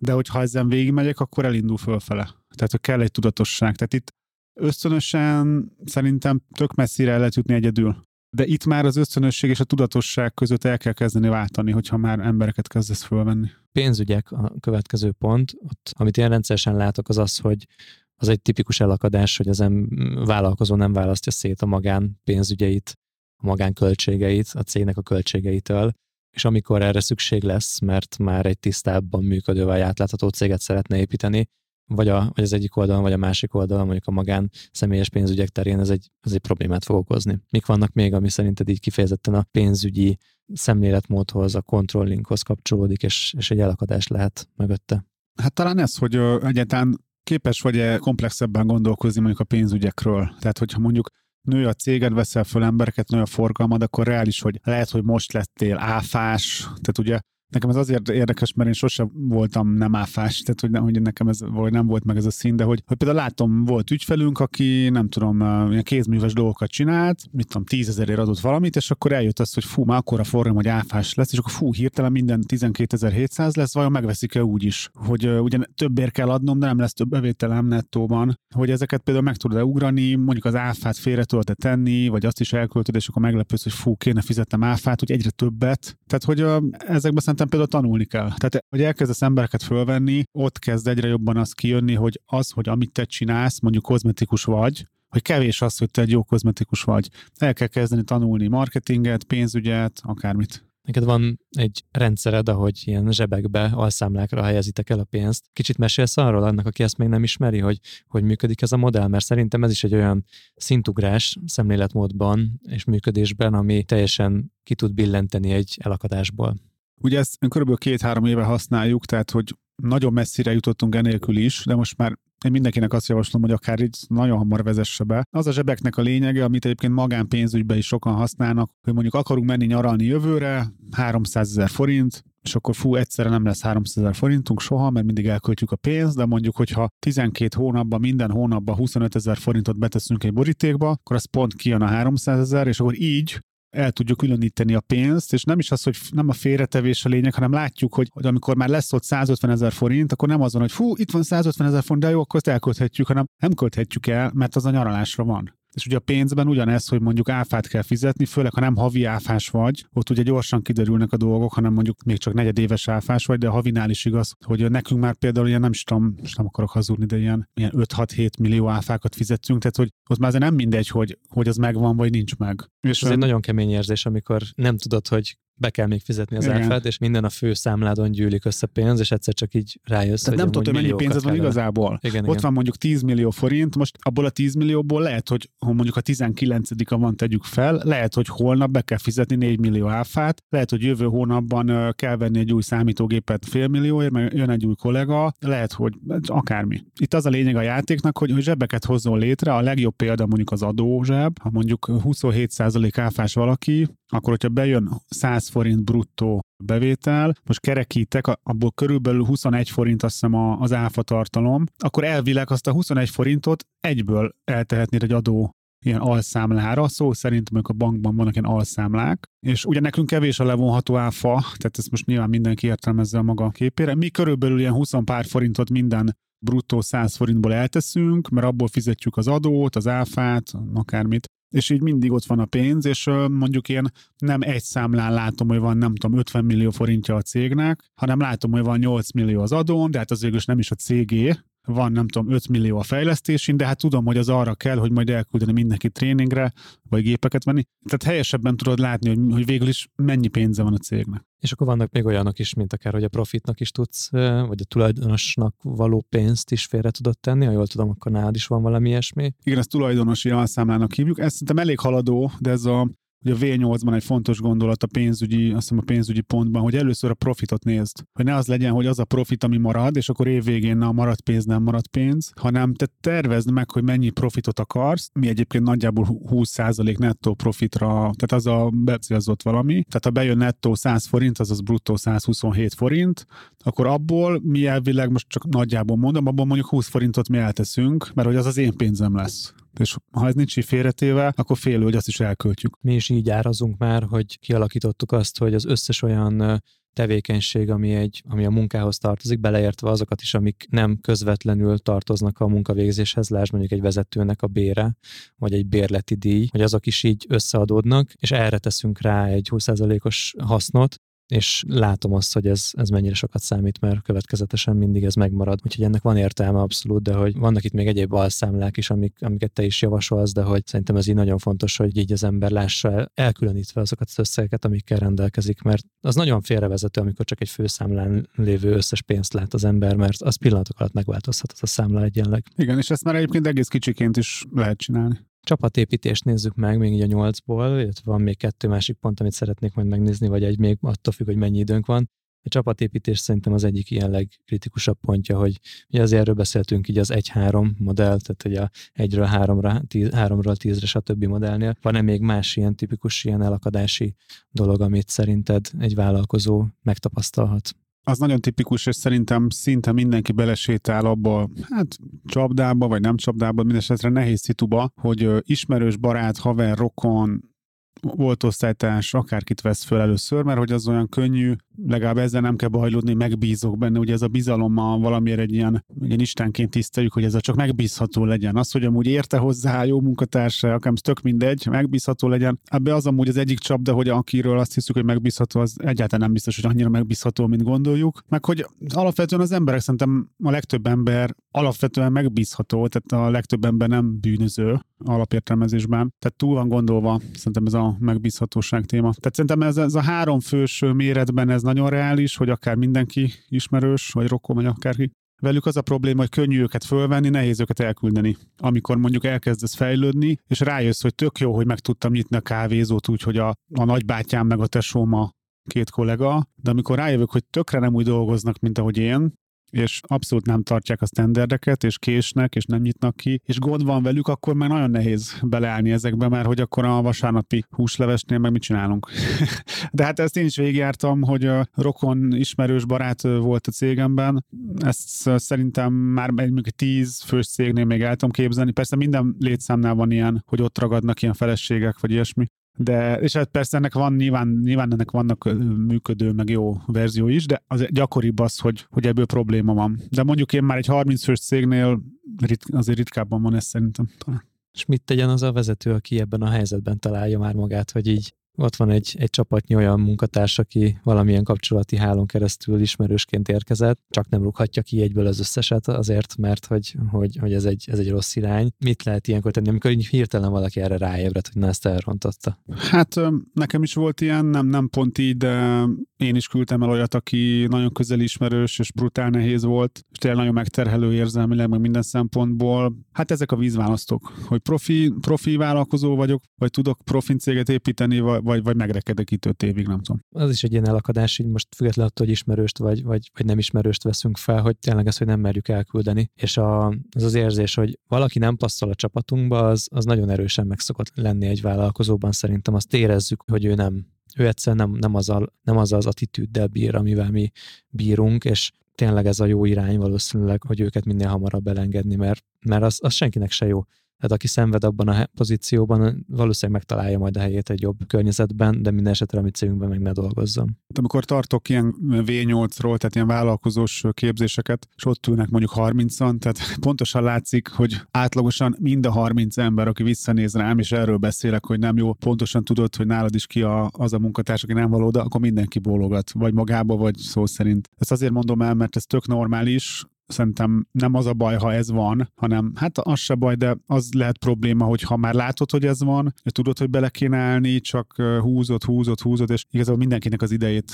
de 0.00 0.12
hogyha 0.12 0.40
ezen 0.40 0.68
végigmegyek, 0.68 1.20
akkor 1.20 1.44
elindul 1.44 1.76
fölfele. 1.76 2.22
Tehát, 2.54 2.70
hogy 2.70 2.80
kell 2.80 3.00
egy 3.00 3.10
tudatosság. 3.10 3.76
Tehát 3.76 3.94
itt 3.94 4.14
ösztönösen 4.60 5.72
szerintem 5.84 6.40
tök 6.56 6.74
messzire 6.74 7.10
el 7.10 7.18
lehet 7.18 7.34
jutni 7.34 7.54
egyedül. 7.54 8.10
De 8.36 8.46
itt 8.46 8.64
már 8.64 8.84
az 8.84 8.96
ösztönösség 8.96 9.50
és 9.50 9.60
a 9.60 9.64
tudatosság 9.64 10.34
között 10.34 10.64
el 10.64 10.78
kell 10.78 10.92
kezdeni 10.92 11.28
váltani, 11.28 11.70
hogyha 11.70 11.96
már 11.96 12.18
embereket 12.18 12.68
kezdesz 12.68 13.02
fölvenni. 13.02 13.50
Pénzügyek 13.72 14.32
a 14.32 14.54
következő 14.60 15.12
pont. 15.12 15.52
Ott, 15.58 15.92
amit 15.96 16.16
én 16.16 16.28
rendszeresen 16.28 16.76
látok, 16.76 17.08
az 17.08 17.18
az, 17.18 17.38
hogy 17.38 17.66
az 18.14 18.28
egy 18.28 18.42
tipikus 18.42 18.80
elakadás, 18.80 19.36
hogy 19.36 19.48
az 19.48 19.60
em- 19.60 19.88
vállalkozó 20.26 20.74
nem 20.74 20.92
választja 20.92 21.32
szét 21.32 21.62
a 21.62 21.66
magán 21.66 22.20
pénzügyeit, 22.24 22.98
a 23.42 23.46
magán 23.46 23.72
költségeit, 23.72 24.48
a 24.52 24.62
cégnek 24.62 24.96
a 24.96 25.02
költségeitől, 25.02 25.92
és 26.36 26.44
amikor 26.44 26.82
erre 26.82 27.00
szükség 27.00 27.42
lesz, 27.42 27.80
mert 27.80 28.18
már 28.18 28.46
egy 28.46 28.58
tisztábban 28.58 29.24
működő 29.24 29.64
vagy 29.64 29.80
átlátható 29.80 30.28
céget 30.28 30.60
szeretne 30.60 30.98
építeni, 30.98 31.48
vagy, 31.94 32.08
a, 32.08 32.30
vagy 32.34 32.44
az 32.44 32.52
egyik 32.52 32.76
oldalon, 32.76 33.02
vagy 33.02 33.12
a 33.12 33.16
másik 33.16 33.54
oldalon, 33.54 33.84
mondjuk 33.84 34.06
a 34.06 34.10
magán 34.10 34.50
személyes 34.72 35.08
pénzügyek 35.08 35.48
terén 35.48 35.78
ez 35.78 35.90
egy, 35.90 36.10
ez 36.20 36.32
egy 36.32 36.40
problémát 36.40 36.84
fog 36.84 36.96
okozni. 36.96 37.38
Mik 37.50 37.66
vannak 37.66 37.92
még, 37.92 38.14
ami 38.14 38.28
szerinted 38.28 38.68
így 38.68 38.80
kifejezetten 38.80 39.34
a 39.34 39.42
pénzügyi 39.50 40.18
szemléletmódhoz, 40.52 41.54
a 41.54 41.62
controllinghoz 41.62 42.42
kapcsolódik, 42.42 43.02
és, 43.02 43.34
és 43.38 43.50
egy 43.50 43.60
elakadás 43.60 44.06
lehet 44.06 44.48
mögötte? 44.56 45.04
Hát 45.40 45.52
talán 45.52 45.78
ez, 45.78 45.96
hogy 45.96 46.14
egyáltalán 46.42 46.98
képes 47.22 47.60
vagy-e 47.60 47.98
komplexebben 47.98 48.66
gondolkozni 48.66 49.20
mondjuk 49.20 49.40
a 49.40 49.44
pénzügyekről. 49.44 50.34
Tehát, 50.38 50.58
hogyha 50.58 50.78
mondjuk 50.78 51.08
nő 51.48 51.66
a 51.66 51.72
céged, 51.72 52.12
veszel 52.12 52.44
föl 52.44 52.62
embereket, 52.62 53.08
nő 53.08 53.20
a 53.20 53.26
forgalmad, 53.26 53.82
akkor 53.82 54.06
reális, 54.06 54.40
hogy 54.40 54.60
lehet, 54.62 54.90
hogy 54.90 55.04
most 55.04 55.32
lettél 55.32 55.76
áfás, 55.76 56.58
tehát 56.60 56.98
ugye 56.98 57.18
Nekem 57.52 57.70
ez 57.70 57.76
azért 57.76 58.08
érdekes, 58.08 58.52
mert 58.52 58.68
én 58.68 58.74
sosem 58.74 59.10
voltam 59.14 59.74
nem 59.74 59.94
áfás, 59.94 60.40
tehát 60.40 60.60
hogy, 60.60 60.70
nem, 60.70 60.82
hogy 60.82 61.02
nekem 61.02 61.28
ez 61.28 61.40
vagy 61.40 61.72
nem 61.72 61.86
volt 61.86 62.04
meg 62.04 62.16
ez 62.16 62.26
a 62.26 62.30
szín, 62.30 62.56
de 62.56 62.64
hogy, 62.64 62.82
hogy 62.86 62.96
például 62.96 63.20
látom, 63.20 63.64
volt 63.64 63.90
ügyfelünk, 63.90 64.40
aki 64.40 64.88
nem 64.88 65.08
tudom, 65.08 65.40
ilyen 65.70 65.82
kézműves 65.82 66.32
dolgokat 66.32 66.70
csinált, 66.70 67.24
mit 67.30 67.46
tudom, 67.46 67.64
tízezerért 67.64 68.18
adott 68.18 68.40
valamit, 68.40 68.76
és 68.76 68.90
akkor 68.90 69.12
eljött 69.12 69.38
az, 69.38 69.54
hogy 69.54 69.64
fú, 69.64 69.84
már 69.84 69.98
akkor 69.98 70.20
a 70.20 70.24
forgalom, 70.24 70.56
hogy 70.56 70.68
áfás 70.68 71.14
lesz, 71.14 71.32
és 71.32 71.38
akkor 71.38 71.52
fú, 71.52 71.72
hirtelen 71.72 72.12
minden 72.12 72.44
12.700 72.48 73.56
lesz, 73.56 73.74
vajon 73.74 73.92
megveszik-e 73.92 74.44
úgy 74.44 74.64
is, 74.64 74.90
hogy 74.94 75.26
uh, 75.26 75.42
ugye 75.42 75.58
többért 75.74 76.12
kell 76.12 76.30
adnom, 76.30 76.58
de 76.58 76.66
nem 76.66 76.78
lesz 76.78 76.92
több 76.92 77.08
bevételem 77.08 77.66
nettóban, 77.66 78.38
hogy 78.54 78.70
ezeket 78.70 79.00
például 79.00 79.24
meg 79.24 79.36
tudod-e 79.36 79.64
ugrani, 79.64 80.14
mondjuk 80.14 80.44
az 80.44 80.54
áfát 80.54 80.96
félre 80.96 81.24
tudod 81.24 81.52
tenni, 81.54 82.08
vagy 82.08 82.26
azt 82.26 82.40
is 82.40 82.52
elköltöd, 82.52 82.94
és 82.94 83.08
akkor 83.08 83.22
meglepődsz, 83.22 83.62
hogy 83.62 83.72
fú, 83.72 83.96
kéne 83.96 84.22
fizetnem 84.22 84.62
áfát, 84.62 85.00
hogy 85.00 85.12
egyre 85.12 85.30
többet. 85.30 85.98
Tehát, 86.06 86.24
hogy 86.24 86.42
uh, 86.42 86.62
ezekben 86.86 87.22
szerintem 87.42 87.60
például 87.60 87.82
tanulni 87.82 88.04
kell. 88.04 88.32
Tehát, 88.36 88.64
hogy 88.68 88.82
elkezdesz 88.82 89.22
embereket 89.22 89.62
fölvenni, 89.62 90.22
ott 90.32 90.58
kezd 90.58 90.88
egyre 90.88 91.08
jobban 91.08 91.36
az 91.36 91.52
kijönni, 91.52 91.94
hogy 91.94 92.20
az, 92.26 92.50
hogy 92.50 92.68
amit 92.68 92.92
te 92.92 93.04
csinálsz, 93.04 93.60
mondjuk 93.60 93.84
kozmetikus 93.84 94.44
vagy, 94.44 94.86
hogy 95.08 95.22
kevés 95.22 95.62
az, 95.62 95.78
hogy 95.78 95.90
te 95.90 96.02
egy 96.02 96.10
jó 96.10 96.22
kozmetikus 96.22 96.82
vagy. 96.82 97.08
El 97.36 97.52
kell 97.52 97.66
kezdeni 97.66 98.02
tanulni 98.02 98.46
marketinget, 98.46 99.24
pénzügyet, 99.24 100.00
akármit. 100.02 100.64
Neked 100.82 101.04
van 101.04 101.40
egy 101.50 101.84
rendszered, 101.90 102.48
ahogy 102.48 102.82
ilyen 102.84 103.12
zsebekbe, 103.12 103.64
alszámlákra 103.74 104.42
helyezitek 104.42 104.90
el 104.90 104.98
a 104.98 105.04
pénzt. 105.04 105.44
Kicsit 105.52 105.78
mesélsz 105.78 106.16
arról 106.16 106.42
annak, 106.42 106.66
aki 106.66 106.82
ezt 106.82 106.98
még 106.98 107.08
nem 107.08 107.22
ismeri, 107.22 107.58
hogy 107.58 107.78
hogy 108.06 108.22
működik 108.22 108.62
ez 108.62 108.72
a 108.72 108.76
modell, 108.76 109.06
mert 109.06 109.24
szerintem 109.24 109.64
ez 109.64 109.70
is 109.70 109.84
egy 109.84 109.94
olyan 109.94 110.24
szintugrás 110.54 111.36
szemléletmódban 111.46 112.60
és 112.68 112.84
működésben, 112.84 113.54
ami 113.54 113.84
teljesen 113.84 114.52
ki 114.62 114.74
tud 114.74 114.94
billenteni 114.94 115.50
egy 115.50 115.78
elakadásból. 115.82 116.56
Ugye 117.00 117.18
ezt 117.18 117.38
körülbelül 117.38 117.78
két-három 117.78 118.24
éve 118.24 118.42
használjuk, 118.42 119.04
tehát 119.04 119.30
hogy 119.30 119.56
nagyon 119.82 120.12
messzire 120.12 120.52
jutottunk 120.52 120.94
enélkül 120.94 121.36
is, 121.36 121.62
de 121.64 121.74
most 121.74 121.96
már 121.96 122.18
én 122.44 122.50
mindenkinek 122.50 122.92
azt 122.92 123.08
javaslom, 123.08 123.42
hogy 123.42 123.50
akár 123.50 123.80
így 123.80 123.98
nagyon 124.08 124.38
hamar 124.38 124.62
vezesse 124.62 125.04
be. 125.04 125.24
Az 125.30 125.46
a 125.46 125.52
zsebeknek 125.52 125.96
a 125.96 126.02
lényege, 126.02 126.44
amit 126.44 126.64
egyébként 126.64 126.92
magánpénzügyben 126.92 127.76
is 127.76 127.86
sokan 127.86 128.14
használnak, 128.14 128.70
hogy 128.82 128.92
mondjuk 128.92 129.14
akarunk 129.14 129.46
menni 129.46 129.66
nyaralni 129.66 130.04
jövőre, 130.04 130.72
300 130.90 131.48
ezer 131.48 131.68
forint, 131.68 132.24
és 132.42 132.54
akkor 132.54 132.74
fú, 132.74 132.94
egyszerre 132.94 133.28
nem 133.28 133.44
lesz 133.44 133.62
300 133.62 134.04
ezer 134.04 134.14
forintunk 134.14 134.60
soha, 134.60 134.90
mert 134.90 135.06
mindig 135.06 135.26
elköltjük 135.26 135.70
a 135.70 135.76
pénzt, 135.76 136.16
de 136.16 136.26
mondjuk, 136.26 136.56
hogyha 136.56 136.88
12 136.98 137.56
hónapban, 137.56 138.00
minden 138.00 138.30
hónapban 138.30 138.76
25 138.76 139.14
ezer 139.14 139.36
forintot 139.36 139.78
beteszünk 139.78 140.24
egy 140.24 140.32
borítékba, 140.32 140.90
akkor 140.90 141.16
az 141.16 141.24
pont 141.24 141.54
kijön 141.54 141.82
a 141.82 141.86
300 141.86 142.38
ezer, 142.38 142.66
és 142.66 142.80
akkor 142.80 143.00
így 143.00 143.40
el 143.72 143.92
tudjuk 143.92 144.18
különíteni 144.18 144.74
a 144.74 144.80
pénzt, 144.80 145.32
és 145.32 145.44
nem 145.44 145.58
is 145.58 145.70
az, 145.70 145.82
hogy 145.82 145.96
nem 146.10 146.28
a 146.28 146.32
félretevés 146.32 147.04
a 147.04 147.08
lényeg, 147.08 147.34
hanem 147.34 147.52
látjuk, 147.52 147.94
hogy, 147.94 148.08
hogy 148.12 148.26
amikor 148.26 148.56
már 148.56 148.68
lesz 148.68 148.92
ott 148.92 149.02
150 149.02 149.50
ezer 149.50 149.72
forint, 149.72 150.12
akkor 150.12 150.28
nem 150.28 150.40
az 150.40 150.52
van, 150.52 150.62
hogy 150.62 150.72
fú, 150.72 150.96
itt 150.96 151.10
van 151.10 151.22
150 151.22 151.66
ezer 151.66 151.82
forint, 151.82 152.04
de 152.04 152.10
jó, 152.10 152.20
akkor 152.20 152.36
ezt 152.36 152.48
elkölthetjük, 152.54 153.06
hanem 153.06 153.26
nem 153.42 153.52
költhetjük 153.52 154.06
el, 154.06 154.30
mert 154.34 154.56
az 154.56 154.64
a 154.64 154.70
nyaralásra 154.70 155.24
van. 155.24 155.60
És 155.74 155.86
ugye 155.86 155.96
a 155.96 156.00
pénzben 156.00 156.48
ugyanez, 156.48 156.88
hogy 156.88 157.00
mondjuk 157.00 157.28
áfát 157.28 157.68
kell 157.68 157.82
fizetni, 157.82 158.24
főleg 158.24 158.52
ha 158.54 158.60
nem 158.60 158.76
havi 158.76 159.04
áfás 159.04 159.48
vagy, 159.48 159.86
ott 159.92 160.10
ugye 160.10 160.22
gyorsan 160.22 160.62
kiderülnek 160.62 161.12
a 161.12 161.16
dolgok, 161.16 161.52
hanem 161.52 161.72
mondjuk 161.72 162.02
még 162.02 162.18
csak 162.18 162.34
negyedéves 162.34 162.88
áfás 162.88 163.26
vagy, 163.26 163.38
de 163.38 163.48
a 163.48 163.52
havinál 163.52 163.90
is 163.90 164.04
igaz, 164.04 164.32
hogy 164.44 164.70
nekünk 164.70 165.00
már 165.00 165.16
például 165.16 165.48
ilyen 165.48 165.60
nem 165.60 165.70
is 165.70 165.82
tudom, 165.82 166.14
most 166.20 166.36
nem 166.36 166.46
akarok 166.46 166.70
hazudni, 166.70 167.04
de 167.04 167.18
ilyen, 167.18 167.48
ilyen 167.54 167.72
5-6-7 167.74 168.38
millió 168.38 168.68
áfákat 168.68 169.14
fizetünk, 169.14 169.60
tehát 169.60 169.76
hogy 169.76 169.88
ott 170.10 170.18
már 170.18 170.32
nem 170.32 170.54
mindegy, 170.54 170.88
hogy, 170.88 171.18
hogy 171.28 171.48
az 171.48 171.56
megvan 171.56 171.96
vagy 171.96 172.10
nincs 172.10 172.36
meg. 172.36 172.70
És 172.80 173.02
ez 173.02 173.10
egy 173.10 173.18
nagyon 173.18 173.40
kemény 173.40 173.70
érzés, 173.70 174.06
amikor 174.06 174.42
nem 174.54 174.76
tudod, 174.76 175.08
hogy 175.08 175.36
be 175.54 175.70
kell 175.70 175.86
még 175.86 176.00
fizetni 176.00 176.36
az 176.36 176.44
Igen. 176.44 176.62
áfát, 176.62 176.86
és 176.86 176.98
minden 176.98 177.24
a 177.24 177.28
fő 177.28 177.54
számládon 177.54 178.10
gyűlik 178.10 178.44
össze 178.44 178.66
pénz, 178.66 179.00
és 179.00 179.10
egyszer 179.10 179.34
csak 179.34 179.54
így 179.54 179.80
rájössz, 179.84 180.22
Tehát 180.22 180.40
hogy 180.40 180.50
nem 180.50 180.52
tudod, 180.52 180.74
hogy 180.74 180.84
mennyi 180.84 180.94
pénzed 180.96 181.22
van 181.22 181.34
igazából. 181.34 181.98
Igen, 182.02 182.22
Ott 182.22 182.28
igen. 182.28 182.40
van 182.42 182.52
mondjuk 182.52 182.76
10 182.76 183.02
millió 183.02 183.30
forint, 183.30 183.76
most 183.76 183.98
abból 184.00 184.24
a 184.24 184.30
10 184.30 184.54
millióból 184.54 185.02
lehet, 185.02 185.28
hogy 185.28 185.50
ha 185.58 185.72
mondjuk 185.72 185.96
a 185.96 186.00
19-a 186.00 186.98
van, 186.98 187.16
tegyük 187.16 187.44
fel, 187.44 187.80
lehet, 187.84 188.14
hogy 188.14 188.26
holnap 188.28 188.70
be 188.70 188.80
kell 188.80 188.98
fizetni 188.98 189.36
4 189.36 189.58
millió 189.58 189.88
áfát, 189.88 190.42
lehet, 190.48 190.70
hogy 190.70 190.82
jövő 190.82 191.04
hónapban 191.04 191.94
kell 191.96 192.16
venni 192.16 192.38
egy 192.38 192.52
új 192.52 192.62
számítógépet 192.62 193.46
fél 193.46 193.68
millióért, 193.68 194.10
mert 194.12 194.34
jön 194.34 194.50
egy 194.50 194.66
új 194.66 194.74
kollega, 194.74 195.32
lehet, 195.40 195.72
hogy 195.72 195.94
akármi. 196.26 196.80
Itt 197.00 197.14
az 197.14 197.26
a 197.26 197.30
lényeg 197.30 197.56
a 197.56 197.62
játéknak, 197.62 198.18
hogy, 198.18 198.30
hogy 198.30 198.42
zsebeket 198.42 198.84
hozzon 198.84 199.18
létre, 199.18 199.54
a 199.54 199.60
legjobb 199.60 199.96
példa 199.96 200.26
mondjuk 200.26 200.50
az 200.50 200.62
adózseb, 200.62 201.38
ha 201.38 201.50
mondjuk 201.52 201.86
27% 201.90 202.92
áfás 202.96 203.34
valaki, 203.34 203.88
akkor 204.12 204.30
hogyha 204.30 204.48
bejön 204.48 204.88
100 205.08 205.48
forint 205.48 205.84
bruttó 205.84 206.40
bevétel, 206.64 207.34
most 207.44 207.60
kerekítek, 207.60 208.26
abból 208.42 208.72
körülbelül 208.72 209.24
21 209.24 209.70
forint 209.70 210.02
azt 210.02 210.12
hiszem 210.12 210.34
az 210.34 210.72
áfa 210.72 211.02
tartalom, 211.02 211.64
akkor 211.78 212.04
elvileg 212.04 212.50
azt 212.50 212.66
a 212.66 212.72
21 212.72 213.08
forintot 213.10 213.64
egyből 213.80 214.34
eltehetnéd 214.44 215.02
egy 215.02 215.12
adó 215.12 215.50
ilyen 215.84 216.00
alszámlára, 216.00 216.88
szó 216.88 217.12
szerint 217.12 217.50
mondjuk 217.50 217.74
a 217.74 217.84
bankban 217.84 218.16
vannak 218.16 218.36
ilyen 218.36 218.52
alszámlák, 218.52 219.24
és 219.46 219.64
ugye 219.64 219.80
nekünk 219.80 220.06
kevés 220.06 220.40
a 220.40 220.44
levonható 220.44 220.96
áfa, 220.96 221.40
tehát 221.40 221.78
ezt 221.78 221.90
most 221.90 222.06
nyilván 222.06 222.28
mindenki 222.28 222.66
értelmezze 222.66 223.18
a 223.18 223.22
maga 223.22 223.50
képére. 223.50 223.94
Mi 223.94 224.08
körülbelül 224.08 224.58
ilyen 224.58 224.72
20 224.72 224.92
pár 225.04 225.24
forintot 225.24 225.70
minden 225.70 226.16
bruttó 226.44 226.80
100 226.80 227.16
forintból 227.16 227.54
elteszünk, 227.54 228.28
mert 228.28 228.46
abból 228.46 228.68
fizetjük 228.68 229.16
az 229.16 229.28
adót, 229.28 229.76
az 229.76 229.86
áfát, 229.86 230.52
akármit, 230.74 231.26
és 231.52 231.70
így 231.70 231.80
mindig 231.80 232.12
ott 232.12 232.24
van 232.24 232.38
a 232.38 232.44
pénz, 232.44 232.86
és 232.86 233.10
mondjuk 233.28 233.68
én 233.68 233.84
nem 234.18 234.40
egy 234.40 234.62
számlán 234.62 235.12
látom, 235.12 235.48
hogy 235.48 235.58
van 235.58 235.76
nem 235.76 235.94
tudom 235.94 236.18
50 236.18 236.44
millió 236.44 236.70
forintja 236.70 237.14
a 237.14 237.22
cégnek, 237.22 237.90
hanem 237.94 238.20
látom, 238.20 238.52
hogy 238.52 238.62
van 238.62 238.78
8 238.78 239.12
millió 239.12 239.40
az 239.40 239.52
adón, 239.52 239.90
de 239.90 239.98
hát 239.98 240.10
az 240.10 240.20
végül 240.20 240.36
is 240.36 240.44
nem 240.44 240.58
is 240.58 240.70
a 240.70 240.74
cégé, 240.74 241.36
van 241.66 241.92
nem 241.92 242.08
tudom 242.08 242.32
5 242.32 242.48
millió 242.48 242.78
a 242.78 242.82
fejlesztésén, 242.82 243.56
de 243.56 243.66
hát 243.66 243.78
tudom, 243.78 244.04
hogy 244.04 244.16
az 244.16 244.28
arra 244.28 244.54
kell, 244.54 244.76
hogy 244.76 244.90
majd 244.90 245.10
elküldeni 245.10 245.52
mindenki 245.52 245.90
tréningre, 245.90 246.52
vagy 246.88 247.02
gépeket 247.02 247.44
venni. 247.44 247.62
Tehát 247.84 248.02
helyesebben 248.02 248.56
tudod 248.56 248.78
látni, 248.78 249.08
hogy, 249.08 249.32
hogy 249.32 249.44
végül 249.44 249.68
is 249.68 249.88
mennyi 249.96 250.28
pénze 250.28 250.62
van 250.62 250.72
a 250.72 250.78
cégnek. 250.78 251.24
És 251.38 251.52
akkor 251.52 251.66
vannak 251.66 251.92
még 251.92 252.04
olyanok 252.04 252.38
is, 252.38 252.54
mint 252.54 252.72
akár, 252.72 252.92
hogy 252.92 253.04
a 253.04 253.08
profitnak 253.08 253.60
is 253.60 253.70
tudsz, 253.70 254.10
vagy 254.10 254.60
a 254.60 254.64
tulajdonosnak 254.68 255.54
való 255.62 256.06
pénzt 256.08 256.50
is 256.50 256.64
félre 256.64 256.90
tudod 256.90 257.18
tenni, 257.18 257.44
ha 257.44 257.52
jól 257.52 257.66
tudom, 257.66 257.90
akkor 257.90 258.12
nálad 258.12 258.34
is 258.34 258.46
van 258.46 258.62
valami 258.62 258.88
ilyesmi. 258.88 259.34
Igen, 259.42 259.58
ezt 259.58 259.70
tulajdonosi 259.70 260.30
alszámlának 260.30 260.92
hívjuk. 260.92 261.18
Ez 261.18 261.32
szerintem 261.32 261.58
elég 261.58 261.78
haladó, 261.78 262.30
de 262.38 262.50
ez 262.50 262.64
a 262.64 262.88
Ugye 263.24 263.34
a 263.34 263.36
V8-ban 263.36 263.94
egy 263.94 264.04
fontos 264.04 264.40
gondolat 264.40 264.82
a 264.82 264.86
pénzügyi, 264.86 265.50
azt 265.50 265.60
hiszem 265.60 265.78
a 265.78 265.84
pénzügyi 265.84 266.20
pontban, 266.20 266.62
hogy 266.62 266.76
először 266.76 267.10
a 267.10 267.14
profitot 267.14 267.64
nézd. 267.64 268.04
Hogy 268.12 268.24
ne 268.24 268.34
az 268.34 268.46
legyen, 268.46 268.72
hogy 268.72 268.86
az 268.86 268.98
a 268.98 269.04
profit, 269.04 269.44
ami 269.44 269.56
marad, 269.56 269.96
és 269.96 270.08
akkor 270.08 270.26
évvégén 270.26 270.76
na, 270.76 270.92
maradt 270.92 271.20
pénz, 271.20 271.44
nem 271.44 271.62
maradt 271.62 271.86
pénz, 271.86 272.32
hanem 272.40 272.74
te 272.74 272.88
tervezd 273.00 273.50
meg, 273.50 273.70
hogy 273.70 273.82
mennyi 273.82 274.10
profitot 274.10 274.58
akarsz. 274.58 275.10
Mi 275.12 275.28
egyébként 275.28 275.64
nagyjából 275.64 276.06
20% 276.30 276.98
nettó 276.98 277.34
profitra, 277.34 277.88
tehát 277.88 278.32
az 278.32 278.46
a 278.46 278.70
becélzott 278.74 279.42
valami. 279.42 279.72
Tehát 279.72 280.04
ha 280.04 280.10
bejön 280.10 280.36
nettó 280.36 280.74
100 280.74 281.06
forint, 281.06 281.38
azaz 281.38 281.60
bruttó 281.60 281.96
127 281.96 282.74
forint, 282.74 283.26
akkor 283.58 283.86
abból 283.86 284.40
mi 284.44 284.66
elvileg 284.66 285.10
most 285.10 285.28
csak 285.28 285.48
nagyjából 285.48 285.96
mondom, 285.96 286.26
abból 286.26 286.46
mondjuk 286.46 286.68
20 286.68 286.88
forintot 286.88 287.28
mi 287.28 287.38
elteszünk, 287.38 288.10
mert 288.14 288.28
hogy 288.28 288.36
az 288.36 288.46
az 288.46 288.56
én 288.56 288.76
pénzem 288.76 289.16
lesz. 289.16 289.54
És 289.78 289.96
ha 290.10 290.26
ez 290.26 290.34
nincs 290.34 290.56
így 290.56 290.64
félretéve, 290.64 291.32
akkor 291.36 291.56
félő, 291.56 291.82
hogy 291.82 291.96
azt 291.96 292.08
is 292.08 292.20
elköltjük. 292.20 292.78
Mi 292.80 292.94
is 292.94 293.08
így 293.08 293.30
árazunk 293.30 293.78
már, 293.78 294.02
hogy 294.02 294.38
kialakítottuk 294.38 295.12
azt, 295.12 295.38
hogy 295.38 295.54
az 295.54 295.64
összes 295.64 296.02
olyan 296.02 296.62
tevékenység, 296.92 297.70
ami, 297.70 297.94
egy, 297.94 298.22
ami 298.28 298.44
a 298.44 298.50
munkához 298.50 298.98
tartozik, 298.98 299.40
beleértve 299.40 299.90
azokat 299.90 300.20
is, 300.20 300.34
amik 300.34 300.66
nem 300.70 300.98
közvetlenül 301.00 301.78
tartoznak 301.78 302.38
a 302.38 302.48
munkavégzéshez, 302.48 303.28
lásd 303.28 303.52
mondjuk 303.52 303.72
egy 303.72 303.80
vezetőnek 303.80 304.42
a 304.42 304.46
bére, 304.46 304.96
vagy 305.36 305.52
egy 305.52 305.66
bérleti 305.66 306.14
díj, 306.14 306.46
hogy 306.50 306.60
azok 306.60 306.86
is 306.86 307.02
így 307.02 307.26
összeadódnak, 307.28 308.12
és 308.12 308.30
erre 308.30 308.58
teszünk 308.58 309.00
rá 309.00 309.26
egy 309.26 309.48
20%-os 309.50 310.34
hasznot, 310.38 311.00
és 311.26 311.64
látom 311.68 312.12
azt, 312.12 312.32
hogy 312.32 312.46
ez, 312.46 312.70
ez 312.72 312.88
mennyire 312.88 313.14
sokat 313.14 313.42
számít, 313.42 313.80
mert 313.80 314.02
következetesen 314.02 314.76
mindig 314.76 315.04
ez 315.04 315.14
megmarad. 315.14 315.60
Úgyhogy 315.64 315.84
ennek 315.84 316.02
van 316.02 316.16
értelme 316.16 316.60
abszolút, 316.60 317.02
de 317.02 317.14
hogy 317.14 317.36
vannak 317.36 317.64
itt 317.64 317.72
még 317.72 317.86
egyéb 317.86 318.12
alszámlák 318.12 318.76
is, 318.76 318.90
amik, 318.90 319.16
amiket 319.20 319.52
te 319.52 319.64
is 319.64 319.82
javasolsz, 319.82 320.32
de 320.32 320.42
hogy 320.42 320.66
szerintem 320.66 320.96
ez 320.96 321.06
így 321.06 321.14
nagyon 321.14 321.38
fontos, 321.38 321.76
hogy 321.76 321.96
így 321.96 322.12
az 322.12 322.24
ember 322.24 322.50
lássa 322.50 322.92
el, 322.92 323.10
elkülönítve 323.14 323.80
azokat 323.80 324.08
az 324.10 324.18
összegeket, 324.18 324.64
amikkel 324.64 324.98
rendelkezik, 324.98 325.62
mert 325.62 325.84
az 326.00 326.14
nagyon 326.14 326.40
félrevezető, 326.40 327.00
amikor 327.00 327.24
csak 327.24 327.40
egy 327.40 327.48
főszámlán 327.48 328.28
lévő 328.34 328.72
összes 328.72 329.02
pénzt 329.02 329.32
lát 329.32 329.54
az 329.54 329.64
ember, 329.64 329.96
mert 329.96 330.22
az 330.22 330.36
pillanatok 330.36 330.80
alatt 330.80 330.92
megváltozhat 330.92 331.52
az 331.52 331.62
a 331.62 331.66
számla 331.66 332.02
egyenleg. 332.02 332.46
Igen, 332.56 332.78
és 332.78 332.90
ezt 332.90 333.04
már 333.04 333.14
egyébként 333.14 333.46
egész 333.46 333.68
kicsiként 333.68 334.16
is 334.16 334.44
lehet 334.50 334.78
csinálni. 334.78 335.20
Csapatépítést 335.42 336.24
nézzük 336.24 336.54
meg 336.54 336.78
még 336.78 336.92
így 336.92 337.00
a 337.00 337.06
nyolcból, 337.06 337.80
illetve 337.80 338.10
van 338.10 338.20
még 338.20 338.36
kettő 338.36 338.68
másik 338.68 338.96
pont, 338.96 339.20
amit 339.20 339.32
szeretnék 339.32 339.74
majd 339.74 339.88
megnézni, 339.88 340.28
vagy 340.28 340.44
egy 340.44 340.58
még 340.58 340.78
attól 340.80 341.12
függ, 341.12 341.26
hogy 341.26 341.36
mennyi 341.36 341.58
időnk 341.58 341.86
van. 341.86 342.10
A 342.44 342.48
csapatépítés 342.48 343.18
szerintem 343.18 343.52
az 343.52 343.64
egyik 343.64 343.90
ilyen 343.90 344.10
legkritikusabb 344.10 344.98
pontja, 345.00 345.38
hogy 345.38 345.60
ugye 345.88 346.02
azért 346.02 346.20
erről 346.20 346.34
beszéltünk 346.34 346.88
így 346.88 346.98
az 346.98 347.12
1-3 347.14 347.76
modell, 347.78 348.18
tehát 348.18 348.42
hogy 348.42 348.54
a 348.54 348.70
1-ről 348.94 349.28
3-ra, 349.32 349.82
3-ról 349.90 350.56
10-re, 350.58 350.86
stb. 350.86 351.24
modellnél. 351.24 351.76
Van-e 351.82 352.00
még 352.00 352.20
más 352.20 352.56
ilyen 352.56 352.76
tipikus 352.76 353.24
ilyen 353.24 353.42
elakadási 353.42 354.14
dolog, 354.50 354.80
amit 354.80 355.08
szerinted 355.08 355.70
egy 355.78 355.94
vállalkozó 355.94 356.66
megtapasztalhat? 356.82 357.76
Az 358.04 358.18
nagyon 358.18 358.40
tipikus, 358.40 358.86
és 358.86 358.96
szerintem 358.96 359.48
szinte 359.48 359.92
mindenki 359.92 360.32
belesétál 360.32 361.06
abba, 361.06 361.50
hát 361.70 361.98
csapdába, 362.24 362.88
vagy 362.88 363.00
nem 363.00 363.16
csapdába, 363.16 363.62
mindesetre 363.62 364.08
nehéz 364.08 364.40
szituba, 364.40 364.92
hogy 365.00 365.30
ismerős, 365.40 365.96
barát, 365.96 366.38
haver, 366.38 366.78
rokon, 366.78 367.51
volt 368.00 368.42
osztálytárs, 368.42 369.14
akárkit 369.14 369.60
vesz 369.60 369.84
föl 369.84 370.00
először, 370.00 370.42
mert 370.42 370.58
hogy 370.58 370.72
az 370.72 370.88
olyan 370.88 371.08
könnyű, 371.08 371.52
legalább 371.86 372.18
ezzel 372.18 372.40
nem 372.40 372.56
kell 372.56 372.68
bajlódni, 372.68 373.14
megbízok 373.14 373.78
benne, 373.78 373.98
ugye 373.98 374.12
ez 374.12 374.22
a 374.22 374.28
bizalommal 374.28 374.98
valamiért 374.98 375.38
egy 375.38 375.52
ilyen, 375.52 375.84
ilyen 376.00 376.20
istenként 376.20 376.70
tiszteljük, 376.70 377.12
hogy 377.12 377.24
ez 377.24 377.34
a 377.34 377.40
csak 377.40 377.56
megbízható 377.56 378.24
legyen. 378.24 378.56
Az, 378.56 378.70
hogy 378.70 378.84
amúgy 378.84 379.06
érte 379.06 379.36
hozzá, 379.36 379.84
jó 379.84 380.00
munkatársa, 380.00 380.72
akár 380.72 380.92
tök 380.92 381.20
mindegy, 381.20 381.66
megbízható 381.70 382.28
legyen. 382.28 382.60
Ebbe 382.64 382.94
az 382.94 383.06
amúgy 383.06 383.28
az 383.28 383.36
egyik 383.36 383.58
csapda, 383.58 383.92
hogy 383.92 384.08
akiről 384.08 384.58
azt 384.58 384.74
hiszük, 384.74 384.94
hogy 384.94 385.04
megbízható, 385.04 385.60
az 385.60 385.74
egyáltalán 385.76 386.20
nem 386.20 386.32
biztos, 386.32 386.60
hogy 386.60 386.70
annyira 386.70 386.88
megbízható, 386.88 387.46
mint 387.46 387.62
gondoljuk. 387.62 388.22
Meg 388.28 388.44
hogy 388.44 388.66
alapvetően 388.94 389.40
az 389.40 389.52
emberek 389.52 389.80
szerintem 389.80 390.28
a 390.42 390.50
legtöbb 390.50 390.86
ember 390.86 391.34
alapvetően 391.50 392.12
megbízható, 392.12 392.88
tehát 392.88 393.26
a 393.26 393.30
legtöbb 393.30 393.64
ember 393.64 393.88
nem 393.88 394.20
bűnöző 394.20 394.80
alapértelmezésben. 395.04 396.14
Tehát 396.18 396.36
túl 396.36 396.54
van 396.54 396.68
gondolva 396.68 397.20
szerintem 397.34 397.66
ez 397.66 397.74
a 397.74 397.81
megbízhatóság 397.98 398.84
téma. 398.84 399.12
Tehát 399.12 399.34
szerintem 399.34 399.62
ez, 399.62 399.76
ez 399.76 399.94
a 399.94 400.00
három 400.00 400.40
fős 400.40 400.84
méretben 400.94 401.48
ez 401.50 401.62
nagyon 401.62 401.88
reális, 401.88 402.36
hogy 402.36 402.50
akár 402.50 402.76
mindenki 402.76 403.32
ismerős, 403.48 404.10
vagy 404.10 404.28
rokon, 404.28 404.56
vagy 404.56 404.66
akárki. 404.66 405.10
Velük 405.42 405.66
az 405.66 405.76
a 405.76 405.82
probléma, 405.82 406.20
hogy 406.20 406.28
könnyű 406.28 406.60
őket 406.60 406.84
fölvenni, 406.84 407.28
nehéz 407.28 407.60
őket 407.60 407.80
elküldeni. 407.80 408.36
Amikor 408.58 408.96
mondjuk 408.96 409.24
elkezdesz 409.24 409.74
fejlődni, 409.74 410.38
és 410.46 410.60
rájössz, 410.60 411.02
hogy 411.02 411.14
tök 411.14 411.38
jó, 411.38 411.54
hogy 411.54 411.66
meg 411.66 411.78
tudtam 411.78 412.12
nyitni 412.12 412.36
a 412.36 412.40
kávézót 412.40 413.08
úgy, 413.08 413.22
hogy 413.22 413.36
a, 413.36 413.48
a 413.74 413.84
nagybátyám 413.84 414.46
meg 414.46 414.60
a 414.60 414.66
tesóm 414.66 415.12
a 415.12 415.30
két 415.68 415.90
kollega, 415.90 416.46
de 416.54 416.70
amikor 416.70 416.96
rájövök, 416.96 417.30
hogy 417.30 417.44
tökre 417.44 417.78
nem 417.78 417.94
úgy 417.94 418.04
dolgoznak, 418.04 418.58
mint 418.58 418.78
ahogy 418.78 418.98
én, 418.98 419.32
és 419.72 420.00
abszolút 420.02 420.46
nem 420.46 420.62
tartják 420.62 421.02
a 421.02 421.06
standardeket, 421.06 421.84
és 421.84 421.98
késnek, 421.98 422.54
és 422.54 422.64
nem 422.64 422.80
nyitnak 422.80 423.16
ki, 423.16 423.40
és 423.44 423.58
gond 423.58 423.84
van 423.84 424.02
velük, 424.02 424.28
akkor 424.28 424.54
már 424.54 424.68
nagyon 424.68 424.90
nehéz 424.90 425.38
beleállni 425.42 425.90
ezekbe, 425.90 426.28
mert 426.28 426.46
hogy 426.46 426.60
akkor 426.60 426.84
a 426.84 427.02
vasárnapi 427.02 427.64
húslevesnél 427.70 428.38
meg 428.38 428.52
mit 428.52 428.62
csinálunk. 428.62 429.08
De 429.92 430.04
hát 430.04 430.18
ezt 430.18 430.36
én 430.36 430.44
is 430.44 430.56
végigjártam, 430.56 431.22
hogy 431.22 431.46
a 431.46 431.66
rokon 431.74 432.32
ismerős 432.34 432.84
barát 432.84 433.22
volt 433.22 433.66
a 433.66 433.70
cégemben. 433.70 434.44
Ezt 434.76 435.38
szerintem 435.38 435.92
már 435.92 436.30
egy 436.36 436.74
tíz 436.76 437.22
fős 437.22 437.48
cégnél 437.48 437.84
még 437.84 438.02
el 438.02 438.16
tudom 438.16 438.30
képzelni. 438.30 438.70
Persze 438.70 438.96
minden 438.96 439.36
létszámnál 439.38 439.94
van 439.94 440.10
ilyen, 440.10 440.44
hogy 440.46 440.62
ott 440.62 440.78
ragadnak 440.78 441.22
ilyen 441.22 441.34
feleségek, 441.34 442.00
vagy 442.00 442.10
ilyesmi. 442.10 442.46
De, 442.76 443.20
és 443.20 443.36
hát 443.36 443.48
persze 443.48 443.76
ennek 443.76 443.94
van, 443.94 444.14
nyilván, 444.14 444.60
nyilván 444.62 444.92
ennek 444.92 445.10
vannak 445.10 445.52
működő, 445.86 446.32
meg 446.32 446.48
jó 446.48 446.76
verzió 446.86 447.28
is, 447.28 447.46
de 447.46 447.62
az 447.66 447.86
gyakoribb 447.90 448.38
az, 448.38 448.58
hogy, 448.58 448.86
hogy 448.90 449.06
ebből 449.06 449.26
probléma 449.26 449.74
van. 449.74 450.00
De 450.10 450.22
mondjuk 450.22 450.52
én 450.52 450.64
már 450.64 450.76
egy 450.76 450.86
30 450.86 451.24
fős 451.24 451.40
cégnél 451.40 452.02
rit, 452.36 452.64
azért 452.70 452.98
ritkábban 452.98 453.42
van 453.42 453.54
ez 453.54 453.64
szerintem 453.64 454.08
talán. 454.18 454.50
És 454.72 454.84
mit 454.84 455.02
tegyen 455.02 455.28
az 455.28 455.42
a 455.42 455.52
vezető, 455.52 455.92
aki 455.92 456.20
ebben 456.20 456.42
a 456.42 456.48
helyzetben 456.48 456.98
találja 456.98 457.38
már 457.38 457.54
magát, 457.54 457.90
hogy 457.90 458.06
így 458.06 458.34
ott 458.56 458.76
van 458.76 458.90
egy, 458.90 459.16
egy 459.18 459.30
csapatnyi 459.30 459.74
olyan 459.74 460.00
munkatárs, 460.00 460.58
aki 460.58 460.98
valamilyen 461.02 461.44
kapcsolati 461.44 461.96
hálón 461.96 462.26
keresztül 462.26 462.80
ismerősként 462.80 463.48
érkezett, 463.48 464.00
csak 464.10 464.28
nem 464.28 464.42
rúghatja 464.42 464.82
ki 464.82 465.02
egyből 465.02 465.26
az 465.26 465.40
összeset 465.40 465.88
azért, 465.88 466.36
mert 466.36 466.66
hogy, 466.66 466.94
hogy, 467.10 467.36
hogy 467.36 467.52
ez, 467.52 467.64
egy, 467.64 467.84
ez 467.90 467.98
egy 467.98 468.10
rossz 468.10 468.36
irány. 468.36 468.70
Mit 468.78 469.02
lehet 469.02 469.28
ilyenkor 469.28 469.52
tenni, 469.52 469.68
amikor 469.68 469.90
így 469.90 470.06
hirtelen 470.06 470.50
valaki 470.50 470.80
erre 470.80 470.96
ráébred, 470.96 471.46
hogy 471.46 471.62
na 471.62 471.68
ezt 471.68 471.86
elrontotta? 471.86 472.58
Hát 472.90 473.20
nekem 473.54 473.82
is 473.82 473.94
volt 473.94 474.20
ilyen, 474.20 474.44
nem, 474.44 474.66
nem 474.66 474.88
pont 474.88 475.18
így, 475.18 475.36
de 475.36 475.84
én 476.22 476.34
is 476.34 476.46
küldtem 476.46 476.82
el 476.82 476.88
olyat, 476.88 477.14
aki 477.14 477.66
nagyon 477.68 477.92
közel 477.92 478.20
ismerős, 478.20 478.78
és 478.78 478.92
brutál 478.92 479.30
nehéz 479.30 479.64
volt, 479.64 480.04
és 480.10 480.18
tényleg 480.18 480.38
nagyon 480.38 480.54
megterhelő 480.54 481.12
érzelmileg, 481.12 481.68
meg 481.68 481.80
minden 481.80 482.02
szempontból. 482.02 482.96
Hát 483.12 483.30
ezek 483.30 483.52
a 483.52 483.56
vízválasztók, 483.56 484.32
hogy 484.46 484.60
profi, 484.60 485.12
profi 485.20 485.56
vállalkozó 485.56 486.16
vagyok, 486.16 486.42
vagy 486.56 486.70
tudok 486.70 486.98
profin 487.04 487.38
céget 487.38 487.68
építeni, 487.68 488.20
vagy, 488.20 488.62
vagy 488.62 488.76
megrekedek 488.76 489.30
itt 489.30 489.46
öt 489.46 489.62
évig, 489.62 489.86
nem 489.86 490.00
tudom. 490.02 490.20
Az 490.30 490.50
is 490.50 490.62
egy 490.62 490.72
ilyen 490.72 490.88
elakadás, 490.88 491.36
hogy 491.36 491.46
most 491.46 491.68
függetlenül 491.76 492.10
attól, 492.10 492.26
hogy 492.26 492.34
ismerőst 492.34 492.78
vagy, 492.78 493.02
vagy, 493.02 493.30
vagy 493.34 493.46
nem 493.46 493.58
ismerőst 493.58 494.02
veszünk 494.02 494.36
fel, 494.36 494.60
hogy 494.60 494.76
tényleg 494.76 495.06
ez, 495.06 495.16
hogy 495.16 495.26
nem 495.26 495.40
merjük 495.40 495.68
elküldeni. 495.68 496.30
És 496.34 496.56
a, 496.56 496.86
az 496.88 497.22
az 497.22 497.34
érzés, 497.34 497.74
hogy 497.74 497.98
valaki 498.08 498.38
nem 498.38 498.56
passzol 498.56 498.90
a 498.90 498.94
csapatunkba, 498.94 499.68
az, 499.68 499.88
az 499.90 500.04
nagyon 500.04 500.30
erősen 500.30 500.66
meg 500.66 500.78
szokott 500.78 501.10
lenni 501.14 501.46
egy 501.46 501.60
vállalkozóban. 501.62 502.32
Szerintem 502.32 502.74
azt 502.74 502.94
érezzük, 502.94 503.42
hogy 503.50 503.64
ő 503.64 503.74
nem 503.74 504.06
ő 504.36 504.46
egyszerűen 504.46 504.88
nem, 504.88 504.98
nem, 504.98 505.14
az, 505.14 505.28
a, 505.28 505.52
nem 505.62 505.76
az 505.76 505.92
az 505.92 506.06
attitűddel 506.06 506.66
bír, 506.66 506.94
amivel 506.94 507.30
mi 507.30 507.50
bírunk, 507.88 508.44
és 508.44 508.72
tényleg 508.94 509.26
ez 509.26 509.40
a 509.40 509.46
jó 509.46 509.64
irány 509.64 509.98
valószínűleg, 509.98 510.62
hogy 510.62 510.80
őket 510.80 511.04
minél 511.04 511.28
hamarabb 511.28 511.66
elengedni, 511.66 512.14
mert, 512.14 512.44
mert 512.66 512.82
az, 512.82 512.98
az 513.02 513.12
senkinek 513.12 513.50
se 513.50 513.66
jó. 513.66 513.84
Tehát 514.22 514.36
aki 514.36 514.46
szenved 514.46 514.84
abban 514.84 515.08
a 515.08 515.26
pozícióban, 515.34 516.24
valószínűleg 516.28 516.80
megtalálja 516.80 517.18
majd 517.18 517.36
a 517.36 517.40
helyét 517.40 517.70
egy 517.70 517.80
jobb 517.80 517.96
környezetben, 518.06 518.82
de 518.82 518.90
minden 518.90 519.12
esetre 519.12 519.38
a 519.38 519.42
mi 519.42 519.50
cégünkben 519.50 519.88
meg 519.88 520.00
ne 520.00 520.12
dolgozzon. 520.12 520.78
Amikor 520.94 521.24
tartok 521.24 521.68
ilyen 521.68 521.94
V8-ról, 522.08 522.96
tehát 522.96 523.14
ilyen 523.14 523.26
vállalkozós 523.26 524.04
képzéseket, 524.12 524.88
és 524.96 525.04
ott 525.04 525.26
ülnek 525.26 525.48
mondjuk 525.48 525.72
30-an, 525.74 526.38
tehát 526.38 526.58
pontosan 526.80 527.22
látszik, 527.22 527.68
hogy 527.68 528.00
átlagosan 528.10 528.76
mind 528.80 529.06
a 529.06 529.10
30 529.10 529.58
ember, 529.58 529.88
aki 529.88 530.02
visszanéz 530.02 530.54
rám, 530.54 530.78
és 530.78 530.92
erről 530.92 531.16
beszélek, 531.16 531.66
hogy 531.66 531.78
nem 531.78 531.96
jó, 531.96 532.12
pontosan 532.12 532.64
tudod, 532.64 532.96
hogy 532.96 533.06
nálad 533.06 533.34
is 533.34 533.46
ki 533.46 533.62
a, 533.62 533.90
az 533.92 534.12
a 534.12 534.18
munkatárs, 534.18 534.62
aki 534.62 534.72
nem 534.72 534.90
való, 534.90 535.10
de 535.10 535.20
akkor 535.20 535.40
mindenki 535.40 535.78
bólogat, 535.78 536.30
vagy 536.32 536.54
magába, 536.54 536.96
vagy 536.96 537.16
szó 537.16 537.46
szerint. 537.46 537.88
Ezt 537.98 538.12
azért 538.12 538.32
mondom 538.32 538.62
el, 538.62 538.74
mert 538.74 538.96
ez 538.96 539.04
tök 539.04 539.26
normális, 539.26 540.04
szerintem 540.26 540.86
nem 540.92 541.14
az 541.14 541.26
a 541.26 541.32
baj, 541.32 541.56
ha 541.56 541.72
ez 541.72 541.90
van, 541.90 542.30
hanem 542.34 542.72
hát 542.74 542.98
az 542.98 543.18
se 543.18 543.34
baj, 543.34 543.54
de 543.54 543.76
az 543.86 544.12
lehet 544.12 544.38
probléma, 544.38 544.84
hogy 544.84 545.02
ha 545.02 545.16
már 545.16 545.34
látod, 545.34 545.70
hogy 545.70 545.86
ez 545.86 546.02
van, 546.02 546.34
és 546.42 546.52
tudod, 546.52 546.78
hogy 546.78 546.90
bele 546.90 547.08
kéne 547.08 547.36
állni, 547.36 547.80
csak 547.80 548.22
húzod, 548.40 548.84
húzod, 548.84 549.20
húzod, 549.20 549.50
és 549.50 549.64
igazából 549.70 549.98
mindenkinek 549.98 550.42
az 550.42 550.50
idejét 550.50 550.92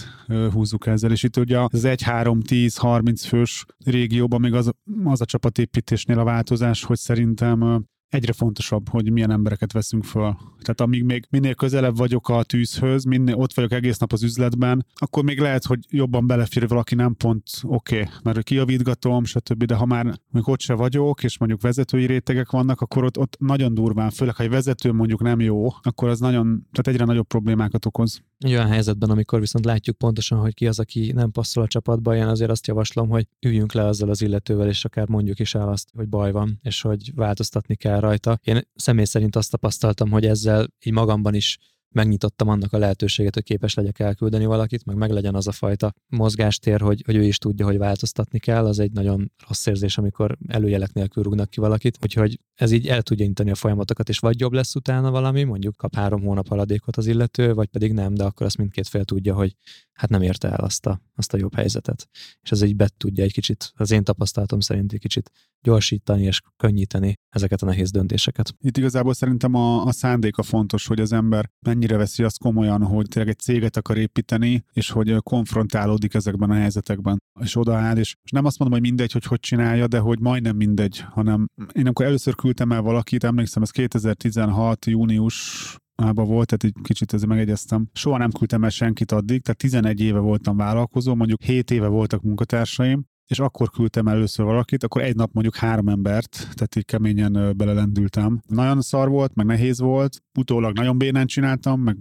húzzuk 0.52 0.86
ezzel. 0.86 1.10
És 1.10 1.22
itt 1.22 1.36
ugye 1.36 1.58
az 1.60 1.84
1, 1.84 2.02
3, 2.02 2.40
10, 2.40 2.76
30 2.76 3.24
fős 3.24 3.64
régióban 3.84 4.40
még 4.40 4.54
az, 4.54 4.70
az 5.04 5.20
a 5.20 5.24
csapatépítésnél 5.24 6.18
a 6.18 6.24
változás, 6.24 6.84
hogy 6.84 6.98
szerintem 6.98 7.84
egyre 8.08 8.32
fontosabb, 8.32 8.88
hogy 8.88 9.12
milyen 9.12 9.30
embereket 9.30 9.72
veszünk 9.72 10.04
föl. 10.04 10.36
Tehát 10.60 10.80
amíg 10.80 11.02
még 11.02 11.26
minél 11.30 11.54
közelebb 11.54 11.96
vagyok 11.96 12.28
a 12.28 12.42
tűzhöz, 12.42 13.04
minél 13.04 13.34
ott 13.34 13.54
vagyok 13.54 13.72
egész 13.72 13.98
nap 13.98 14.12
az 14.12 14.22
üzletben, 14.22 14.86
akkor 14.94 15.24
még 15.24 15.40
lehet, 15.40 15.64
hogy 15.64 15.78
jobban 15.90 16.26
belefér 16.26 16.68
valaki 16.68 16.94
nem 16.94 17.14
pont 17.14 17.42
oké, 17.62 18.00
okay, 18.00 18.12
mert 18.22 18.42
kijavítgatom, 18.42 19.24
stb. 19.24 19.64
De 19.64 19.74
ha 19.74 19.86
már 19.86 20.04
mondjuk 20.04 20.48
ott 20.48 20.60
se 20.60 20.74
vagyok, 20.74 21.22
és 21.22 21.38
mondjuk 21.38 21.60
vezetői 21.60 22.06
rétegek 22.06 22.50
vannak, 22.50 22.80
akkor 22.80 23.04
ott, 23.04 23.18
ott 23.18 23.36
nagyon 23.38 23.74
durván, 23.74 24.10
főleg 24.10 24.36
ha 24.36 24.42
egy 24.42 24.50
vezető 24.50 24.92
mondjuk 24.92 25.22
nem 25.22 25.40
jó, 25.40 25.66
akkor 25.82 26.08
az 26.08 26.20
nagyon, 26.20 26.66
tehát 26.72 26.86
egyre 26.88 27.04
nagyobb 27.04 27.26
problémákat 27.26 27.86
okoz. 27.86 28.22
Egy 28.38 28.50
olyan 28.50 28.66
helyzetben, 28.66 29.10
amikor 29.10 29.40
viszont 29.40 29.64
látjuk 29.64 29.96
pontosan, 29.96 30.38
hogy 30.38 30.54
ki 30.54 30.66
az, 30.66 30.78
aki 30.78 31.12
nem 31.14 31.30
passzol 31.30 31.62
a 31.62 31.66
csapatba, 31.66 32.16
én 32.16 32.26
azért 32.26 32.50
azt 32.50 32.66
javaslom, 32.66 33.08
hogy 33.08 33.26
üljünk 33.40 33.72
le 33.72 33.84
azzal 33.84 34.08
az 34.08 34.22
illetővel, 34.22 34.68
és 34.68 34.84
akár 34.84 35.08
mondjuk 35.08 35.38
is 35.38 35.54
el 35.54 35.68
azt, 35.68 35.88
hogy 35.96 36.08
baj 36.08 36.32
van, 36.32 36.58
és 36.62 36.82
hogy 36.82 37.12
változtatni 37.14 37.74
kell 37.74 37.97
rajta. 38.00 38.38
Én 38.42 38.60
személy 38.74 39.04
szerint 39.04 39.36
azt 39.36 39.50
tapasztaltam, 39.50 40.10
hogy 40.10 40.26
ezzel 40.26 40.66
így 40.84 40.92
magamban 40.92 41.34
is 41.34 41.58
megnyitottam 41.94 42.48
annak 42.48 42.72
a 42.72 42.78
lehetőséget, 42.78 43.34
hogy 43.34 43.42
képes 43.42 43.74
legyek 43.74 43.98
elküldeni 43.98 44.44
valakit, 44.44 44.84
meg 44.84 44.96
meg 44.96 45.10
legyen 45.10 45.34
az 45.34 45.46
a 45.46 45.52
fajta 45.52 45.92
mozgástér, 46.06 46.80
hogy, 46.80 47.02
hogy 47.06 47.16
ő 47.16 47.22
is 47.22 47.38
tudja, 47.38 47.64
hogy 47.64 47.78
változtatni 47.78 48.38
kell, 48.38 48.66
az 48.66 48.78
egy 48.78 48.92
nagyon 48.92 49.32
rossz 49.48 49.66
érzés, 49.66 49.98
amikor 49.98 50.38
előjelek 50.46 50.92
nélkül 50.92 51.22
rúgnak 51.22 51.50
ki 51.50 51.60
valakit, 51.60 51.98
úgyhogy 52.02 52.40
ez 52.54 52.70
így 52.70 52.86
el 52.86 53.02
tudja 53.02 53.24
intani 53.24 53.50
a 53.50 53.54
folyamatokat, 53.54 54.08
és 54.08 54.18
vagy 54.18 54.40
jobb 54.40 54.52
lesz 54.52 54.74
utána 54.74 55.10
valami, 55.10 55.42
mondjuk 55.42 55.76
kap 55.76 55.94
három 55.94 56.22
hónap 56.22 56.48
haladékot 56.48 56.96
az 56.96 57.06
illető, 57.06 57.54
vagy 57.54 57.68
pedig 57.68 57.92
nem, 57.92 58.14
de 58.14 58.24
akkor 58.24 58.46
azt 58.46 58.56
mindkét 58.56 58.88
fél 58.88 59.04
tudja, 59.04 59.34
hogy 59.34 59.56
hát 59.92 60.10
nem 60.10 60.22
érte 60.22 60.48
el 60.48 60.64
azt 60.64 60.86
a, 60.86 61.00
azt 61.14 61.34
a 61.34 61.36
jobb 61.36 61.54
helyzetet. 61.54 62.08
És 62.42 62.50
ez 62.50 62.62
így 62.62 62.76
bet 62.76 62.94
tudja 62.94 63.24
egy 63.24 63.32
kicsit, 63.32 63.72
az 63.74 63.90
én 63.90 64.04
tapasztalatom 64.04 64.60
szerint 64.60 64.92
egy 64.92 65.00
kicsit 65.00 65.30
gyorsítani 65.60 66.22
és 66.22 66.40
könnyíteni 66.56 67.14
ezeket 67.28 67.62
a 67.62 67.66
nehéz 67.66 67.90
döntéseket. 67.90 68.54
Itt 68.60 68.76
igazából 68.76 69.14
szerintem 69.14 69.54
a, 69.54 69.84
a 69.84 69.92
szándéka 69.92 70.42
fontos, 70.42 70.86
hogy 70.86 71.00
az 71.00 71.12
ember 71.12 71.50
mennyire 71.78 71.96
veszi 71.96 72.22
azt 72.22 72.38
komolyan, 72.38 72.82
hogy 72.82 73.08
tényleg 73.08 73.32
egy 73.32 73.38
céget 73.38 73.76
akar 73.76 73.96
építeni, 73.96 74.64
és 74.72 74.90
hogy 74.90 75.16
konfrontálódik 75.22 76.14
ezekben 76.14 76.50
a 76.50 76.54
helyzetekben, 76.54 77.22
és 77.40 77.56
odaáll, 77.56 77.96
és, 77.96 78.14
nem 78.32 78.44
azt 78.44 78.58
mondom, 78.58 78.78
hogy 78.78 78.88
mindegy, 78.88 79.12
hogy 79.12 79.24
hogy 79.24 79.40
csinálja, 79.40 79.86
de 79.86 79.98
hogy 79.98 80.20
majdnem 80.20 80.56
mindegy, 80.56 81.04
hanem 81.10 81.46
én 81.72 81.84
amikor 81.84 82.06
először 82.06 82.34
küldtem 82.34 82.72
el 82.72 82.80
valakit, 82.80 83.24
emlékszem, 83.24 83.62
ez 83.62 83.70
2016. 83.70 84.86
június 84.86 85.76
Ába 86.02 86.24
volt, 86.24 86.46
tehát 86.46 86.64
egy 86.76 86.82
kicsit 86.82 87.12
ezzel 87.12 87.28
megegyeztem. 87.28 87.88
Soha 87.92 88.18
nem 88.18 88.30
küldtem 88.30 88.64
el 88.64 88.70
senkit 88.70 89.12
addig, 89.12 89.42
tehát 89.42 89.58
11 89.58 90.00
éve 90.00 90.18
voltam 90.18 90.56
vállalkozó, 90.56 91.14
mondjuk 91.14 91.42
7 91.42 91.70
éve 91.70 91.86
voltak 91.86 92.22
munkatársaim, 92.22 93.04
és 93.28 93.38
akkor 93.38 93.70
küldtem 93.70 94.06
először 94.06 94.44
valakit, 94.44 94.82
akkor 94.82 95.02
egy 95.02 95.16
nap 95.16 95.32
mondjuk 95.32 95.56
három 95.56 95.88
embert, 95.88 96.30
tehát 96.30 96.76
így 96.76 96.84
keményen 96.84 97.56
belelendültem. 97.56 98.40
Nagyon 98.46 98.80
szar 98.80 99.08
volt, 99.08 99.34
meg 99.34 99.46
nehéz 99.46 99.80
volt, 99.80 100.22
utólag 100.38 100.76
nagyon 100.76 100.98
bénán 100.98 101.26
csináltam, 101.26 101.80
meg 101.80 101.96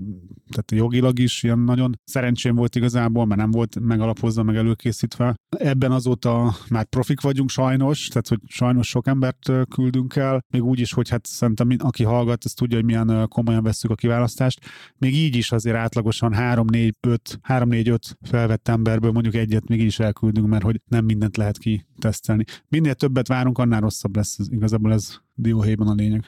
tehát 0.49 0.71
jogilag 0.71 1.19
is 1.19 1.43
ilyen 1.43 1.59
nagyon 1.59 1.99
szerencsém 2.03 2.55
volt 2.55 2.75
igazából, 2.75 3.25
mert 3.25 3.39
nem 3.39 3.51
volt 3.51 3.79
megalapozva, 3.79 4.43
meg 4.43 4.55
előkészítve. 4.55 5.35
Ebben 5.57 5.91
azóta 5.91 6.55
már 6.69 6.85
profik 6.85 7.21
vagyunk 7.21 7.49
sajnos, 7.49 8.07
tehát 8.07 8.27
hogy 8.27 8.39
sajnos 8.47 8.87
sok 8.87 9.07
embert 9.07 9.51
küldünk 9.69 10.15
el, 10.15 10.39
még 10.53 10.63
úgy 10.63 10.79
is, 10.79 10.93
hogy 10.93 11.09
hát 11.09 11.25
szerintem 11.25 11.69
aki 11.77 12.03
hallgat, 12.03 12.43
az 12.43 12.51
tudja, 12.53 12.77
hogy 12.77 12.85
milyen 12.85 13.27
komolyan 13.27 13.63
vesszük 13.63 13.91
a 13.91 13.95
kiválasztást. 13.95 14.59
Még 14.97 15.15
így 15.15 15.35
is 15.35 15.51
azért 15.51 15.75
átlagosan 15.75 16.33
3-4-5, 16.35 16.91
3-4-5 17.47 17.97
felvett 18.21 18.67
emberből 18.67 19.11
mondjuk 19.11 19.35
egyet 19.35 19.67
még 19.67 19.79
így 19.79 19.85
is 19.85 19.99
elküldünk, 19.99 20.47
mert 20.47 20.63
hogy 20.63 20.81
nem 20.87 21.05
mindent 21.17 21.37
lehet 21.37 21.57
kitesztelni. 21.57 22.43
Minél 22.67 22.93
többet 22.95 23.27
várunk, 23.27 23.57
annál 23.57 23.81
rosszabb 23.81 24.15
lesz. 24.15 24.37
Igazából 24.49 24.93
ez 24.93 25.19
dióhéjban 25.33 25.87
a 25.87 25.93
lényeg. 25.93 26.25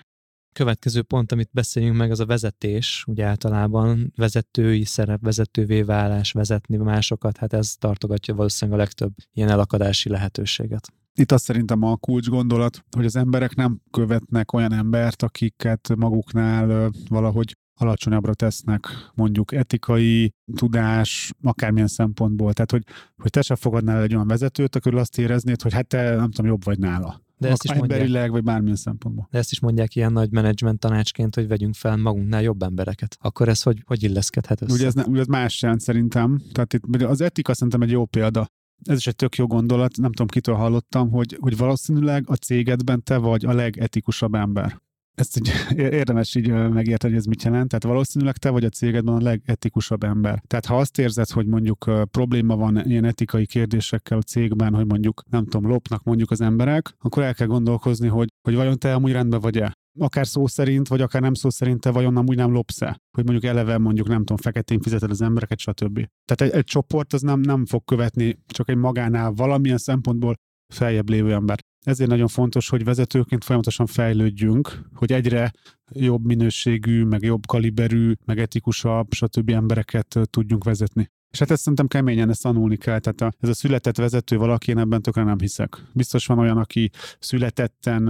Következő 0.53 1.01
pont, 1.01 1.31
amit 1.31 1.49
beszéljünk 1.51 1.97
meg, 1.97 2.11
az 2.11 2.19
a 2.19 2.25
vezetés. 2.25 3.03
Ugye 3.07 3.25
általában 3.25 4.13
vezetői 4.15 4.83
szerep, 4.83 5.21
vezetővé 5.21 5.81
válás, 5.81 6.31
vezetni 6.31 6.77
másokat, 6.77 7.37
hát 7.37 7.53
ez 7.53 7.75
tartogatja 7.75 8.35
valószínűleg 8.35 8.79
a 8.79 8.83
legtöbb 8.83 9.13
ilyen 9.33 9.49
elakadási 9.49 10.09
lehetőséget. 10.09 10.93
Itt 11.13 11.31
azt 11.31 11.43
szerintem 11.43 11.83
a 11.83 11.95
kulcs 11.95 12.27
gondolat, 12.27 12.83
hogy 12.95 13.05
az 13.05 13.15
emberek 13.15 13.55
nem 13.55 13.81
követnek 13.91 14.53
olyan 14.53 14.73
embert, 14.73 15.23
akiket 15.23 15.95
maguknál 15.95 16.91
valahogy 17.09 17.57
alacsonyabbra 17.81 18.33
tesznek 18.33 18.87
mondjuk 19.13 19.53
etikai, 19.53 20.33
tudás, 20.55 21.31
akármilyen 21.43 21.87
szempontból. 21.87 22.53
Tehát, 22.53 22.71
hogy, 22.71 22.83
hogy 23.17 23.31
te 23.31 23.41
se 23.41 23.55
fogadnál 23.55 24.01
egy 24.01 24.13
olyan 24.13 24.27
vezetőt, 24.27 24.75
akkor 24.75 24.95
azt 24.95 25.17
éreznéd, 25.17 25.61
hogy 25.61 25.73
hát 25.73 25.87
te 25.87 26.15
nem 26.15 26.31
tudom, 26.31 26.51
jobb 26.51 26.63
vagy 26.63 26.79
nála. 26.79 27.21
De 27.37 27.49
ezt 27.49 27.63
is 27.63 27.69
emberileg, 27.69 28.01
mondják, 28.01 28.29
vagy 28.31 28.43
bármilyen 28.43 28.75
szempontból. 28.75 29.27
De 29.31 29.37
ezt 29.37 29.51
is 29.51 29.59
mondják 29.59 29.95
ilyen 29.95 30.11
nagy 30.11 30.31
menedzsment 30.31 30.79
tanácsként, 30.79 31.35
hogy 31.35 31.47
vegyünk 31.47 31.75
fel 31.75 31.97
magunknál 31.97 32.41
jobb 32.41 32.61
embereket. 32.61 33.17
Akkor 33.21 33.47
ez 33.47 33.61
hogy, 33.61 33.83
hogy 33.85 34.03
illeszkedhet 34.03 34.61
össze? 34.61 34.73
Ugye 34.73 34.85
ez, 34.85 34.93
ne, 34.93 35.03
ugye 35.03 35.19
ez 35.19 35.27
más 35.27 35.61
jelent 35.61 35.81
szerintem. 35.81 36.41
Tehát 36.51 36.73
itt 36.73 37.01
az 37.01 37.21
etika 37.21 37.53
szerintem 37.53 37.81
egy 37.81 37.91
jó 37.91 38.05
példa. 38.05 38.47
Ez 38.83 38.97
is 38.97 39.07
egy 39.07 39.15
tök 39.15 39.35
jó 39.35 39.47
gondolat, 39.47 39.97
nem 39.97 40.11
tudom 40.11 40.27
kitől 40.27 40.55
hallottam, 40.55 41.09
hogy, 41.09 41.37
hogy 41.39 41.57
valószínűleg 41.57 42.23
a 42.27 42.35
cégedben 42.35 43.03
te 43.03 43.17
vagy 43.17 43.45
a 43.45 43.53
legetikusabb 43.53 44.33
ember 44.33 44.81
ezt 45.19 45.37
így 45.37 45.51
érdemes 45.99 46.35
így 46.35 46.49
megérteni, 46.49 47.13
hogy 47.13 47.21
ez 47.21 47.27
mit 47.27 47.43
jelent. 47.43 47.67
Tehát 47.67 47.83
valószínűleg 47.83 48.37
te 48.37 48.49
vagy 48.49 48.63
a 48.63 48.69
cégedben 48.69 49.15
a 49.15 49.21
legetikusabb 49.21 50.03
ember. 50.03 50.41
Tehát 50.47 50.65
ha 50.65 50.77
azt 50.77 50.99
érzed, 50.99 51.29
hogy 51.29 51.45
mondjuk 51.45 51.91
probléma 52.11 52.55
van 52.55 52.81
ilyen 52.85 53.05
etikai 53.05 53.45
kérdésekkel 53.45 54.17
a 54.17 54.21
cégben, 54.21 54.73
hogy 54.73 54.85
mondjuk 54.85 55.23
nem 55.29 55.43
tudom, 55.43 55.71
lopnak 55.71 56.03
mondjuk 56.03 56.31
az 56.31 56.41
emberek, 56.41 56.93
akkor 56.97 57.23
el 57.23 57.33
kell 57.33 57.47
gondolkozni, 57.47 58.07
hogy, 58.07 58.27
hogy 58.41 58.55
vajon 58.55 58.77
te 58.77 58.93
amúgy 58.93 59.11
rendben 59.11 59.39
vagy-e 59.39 59.73
akár 59.99 60.27
szó 60.27 60.47
szerint, 60.47 60.87
vagy 60.87 61.01
akár 61.01 61.21
nem 61.21 61.33
szó 61.33 61.49
szerint 61.49 61.79
te 61.79 61.91
vajon 61.91 62.17
amúgy 62.17 62.35
nem 62.35 62.51
lopsz-e? 62.51 62.97
Hogy 63.17 63.23
mondjuk 63.23 63.43
eleve 63.43 63.77
mondjuk 63.77 64.07
nem 64.07 64.19
tudom, 64.19 64.37
feketén 64.37 64.79
fizeted 64.79 65.09
az 65.09 65.21
embereket, 65.21 65.59
stb. 65.59 66.07
Tehát 66.25 66.53
egy, 66.53 66.59
egy 66.59 66.63
csoport 66.63 67.13
az 67.13 67.21
nem, 67.21 67.39
nem 67.39 67.65
fog 67.65 67.83
követni 67.83 68.39
csak 68.45 68.69
egy 68.69 68.75
magánál 68.75 69.31
valamilyen 69.31 69.77
szempontból 69.77 70.35
feljebb 70.73 71.09
lévő 71.09 71.33
ember. 71.33 71.59
Ezért 71.83 72.09
nagyon 72.09 72.27
fontos, 72.27 72.69
hogy 72.69 72.83
vezetőként 72.83 73.43
folyamatosan 73.43 73.85
fejlődjünk, 73.85 74.81
hogy 74.93 75.11
egyre 75.11 75.51
jobb 75.91 76.25
minőségű, 76.25 77.03
meg 77.03 77.23
jobb 77.23 77.45
kaliberű, 77.45 78.13
meg 78.25 78.39
etikusabb, 78.39 79.13
stb. 79.13 79.49
embereket 79.49 80.19
tudjunk 80.29 80.63
vezetni. 80.63 81.09
És 81.31 81.39
hát 81.39 81.51
ezt 81.51 81.61
szerintem 81.61 81.87
keményen 81.87 82.29
ezt 82.29 82.41
tanulni 82.41 82.77
kell. 82.77 82.99
Tehát 82.99 83.21
a, 83.21 83.37
ez 83.39 83.49
a 83.49 83.53
született 83.53 83.97
vezető 83.97 84.37
valaki, 84.37 84.71
én 84.71 84.77
ebben 84.77 85.01
tökre 85.01 85.23
nem 85.23 85.39
hiszek. 85.39 85.83
Biztos 85.93 86.25
van 86.25 86.39
olyan, 86.39 86.57
aki 86.57 86.89
születetten 87.19 88.05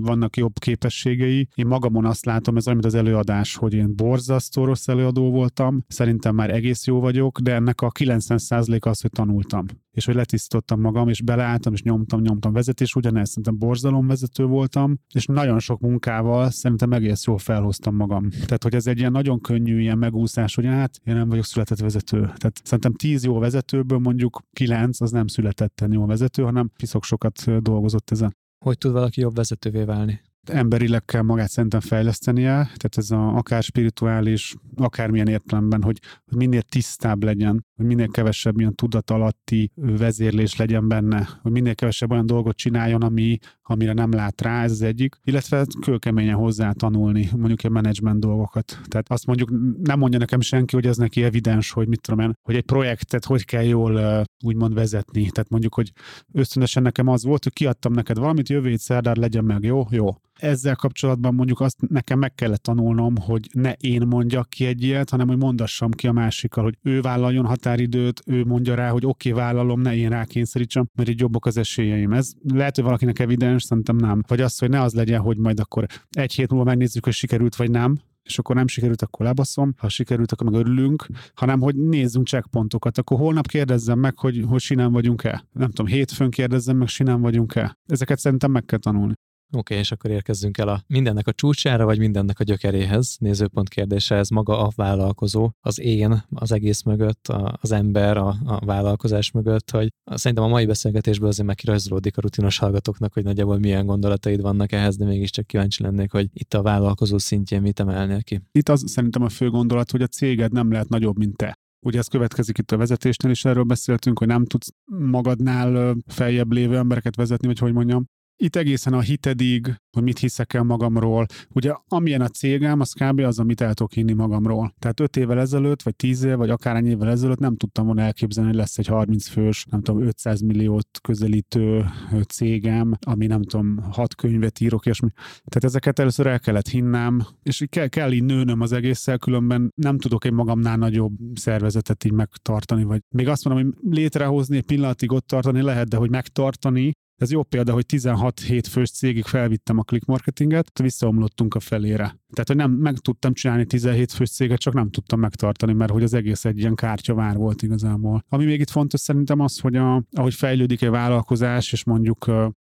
vannak 0.00 0.36
jobb 0.36 0.58
képességei. 0.58 1.48
Én 1.54 1.66
magamon 1.66 2.04
azt 2.04 2.24
látom, 2.24 2.56
ez 2.56 2.66
olyan, 2.66 2.78
mint 2.78 2.94
az 2.94 3.00
előadás, 3.00 3.56
hogy 3.56 3.74
én 3.74 3.96
borzasztó 3.96 4.64
rossz 4.64 4.88
előadó 4.88 5.30
voltam, 5.30 5.84
szerintem 5.88 6.34
már 6.34 6.50
egész 6.50 6.86
jó 6.86 7.00
vagyok, 7.00 7.40
de 7.40 7.54
ennek 7.54 7.80
a 7.80 7.90
90% 7.90 8.80
az, 8.80 9.00
hogy 9.00 9.10
tanultam 9.10 9.66
és 9.90 10.04
hogy 10.04 10.14
letisztítottam 10.14 10.80
magam, 10.80 11.08
és 11.08 11.22
beleálltam, 11.22 11.72
és 11.72 11.82
nyomtam, 11.82 12.20
nyomtam 12.20 12.52
vezetés, 12.52 12.94
ugyanez 12.94 13.28
szerintem 13.28 13.58
borzalomvezető 13.58 14.44
voltam, 14.44 14.98
és 15.14 15.26
nagyon 15.26 15.58
sok 15.58 15.80
munkával 15.80 16.50
szerintem 16.50 16.92
egész 16.92 17.24
jól 17.26 17.38
felhoztam 17.38 17.94
magam. 17.96 18.30
Tehát, 18.30 18.62
hogy 18.62 18.74
ez 18.74 18.86
egy 18.86 18.98
ilyen 18.98 19.12
nagyon 19.12 19.40
könnyű 19.40 19.80
ilyen 19.80 19.98
megúszás, 19.98 20.54
hogy 20.54 20.64
hát 20.64 21.00
én 21.04 21.14
nem 21.14 21.28
vagyok 21.28 21.44
született 21.44 21.78
vezető. 21.78 22.20
Tehát 22.20 22.60
szerintem 22.64 22.92
tíz 22.94 23.24
jó 23.24 23.38
vezetőből 23.38 23.98
mondjuk 23.98 24.40
kilenc 24.52 25.00
az 25.00 25.10
nem 25.10 25.26
születetten 25.26 25.92
jó 25.92 26.06
vezető, 26.06 26.42
hanem 26.42 26.70
piszok 26.76 27.04
sokat 27.04 27.62
dolgozott 27.62 28.10
ezen. 28.10 28.36
Hogy 28.64 28.78
tud 28.78 28.92
valaki 28.92 29.20
jobb 29.20 29.34
vezetővé 29.34 29.82
válni? 29.84 30.20
Emberileg 30.46 31.04
kell 31.04 31.22
magát 31.22 31.50
szerintem 31.50 31.80
fejlesztenie, 31.80 32.52
tehát 32.52 32.96
ez 32.96 33.10
a, 33.10 33.36
akár 33.36 33.62
spirituális, 33.62 34.54
akármilyen 34.76 35.28
értelemben, 35.28 35.82
hogy, 35.82 36.00
hogy 36.24 36.36
minél 36.36 36.62
tisztább 36.62 37.22
legyen, 37.22 37.66
hogy 37.76 37.86
minél 37.86 38.08
kevesebb 38.08 38.58
ilyen 38.58 38.74
tudat 38.74 39.10
alatti 39.10 39.70
vezérlés 39.74 40.56
legyen 40.56 40.88
benne, 40.88 41.28
hogy 41.42 41.52
minél 41.52 41.74
kevesebb 41.74 42.10
olyan 42.10 42.26
dolgot 42.26 42.56
csináljon, 42.56 43.02
ami, 43.02 43.38
amire 43.70 43.92
nem 43.92 44.12
lát 44.12 44.40
rá, 44.40 44.62
ez 44.62 44.70
az 44.70 44.82
egyik, 44.82 45.16
illetve 45.24 45.66
kőkeményen 45.80 46.34
hozzá 46.34 46.72
tanulni, 46.72 47.28
mondjuk 47.36 47.64
a 47.64 47.68
menedzsment 47.68 48.20
dolgokat. 48.20 48.80
Tehát 48.88 49.10
azt 49.10 49.26
mondjuk 49.26 49.50
nem 49.82 49.98
mondja 49.98 50.18
nekem 50.18 50.40
senki, 50.40 50.74
hogy 50.74 50.86
ez 50.86 50.96
neki 50.96 51.22
evidens, 51.22 51.70
hogy 51.70 51.88
mit 51.88 52.00
tudom 52.00 52.20
én, 52.20 52.32
hogy 52.42 52.54
egy 52.54 52.64
projektet 52.64 53.24
hogy 53.24 53.44
kell 53.44 53.64
jól 53.64 54.24
úgymond 54.44 54.74
vezetni. 54.74 55.30
Tehát 55.30 55.50
mondjuk, 55.50 55.74
hogy 55.74 55.92
ösztönösen 56.32 56.82
nekem 56.82 57.08
az 57.08 57.24
volt, 57.24 57.42
hogy 57.42 57.52
kiadtam 57.52 57.92
neked 57.92 58.18
valamit, 58.18 58.48
jövő 58.48 58.68
hét 58.68 59.16
legyen 59.16 59.44
meg, 59.44 59.64
jó? 59.64 59.86
Jó 59.90 60.14
ezzel 60.42 60.74
kapcsolatban 60.74 61.34
mondjuk 61.34 61.60
azt 61.60 61.88
nekem 61.88 62.18
meg 62.18 62.34
kellett 62.34 62.62
tanulnom, 62.62 63.16
hogy 63.16 63.48
ne 63.52 63.72
én 63.72 64.02
mondjak 64.06 64.48
ki 64.48 64.64
egy 64.66 64.82
ilyet, 64.82 65.10
hanem 65.10 65.28
hogy 65.28 65.36
mondassam 65.36 65.90
ki 65.90 66.06
a 66.06 66.12
másikkal, 66.12 66.64
hogy 66.64 66.76
ő 66.82 67.00
vállaljon 67.00 67.46
határidőt, 67.46 68.22
ő 68.26 68.44
mondja 68.44 68.74
rá, 68.74 68.90
hogy 68.90 69.06
oké, 69.06 69.30
okay, 69.30 69.42
vállalom, 69.42 69.80
ne 69.80 69.96
én 69.96 70.08
rákényszerítsem, 70.08 70.88
mert 70.94 71.08
így 71.08 71.20
jobbak 71.20 71.46
az 71.46 71.56
esélyeim. 71.56 72.12
Ez 72.12 72.32
lehet, 72.52 72.74
hogy 72.74 72.84
valakinek 72.84 73.18
evidens, 73.18 73.59
szerintem 73.62 73.96
nem. 73.96 74.22
Vagy 74.26 74.40
az, 74.40 74.58
hogy 74.58 74.68
ne 74.68 74.80
az 74.80 74.94
legyen, 74.94 75.20
hogy 75.20 75.36
majd 75.36 75.60
akkor 75.60 75.86
egy 76.10 76.32
hét 76.32 76.50
múlva 76.50 76.64
megnézzük, 76.64 77.04
hogy 77.04 77.12
sikerült 77.12 77.56
vagy 77.56 77.70
nem, 77.70 77.98
és 78.22 78.38
akkor 78.38 78.56
nem 78.56 78.66
sikerült, 78.66 79.02
akkor 79.02 79.26
lebaszom, 79.26 79.74
ha 79.76 79.88
sikerült, 79.88 80.32
akkor 80.32 80.50
meg 80.50 80.60
örülünk, 80.60 81.06
hanem 81.34 81.60
hogy 81.60 81.76
nézzünk 81.76 82.26
checkpontokat. 82.26 82.98
Akkor 82.98 83.18
holnap 83.18 83.46
kérdezzem 83.46 83.98
meg, 83.98 84.18
hogy, 84.18 84.44
hogy 84.48 84.60
sinem 84.60 84.92
vagyunk-e. 84.92 85.44
Nem 85.52 85.68
tudom, 85.68 85.86
hétfőn 85.86 86.30
kérdezzem 86.30 86.76
meg, 86.76 86.88
sinem 86.88 87.20
vagyunk-e. 87.20 87.78
Ezeket 87.86 88.18
szerintem 88.18 88.50
meg 88.50 88.64
kell 88.64 88.78
tanulni. 88.78 89.14
Oké, 89.52 89.58
okay, 89.58 89.78
és 89.78 89.92
akkor 89.92 90.10
érkezzünk 90.10 90.58
el 90.58 90.68
a 90.68 90.82
mindennek 90.86 91.26
a 91.26 91.32
csúcsára, 91.32 91.84
vagy 91.84 91.98
mindennek 91.98 92.40
a 92.40 92.44
gyökeréhez. 92.44 93.16
Nézőpont 93.18 93.68
kérdése, 93.68 94.14
ez 94.14 94.28
maga 94.28 94.58
a 94.58 94.70
vállalkozó, 94.74 95.50
az 95.60 95.80
én, 95.80 96.24
az 96.30 96.52
egész 96.52 96.82
mögött, 96.82 97.28
a, 97.28 97.58
az 97.60 97.72
ember, 97.72 98.16
a, 98.16 98.36
a 98.44 98.64
vállalkozás 98.64 99.30
mögött, 99.30 99.70
hogy 99.70 99.88
szerintem 100.04 100.44
a 100.44 100.48
mai 100.48 100.66
beszélgetésből 100.66 101.28
azért 101.28 101.46
megkirajzolódik 101.46 102.16
a 102.16 102.20
rutinos 102.20 102.58
hallgatóknak, 102.58 103.12
hogy 103.12 103.24
nagyjából 103.24 103.58
milyen 103.58 103.86
gondolataid 103.86 104.40
vannak 104.40 104.72
ehhez, 104.72 104.96
de 104.96 105.04
mégiscsak 105.04 105.46
kíváncsi 105.46 105.82
lennék, 105.82 106.12
hogy 106.12 106.28
itt 106.32 106.54
a 106.54 106.62
vállalkozó 106.62 107.18
szintjén 107.18 107.60
mit 107.60 107.80
emelnél 107.80 108.22
ki. 108.22 108.40
Itt 108.52 108.68
az 108.68 108.84
szerintem 108.86 109.22
a 109.22 109.28
fő 109.28 109.50
gondolat, 109.50 109.90
hogy 109.90 110.02
a 110.02 110.06
céged 110.06 110.52
nem 110.52 110.70
lehet 110.72 110.88
nagyobb, 110.88 111.18
mint 111.18 111.36
te. 111.36 111.58
Ugye 111.86 111.98
ez 111.98 112.06
következik 112.06 112.58
itt 112.58 112.70
a 112.70 112.76
vezetésnél 112.76 113.30
is, 113.30 113.44
erről 113.44 113.62
beszéltünk, 113.62 114.18
hogy 114.18 114.28
nem 114.28 114.44
tudsz 114.44 114.68
magadnál 114.84 115.96
feljebb 116.06 116.52
lévő 116.52 116.76
embereket 116.76 117.16
vezetni, 117.16 117.46
vagy 117.46 117.58
hogy 117.58 117.72
mondjam, 117.72 118.04
itt 118.40 118.56
egészen 118.56 118.92
a 118.92 119.00
hitedig, 119.00 119.74
hogy 119.92 120.02
mit 120.02 120.18
hiszek 120.18 120.52
el 120.52 120.62
magamról. 120.62 121.26
Ugye 121.54 121.74
amilyen 121.88 122.20
a 122.20 122.28
cégem, 122.28 122.80
az 122.80 122.92
kb. 122.92 123.18
az, 123.18 123.38
amit 123.38 123.60
el 123.60 123.74
tudok 123.74 123.92
hinni 123.92 124.12
magamról. 124.12 124.74
Tehát 124.78 125.00
5 125.00 125.16
évvel 125.16 125.38
ezelőtt, 125.38 125.82
vagy 125.82 125.96
10 125.96 126.22
év, 126.22 126.36
vagy 126.36 126.50
akár 126.50 126.84
évvel 126.84 127.08
ezelőtt 127.08 127.38
nem 127.38 127.56
tudtam 127.56 127.86
volna 127.86 128.02
elképzelni, 128.02 128.50
hogy 128.50 128.58
lesz 128.58 128.78
egy 128.78 128.86
30 128.86 129.28
fős, 129.28 129.64
nem 129.70 129.82
tudom, 129.82 130.02
500 130.02 130.40
milliót 130.40 130.88
közelítő 131.02 131.84
cégem, 132.28 132.92
ami 133.06 133.26
nem 133.26 133.42
tudom, 133.42 133.78
hat 133.90 134.14
könyvet 134.14 134.60
írok, 134.60 134.86
és 134.86 135.00
mi. 135.00 135.08
Tehát 135.44 135.64
ezeket 135.64 135.98
először 135.98 136.26
el 136.26 136.40
kellett 136.40 136.68
hinnem, 136.68 137.26
és 137.42 137.64
kell, 137.68 137.88
kell 137.88 138.12
így 138.12 138.24
nőnöm 138.24 138.60
az 138.60 138.72
egésszel, 138.72 139.18
különben 139.18 139.72
nem 139.74 139.98
tudok 139.98 140.24
egy 140.24 140.32
magamnál 140.32 140.76
nagyobb 140.76 141.12
szervezetet 141.34 142.04
így 142.04 142.12
megtartani, 142.12 142.84
vagy 142.84 143.00
még 143.14 143.28
azt 143.28 143.44
mondom, 143.44 143.64
hogy 143.64 143.92
létrehozni, 143.92 144.56
egy 144.56 144.62
pillanatig 144.62 145.12
ott 145.12 145.26
tartani 145.26 145.62
lehet, 145.62 145.88
de 145.88 145.96
hogy 145.96 146.10
megtartani, 146.10 146.92
ez 147.20 147.30
jó 147.30 147.42
példa, 147.42 147.72
hogy 147.72 147.86
16 147.86 148.40
hétfős 148.40 148.90
cégig 148.90 149.24
felvittem 149.24 149.78
a 149.78 149.82
click 149.82 150.06
marketinget, 150.06 150.78
visszaomlottunk 150.78 151.54
a 151.54 151.60
felére. 151.60 152.04
Tehát, 152.04 152.46
hogy 152.46 152.56
nem 152.56 152.70
meg 152.70 152.98
tudtam 152.98 153.32
csinálni 153.32 153.64
17 153.66 154.12
fős 154.12 154.30
céget, 154.30 154.58
csak 154.58 154.74
nem 154.74 154.90
tudtam 154.90 155.20
megtartani, 155.20 155.72
mert 155.72 155.90
hogy 155.90 156.02
az 156.02 156.14
egész 156.14 156.44
egy 156.44 156.58
ilyen 156.58 156.74
kártyavár 156.74 157.36
volt 157.36 157.62
igazából. 157.62 158.24
Ami 158.28 158.44
még 158.44 158.60
itt 158.60 158.70
fontos 158.70 159.00
szerintem 159.00 159.40
az, 159.40 159.58
hogy 159.58 159.76
a, 159.76 160.04
ahogy 160.12 160.34
fejlődik 160.34 160.82
egy 160.82 160.88
vállalkozás, 160.90 161.72
és 161.72 161.84
mondjuk 161.84 162.26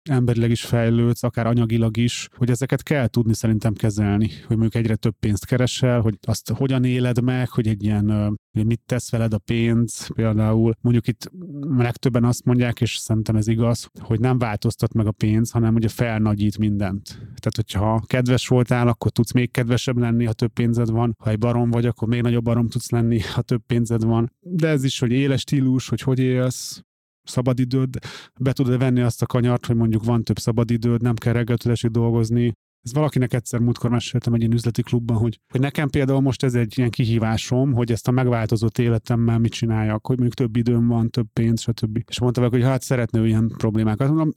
emberileg 0.10 0.52
is 0.52 0.66
fejlődsz, 0.66 1.24
akár 1.24 1.47
anyagilag 1.47 1.97
is, 1.97 2.28
hogy 2.36 2.49
ezeket 2.49 2.84
kell 2.84 3.08
tudni 3.08 3.34
szerintem 3.34 3.74
kezelni, 3.74 4.30
hogy 4.47 4.58
mondjuk 4.58 4.84
egyre 4.84 4.95
több 4.95 5.16
pénzt 5.20 5.45
keresel, 5.45 6.02
hogy 6.02 6.18
azt 6.22 6.49
hogyan 6.49 6.84
éled 6.84 7.24
meg, 7.24 7.49
hogy 7.49 7.68
egy 7.68 7.84
ilyen 7.84 8.39
hogy 8.52 8.66
mit 8.66 8.82
tesz 8.86 9.12
veled 9.12 9.34
a 9.34 9.38
pénz, 9.38 10.08
például 10.14 10.74
mondjuk 10.82 11.08
itt 11.08 11.32
legtöbben 11.62 12.24
azt 12.24 12.45
mondják, 12.45 12.82
és 12.82 12.97
szerintem 12.97 13.36
ez 13.36 13.47
igaz, 13.47 13.89
hogy 13.99 14.20
nem 14.20 14.38
változtat 14.38 14.93
meg 14.93 15.08
a 15.08 15.12
pénz, 15.12 15.52
hanem 15.52 15.76
ugye 15.76 15.88
felnagyít 15.88 16.58
mindent. 16.58 17.08
Tehát, 17.14 17.56
hogyha 17.56 18.02
kedves 18.06 18.47
voltál, 18.47 18.88
akkor 18.88 19.12
tudsz 19.12 19.32
még 19.32 19.52
kedvesebb 19.52 19.97
lenni, 19.97 20.26
ha 20.26 20.34
több 20.34 20.54
pénzed 20.54 20.89
van, 20.89 21.16
ha 21.20 21.30
egy 21.30 21.38
barom 21.38 21.70
vagy, 21.70 21.86
akkor 21.86 22.08
még 22.08 22.22
nagyobb 22.22 22.43
barom 22.43 22.68
tudsz 22.68 22.89
lenni, 22.89 23.20
ha 23.20 23.41
több 23.41 23.62
pénzed 23.66 24.04
van. 24.04 24.32
De 24.39 24.68
ez 24.68 24.84
is, 24.84 24.99
hogy 24.99 25.12
éles 25.12 25.41
stílus, 25.41 25.89
hogy 25.89 26.02
hogy 26.02 26.20
élsz, 26.20 26.84
szabadidőd, 27.24 27.97
be 28.39 28.53
tudod 28.53 28.78
venni 28.78 29.01
azt 29.01 29.22
a 29.22 29.26
kanyart, 29.26 29.65
hogy 29.65 29.76
mondjuk 29.76 30.03
van 30.03 30.24
több 30.24 30.39
szabadidőd, 30.39 31.01
nem 31.01 31.15
kell 31.15 31.34
reggeltől 31.34 31.74
dolgozni, 31.91 32.53
ez 32.84 32.93
valakinek 32.93 33.34
egyszer 33.34 33.59
múltkor 33.59 33.89
meséltem 33.89 34.34
egy 34.34 34.39
ilyen 34.39 34.53
üzleti 34.53 34.82
klubban, 34.82 35.17
hogy, 35.17 35.39
hogy 35.51 35.61
nekem 35.61 35.89
például 35.89 36.22
most 36.22 36.43
ez 36.43 36.55
egy 36.55 36.78
ilyen 36.78 36.89
kihívásom, 36.89 37.74
hogy 37.74 37.91
ezt 37.91 38.07
a 38.07 38.11
megváltozott 38.11 38.78
életemmel 38.78 39.39
mit 39.39 39.51
csináljak, 39.51 40.07
hogy 40.07 40.17
mondjuk 40.17 40.38
több 40.38 40.55
időm 40.55 40.88
van, 40.88 41.09
több 41.09 41.28
pénz, 41.34 41.61
stb. 41.61 42.03
És 42.07 42.19
mondta 42.19 42.49
hogy 42.49 42.63
hát 42.63 42.82
szeretne 42.82 43.26
ilyen 43.26 43.53
problémákat. 43.57 44.07
Mondom, 44.07 44.32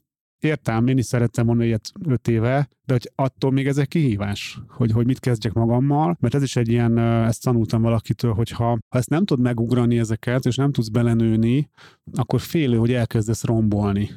értem, 0.45 0.87
én 0.87 0.97
is 0.97 1.05
szerettem 1.05 1.45
volna 1.45 1.63
ilyet 1.63 1.91
öt 2.07 2.27
éve, 2.27 2.69
de 2.85 2.93
hogy 2.93 3.11
attól 3.15 3.51
még 3.51 3.67
ez 3.67 3.77
egy 3.77 3.87
kihívás, 3.87 4.59
hogy, 4.67 4.91
hogy 4.91 5.05
mit 5.05 5.19
kezdjek 5.19 5.53
magammal, 5.53 6.17
mert 6.19 6.35
ez 6.35 6.43
is 6.43 6.55
egy 6.55 6.67
ilyen, 6.67 6.97
ezt 6.97 7.43
tanultam 7.43 7.81
valakitől, 7.81 8.33
hogy 8.33 8.49
ha, 8.49 8.65
ha 8.65 8.97
ezt 8.97 9.09
nem 9.09 9.25
tud 9.25 9.39
megugrani 9.39 9.99
ezeket, 9.99 10.45
és 10.45 10.55
nem 10.55 10.71
tudsz 10.71 10.89
belenőni, 10.89 11.69
akkor 12.13 12.39
félő, 12.39 12.77
hogy 12.77 12.93
elkezdesz 12.93 13.43
rombolni 13.43 14.09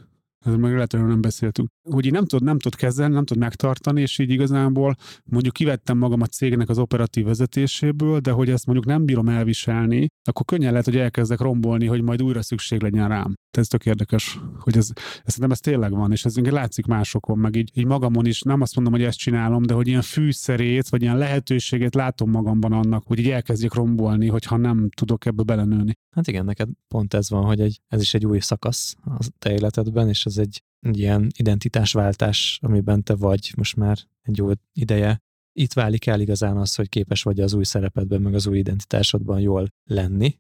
ez 0.49 0.55
meg 0.55 0.72
lehet, 0.72 0.93
hogy 0.93 1.05
nem 1.05 1.20
beszéltünk, 1.20 1.68
hogy 1.91 2.07
így 2.07 2.12
nem 2.12 2.24
tud, 2.24 2.43
nem 2.43 2.59
tud 2.59 2.74
kezelni, 2.74 3.14
nem 3.14 3.24
tud 3.24 3.39
megtartani, 3.39 4.01
és 4.01 4.18
így 4.18 4.31
igazából 4.31 4.97
mondjuk 5.24 5.55
kivettem 5.55 5.99
magam 5.99 6.20
a 6.20 6.26
cégnek 6.26 6.68
az 6.68 6.79
operatív 6.79 7.24
vezetéséből, 7.24 8.18
de 8.18 8.31
hogy 8.31 8.51
ezt 8.51 8.66
mondjuk 8.66 8.87
nem 8.87 9.05
bírom 9.05 9.29
elviselni, 9.29 10.07
akkor 10.29 10.45
könnyen 10.45 10.70
lehet, 10.70 10.85
hogy 10.85 10.97
elkezdek 10.97 11.41
rombolni, 11.41 11.87
hogy 11.87 12.03
majd 12.03 12.22
újra 12.22 12.43
szükség 12.43 12.83
legyen 12.83 13.09
rám. 13.09 13.35
Ez 13.51 13.69
tök 13.69 13.87
érdekes, 13.87 14.39
hogy 14.59 14.77
ez, 14.77 14.91
ez 14.97 15.33
szerintem 15.33 15.51
ez 15.51 15.61
tényleg 15.61 15.91
van, 15.91 16.13
és 16.13 16.25
ez 16.25 16.37
látszik 16.37 16.87
másokon, 16.87 17.39
meg 17.39 17.57
így, 17.57 17.71
így 17.75 17.87
magamon 17.87 18.27
is, 18.27 18.43
nem 18.43 18.61
azt 18.61 18.75
mondom, 18.75 18.93
hogy 18.93 19.03
ezt 19.03 19.19
csinálom, 19.19 19.63
de 19.63 19.75
hogy 19.75 19.87
ilyen 19.87 20.03
fűszerét, 20.03 20.89
vagy 20.89 21.03
ilyen 21.03 21.19
lehetőséget 21.19 21.95
látom 21.95 22.31
magamban 22.31 22.73
annak, 22.73 23.07
hogy 23.07 23.19
így 23.19 23.31
elkezdjek 23.31 23.75
rombolni, 23.75 24.29
hogyha 24.29 24.57
nem 24.57 24.91
tudok 24.91 25.27
ebbe 25.27 25.43
belenőni. 25.43 25.93
Hát 26.11 26.27
igen, 26.27 26.45
neked 26.45 26.69
pont 26.89 27.15
ez 27.15 27.31
van, 27.31 27.45
hogy 27.45 27.61
egy, 27.61 27.81
ez 27.89 28.01
is 28.01 28.15
egy 28.15 28.27
új 28.27 28.39
szakasz 28.39 28.95
a 29.05 29.29
te 29.39 29.53
életedben, 29.53 30.09
és 30.09 30.27
ez 30.27 30.37
egy, 30.37 30.63
egy 30.81 30.99
ilyen 30.99 31.27
identitásváltás, 31.37 32.59
amiben 32.63 33.03
te 33.03 33.15
vagy 33.15 33.53
most 33.57 33.77
már 33.77 33.99
egy 34.23 34.37
jó 34.37 34.51
ideje. 34.73 35.19
Itt 35.53 35.73
válik 35.73 36.07
el 36.07 36.21
igazán 36.21 36.57
az, 36.57 36.75
hogy 36.75 36.89
képes 36.89 37.23
vagy 37.23 37.41
az 37.41 37.55
új 37.55 37.65
szerepedben, 37.65 38.23
meg 38.23 38.35
az 38.35 38.47
új 38.47 38.59
identitásodban 38.59 39.41
jól 39.41 39.69
lenni, 39.85 40.39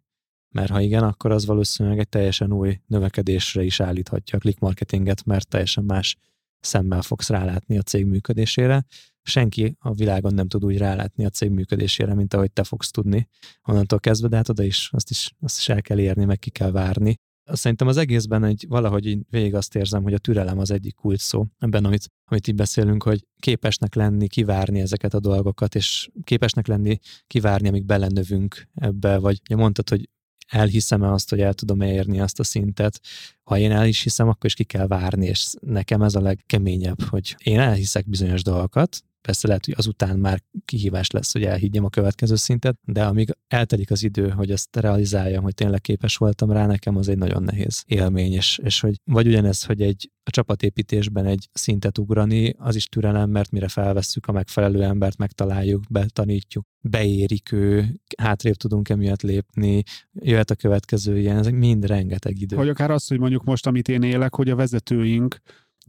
mert 0.50 0.70
ha 0.70 0.80
igen, 0.80 1.02
akkor 1.02 1.30
az 1.30 1.46
valószínűleg 1.46 1.98
egy 1.98 2.08
teljesen 2.08 2.52
új 2.52 2.80
növekedésre 2.86 3.62
is 3.62 3.80
állíthatja 3.80 4.38
a 4.38 4.40
click 4.40 4.58
marketinget, 4.58 5.24
mert 5.24 5.48
teljesen 5.48 5.84
más 5.84 6.16
szemmel 6.60 7.02
fogsz 7.02 7.28
rálátni 7.28 7.78
a 7.78 7.82
cég 7.82 8.06
működésére. 8.06 8.84
Senki 9.22 9.76
a 9.78 9.92
világon 9.92 10.34
nem 10.34 10.48
tud 10.48 10.64
úgy 10.64 10.78
rálátni 10.78 11.24
a 11.24 11.28
cég 11.28 11.50
működésére, 11.50 12.14
mint 12.14 12.34
ahogy 12.34 12.52
te 12.52 12.64
fogsz 12.64 12.90
tudni 12.90 13.28
onnantól 13.64 14.00
kezdve, 14.00 14.28
de 14.28 14.36
hát 14.36 14.48
oda 14.48 14.62
is 14.62 14.88
azt, 14.92 15.10
is 15.10 15.32
azt 15.40 15.58
is 15.58 15.68
el 15.68 15.82
kell 15.82 15.98
érni, 15.98 16.24
meg 16.24 16.38
ki 16.38 16.50
kell 16.50 16.70
várni, 16.70 17.18
szerintem 17.52 17.86
az 17.86 17.96
egészben 17.96 18.44
egy 18.44 18.64
valahogy 18.68 19.06
így 19.06 19.22
végig 19.30 19.54
azt 19.54 19.76
érzem, 19.76 20.02
hogy 20.02 20.14
a 20.14 20.18
türelem 20.18 20.58
az 20.58 20.70
egyik 20.70 20.94
kulcs 20.94 21.20
szó 21.20 21.46
ebben, 21.58 21.84
amit, 21.84 22.10
amit 22.24 22.48
így 22.48 22.54
beszélünk, 22.54 23.02
hogy 23.02 23.26
képesnek 23.40 23.94
lenni, 23.94 24.28
kivárni 24.28 24.80
ezeket 24.80 25.14
a 25.14 25.20
dolgokat, 25.20 25.74
és 25.74 26.08
képesnek 26.24 26.66
lenni, 26.66 26.98
kivárni, 27.26 27.68
amíg 27.68 27.84
belenövünk 27.84 28.68
ebbe, 28.74 29.18
vagy 29.18 29.40
ugye 29.44 29.56
mondtad, 29.56 29.88
hogy 29.88 30.08
elhiszem-e 30.48 31.12
azt, 31.12 31.30
hogy 31.30 31.40
el 31.40 31.54
tudom 31.54 31.80
érni 31.80 32.20
azt 32.20 32.40
a 32.40 32.44
szintet. 32.44 33.00
Ha 33.42 33.58
én 33.58 33.72
el 33.72 33.86
is 33.86 34.02
hiszem, 34.02 34.28
akkor 34.28 34.44
is 34.44 34.54
ki 34.54 34.64
kell 34.64 34.86
várni, 34.86 35.26
és 35.26 35.54
nekem 35.60 36.02
ez 36.02 36.14
a 36.14 36.20
legkeményebb, 36.20 37.02
hogy 37.02 37.36
én 37.42 37.58
elhiszek 37.58 38.08
bizonyos 38.08 38.42
dolgokat, 38.42 39.02
Persze 39.28 39.46
lehet, 39.46 39.64
hogy 39.64 39.74
azután 39.76 40.18
már 40.18 40.42
kihívás 40.64 41.10
lesz, 41.10 41.32
hogy 41.32 41.44
elhiggyem 41.44 41.84
a 41.84 41.88
következő 41.88 42.34
szintet, 42.34 42.78
de 42.84 43.04
amíg 43.04 43.36
eltelik 43.48 43.90
az 43.90 44.02
idő, 44.02 44.28
hogy 44.28 44.50
ezt 44.50 44.76
realizáljam, 44.76 45.42
hogy 45.42 45.54
tényleg 45.54 45.80
képes 45.80 46.16
voltam 46.16 46.52
rá, 46.52 46.66
nekem 46.66 46.96
az 46.96 47.08
egy 47.08 47.18
nagyon 47.18 47.42
nehéz 47.42 47.82
élmény, 47.86 48.32
és, 48.32 48.60
és 48.62 48.80
hogy 48.80 49.00
vagy 49.04 49.26
ugyanez, 49.26 49.64
hogy 49.64 49.82
egy 49.82 50.10
a 50.24 50.30
csapatépítésben 50.30 51.24
egy 51.24 51.48
szintet 51.52 51.98
ugrani, 51.98 52.54
az 52.58 52.76
is 52.76 52.86
türelem, 52.86 53.30
mert 53.30 53.50
mire 53.50 53.68
felvesszük 53.68 54.26
a 54.26 54.32
megfelelő 54.32 54.82
embert, 54.82 55.16
megtaláljuk, 55.18 55.82
betanítjuk, 55.90 56.64
beérik 56.80 57.52
ő, 57.52 58.00
hátrébb 58.18 58.54
tudunk 58.54 58.88
emiatt 58.88 59.22
lépni, 59.22 59.82
jöhet 60.12 60.50
a 60.50 60.54
következő 60.54 61.18
ilyen, 61.18 61.36
ezek 61.36 61.54
mind 61.54 61.86
rengeteg 61.86 62.40
idő. 62.40 62.56
Vagy 62.56 62.68
akár 62.68 62.90
az, 62.90 63.06
hogy 63.06 63.18
mondjuk 63.18 63.44
most, 63.44 63.66
amit 63.66 63.88
én 63.88 64.02
élek, 64.02 64.34
hogy 64.34 64.50
a 64.50 64.56
vezetőink 64.56 65.40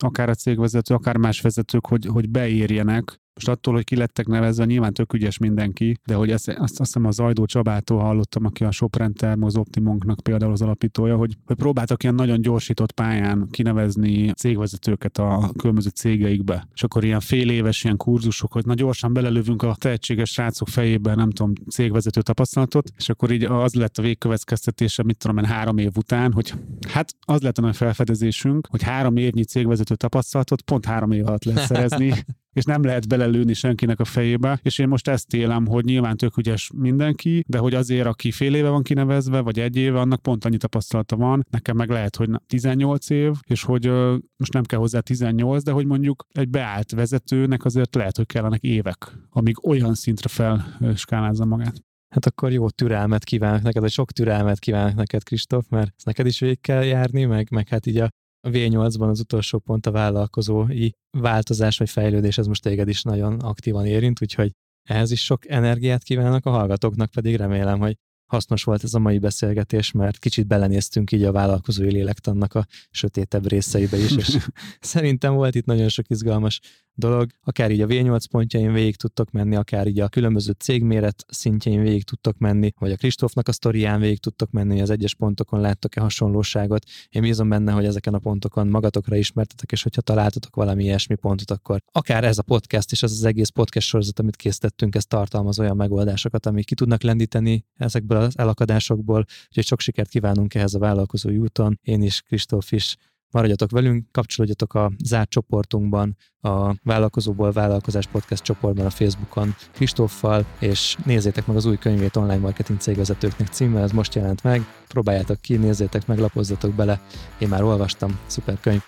akár 0.03 0.29
a 0.29 0.35
cégvezető, 0.35 0.93
akár 0.93 1.17
más 1.17 1.41
vezetők, 1.41 1.87
hogy, 1.87 2.05
hogy 2.05 2.29
beérjenek 2.29 3.21
most 3.39 3.57
attól, 3.57 3.73
hogy 3.73 3.83
ki 3.83 3.95
lettek 3.95 4.27
nevezve, 4.27 4.65
nyilván 4.65 4.93
tök 4.93 5.13
ügyes 5.13 5.37
mindenki, 5.37 5.97
de 6.05 6.13
hogy 6.13 6.31
ezt, 6.31 6.47
azt, 6.47 6.59
azt 6.59 6.77
hiszem 6.77 7.05
az 7.05 7.19
Ajdó 7.19 7.45
Csabától 7.45 7.99
hallottam, 7.99 8.45
aki 8.45 8.63
a 8.63 8.71
Sopren 8.71 9.13
Termoz 9.13 9.55
Optimunknak 9.55 10.19
például 10.19 10.51
az 10.51 10.61
alapítója, 10.61 11.15
hogy, 11.15 11.37
hogy 11.45 11.55
próbáltak 11.55 12.03
ilyen 12.03 12.15
nagyon 12.15 12.41
gyorsított 12.41 12.91
pályán 12.91 13.47
kinevezni 13.51 14.31
cégvezetőket 14.31 15.17
a 15.17 15.51
különböző 15.57 15.89
cégeikbe. 15.89 16.67
És 16.73 16.83
akkor 16.83 17.03
ilyen 17.03 17.19
fél 17.19 17.49
éves 17.49 17.83
ilyen 17.83 17.97
kurzusok, 17.97 18.51
hogy 18.51 18.65
na 18.65 18.73
gyorsan 18.73 19.13
belelövünk 19.13 19.63
a 19.63 19.75
tehetséges 19.75 20.29
srácok 20.29 20.67
fejébe, 20.67 21.15
nem 21.15 21.29
tudom, 21.31 21.53
cégvezető 21.69 22.21
tapasztalatot, 22.21 22.91
és 22.97 23.09
akkor 23.09 23.31
így 23.31 23.43
az 23.43 23.73
lett 23.73 23.97
a 23.97 24.01
végkövetkeztetése, 24.01 25.03
mit 25.03 25.17
tudom 25.17 25.37
én, 25.37 25.45
három 25.45 25.77
év 25.77 25.91
után, 25.95 26.31
hogy 26.33 26.53
hát 26.87 27.15
az 27.19 27.41
lett 27.41 27.57
a 27.57 27.61
nagy 27.61 27.75
felfedezésünk, 27.75 28.67
hogy 28.69 28.83
három 28.83 29.17
évnyi 29.17 29.43
cégvezető 29.43 29.95
tapasztalatot 29.95 30.61
pont 30.61 30.85
három 30.85 31.11
év 31.11 31.27
alatt 31.27 31.43
lesz 31.43 31.65
szerezni, 31.71 32.13
és 32.59 32.65
nem 32.65 32.83
lehet 32.83 33.07
belelőni 33.07 33.53
senkinek 33.53 33.99
a 33.99 34.05
fejébe, 34.05 34.59
és 34.61 34.77
én 34.77 34.87
most 34.87 35.07
ezt 35.07 35.33
élem, 35.33 35.65
hogy 35.65 35.83
nyilván 35.83 36.17
tök 36.17 36.37
ügyes 36.37 36.71
mindenki, 36.75 37.43
de 37.47 37.57
hogy 37.57 37.73
azért, 37.73 38.07
aki 38.07 38.31
fél 38.31 38.55
éve 38.55 38.69
van 38.69 38.83
kinevezve, 38.83 39.39
vagy 39.39 39.59
egy 39.59 39.75
éve, 39.75 39.99
annak 39.99 40.21
pont 40.21 40.45
annyi 40.45 40.57
tapasztalata 40.57 41.15
van, 41.15 41.45
nekem 41.49 41.75
meg 41.75 41.89
lehet, 41.89 42.15
hogy 42.15 42.29
18 42.47 43.09
év, 43.09 43.33
és 43.47 43.63
hogy 43.63 43.85
ö, 43.85 44.15
most 44.37 44.53
nem 44.53 44.63
kell 44.63 44.79
hozzá 44.79 44.99
18, 44.99 45.63
de 45.63 45.71
hogy 45.71 45.85
mondjuk 45.85 46.25
egy 46.31 46.49
beállt 46.49 46.91
vezetőnek 46.91 47.65
azért 47.65 47.95
lehet, 47.95 48.17
hogy 48.17 48.25
kellenek 48.25 48.61
évek, 48.61 49.17
amíg 49.29 49.67
olyan 49.67 49.93
szintre 49.93 50.29
felskálázza 50.29 51.45
magát. 51.45 51.83
Hát 52.09 52.25
akkor 52.25 52.51
jó 52.51 52.69
türelmet 52.69 53.23
kívánok 53.23 53.61
neked, 53.61 53.81
vagy 53.81 53.91
sok 53.91 54.11
türelmet 54.11 54.59
kívánok 54.59 54.95
neked, 54.95 55.23
Kristóf, 55.23 55.65
mert 55.69 55.93
ezt 55.95 56.05
neked 56.05 56.25
is 56.25 56.39
végig 56.39 56.61
kell 56.61 56.83
járni, 56.83 57.25
meg, 57.25 57.47
meg 57.51 57.67
hát 57.67 57.85
így 57.85 57.97
a 57.97 58.09
a 58.41 58.49
V8-ban 58.49 59.09
az 59.09 59.19
utolsó 59.19 59.59
pont 59.59 59.85
a 59.85 59.91
vállalkozói 59.91 60.89
változás 61.17 61.77
vagy 61.77 61.89
fejlődés, 61.89 62.37
ez 62.37 62.47
most 62.47 62.63
téged 62.63 62.87
is 62.87 63.03
nagyon 63.03 63.39
aktívan 63.39 63.85
érint, 63.85 64.21
úgyhogy 64.21 64.51
ehhez 64.83 65.11
is 65.11 65.23
sok 65.23 65.49
energiát 65.49 66.03
kívánok, 66.03 66.45
a 66.45 66.49
hallgatóknak 66.49 67.11
pedig 67.11 67.35
remélem, 67.35 67.79
hogy 67.79 67.95
hasznos 68.31 68.63
volt 68.63 68.83
ez 68.83 68.93
a 68.93 68.99
mai 68.99 69.19
beszélgetés, 69.19 69.91
mert 69.91 70.19
kicsit 70.19 70.47
belenéztünk 70.47 71.11
így 71.11 71.23
a 71.23 71.31
vállalkozói 71.31 71.91
lélektannak 71.91 72.53
a 72.53 72.65
sötétebb 72.89 73.47
részeibe 73.47 73.97
is, 73.97 74.15
és 74.15 74.37
szerintem 74.79 75.33
volt 75.33 75.55
itt 75.55 75.65
nagyon 75.65 75.89
sok 75.89 76.09
izgalmas 76.09 76.59
dolog, 76.99 77.29
akár 77.43 77.71
így 77.71 77.81
a 77.81 77.87
V8 77.87 78.23
pontjain 78.31 78.73
végig 78.73 78.95
tudtok 78.95 79.31
menni, 79.31 79.55
akár 79.55 79.87
így 79.87 79.99
a 79.99 80.07
különböző 80.07 80.51
cégméret 80.51 81.25
szintjein 81.27 81.81
végig 81.81 82.03
tudtok 82.03 82.37
menni, 82.37 82.73
vagy 82.79 82.91
a 82.91 82.95
Kristófnak 82.95 83.47
a 83.47 83.51
sztorián 83.51 83.99
végig 83.99 84.19
tudtok 84.19 84.51
menni, 84.51 84.71
hogy 84.71 84.81
az 84.81 84.89
egyes 84.89 85.15
pontokon 85.15 85.59
láttok-e 85.59 86.01
hasonlóságot. 86.01 86.85
Én 87.09 87.21
bízom 87.21 87.49
benne, 87.49 87.71
hogy 87.71 87.85
ezeken 87.85 88.13
a 88.13 88.19
pontokon 88.19 88.67
magatokra 88.67 89.15
ismertetek, 89.15 89.71
és 89.71 89.83
hogyha 89.83 90.01
találtatok 90.01 90.55
valami 90.55 90.83
ilyesmi 90.83 91.15
pontot, 91.15 91.51
akkor 91.51 91.81
akár 91.91 92.23
ez 92.23 92.37
a 92.37 92.43
podcast 92.43 92.91
és 92.91 93.03
az 93.03 93.11
az 93.11 93.23
egész 93.23 93.49
podcast 93.49 93.87
sorozat, 93.87 94.19
amit 94.19 94.35
készítettünk, 94.35 94.95
ez 94.95 95.05
tartalmaz 95.05 95.59
olyan 95.59 95.75
megoldásokat, 95.75 96.45
amik 96.45 96.65
ki 96.65 96.75
tudnak 96.75 97.01
lendíteni 97.01 97.65
ezekből 97.75 98.17
az 98.17 98.37
elakadásokból. 98.37 99.25
Úgyhogy 99.47 99.65
sok 99.65 99.79
sikert 99.79 100.09
kívánunk 100.09 100.55
ehhez 100.55 100.73
a 100.73 100.79
vállalkozói 100.79 101.37
úton. 101.37 101.79
Én 101.83 102.01
is, 102.01 102.21
Kristóf 102.21 102.71
is 102.71 102.95
maradjatok 103.31 103.71
velünk, 103.71 104.11
kapcsolódjatok 104.11 104.73
a 104.73 104.91
zárt 105.03 105.29
csoportunkban, 105.29 106.17
a 106.41 106.75
Vállalkozóból 106.83 107.51
Vállalkozás 107.51 108.07
Podcast 108.07 108.43
csoportban 108.43 108.85
a 108.85 108.89
Facebookon 108.89 109.55
Kristóffal, 109.71 110.45
és 110.59 110.97
nézzétek 111.05 111.47
meg 111.47 111.55
az 111.55 111.65
új 111.65 111.77
könyvét 111.77 112.15
online 112.15 112.37
marketing 112.37 112.79
cégvezetőknek 112.79 113.47
címmel, 113.47 113.83
ez 113.83 113.91
most 113.91 114.15
jelent 114.15 114.43
meg, 114.43 114.61
próbáljátok 114.87 115.41
ki, 115.41 115.55
nézzétek 115.55 116.07
meg, 116.07 116.19
lapozzatok 116.19 116.73
bele, 116.73 117.01
én 117.37 117.47
már 117.47 117.63
olvastam, 117.63 118.19
szuper 118.25 118.59
könyv. 118.59 118.81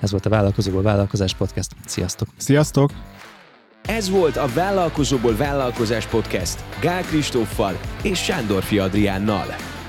Ez 0.00 0.10
volt 0.10 0.26
a 0.26 0.30
Vállalkozóból 0.30 0.82
Vállalkozás 0.82 1.34
Podcast. 1.34 1.76
Sziasztok! 1.86 2.28
Sziasztok! 2.36 2.90
Ez 3.82 4.10
volt 4.10 4.36
a 4.36 4.46
Vállalkozóból 4.54 5.36
Vállalkozás 5.36 6.06
Podcast 6.06 6.64
Gál 6.80 7.02
Kristóffal 7.02 7.78
és 8.02 8.22
Sándorfi 8.22 8.78
Adriánnal. 8.78 9.73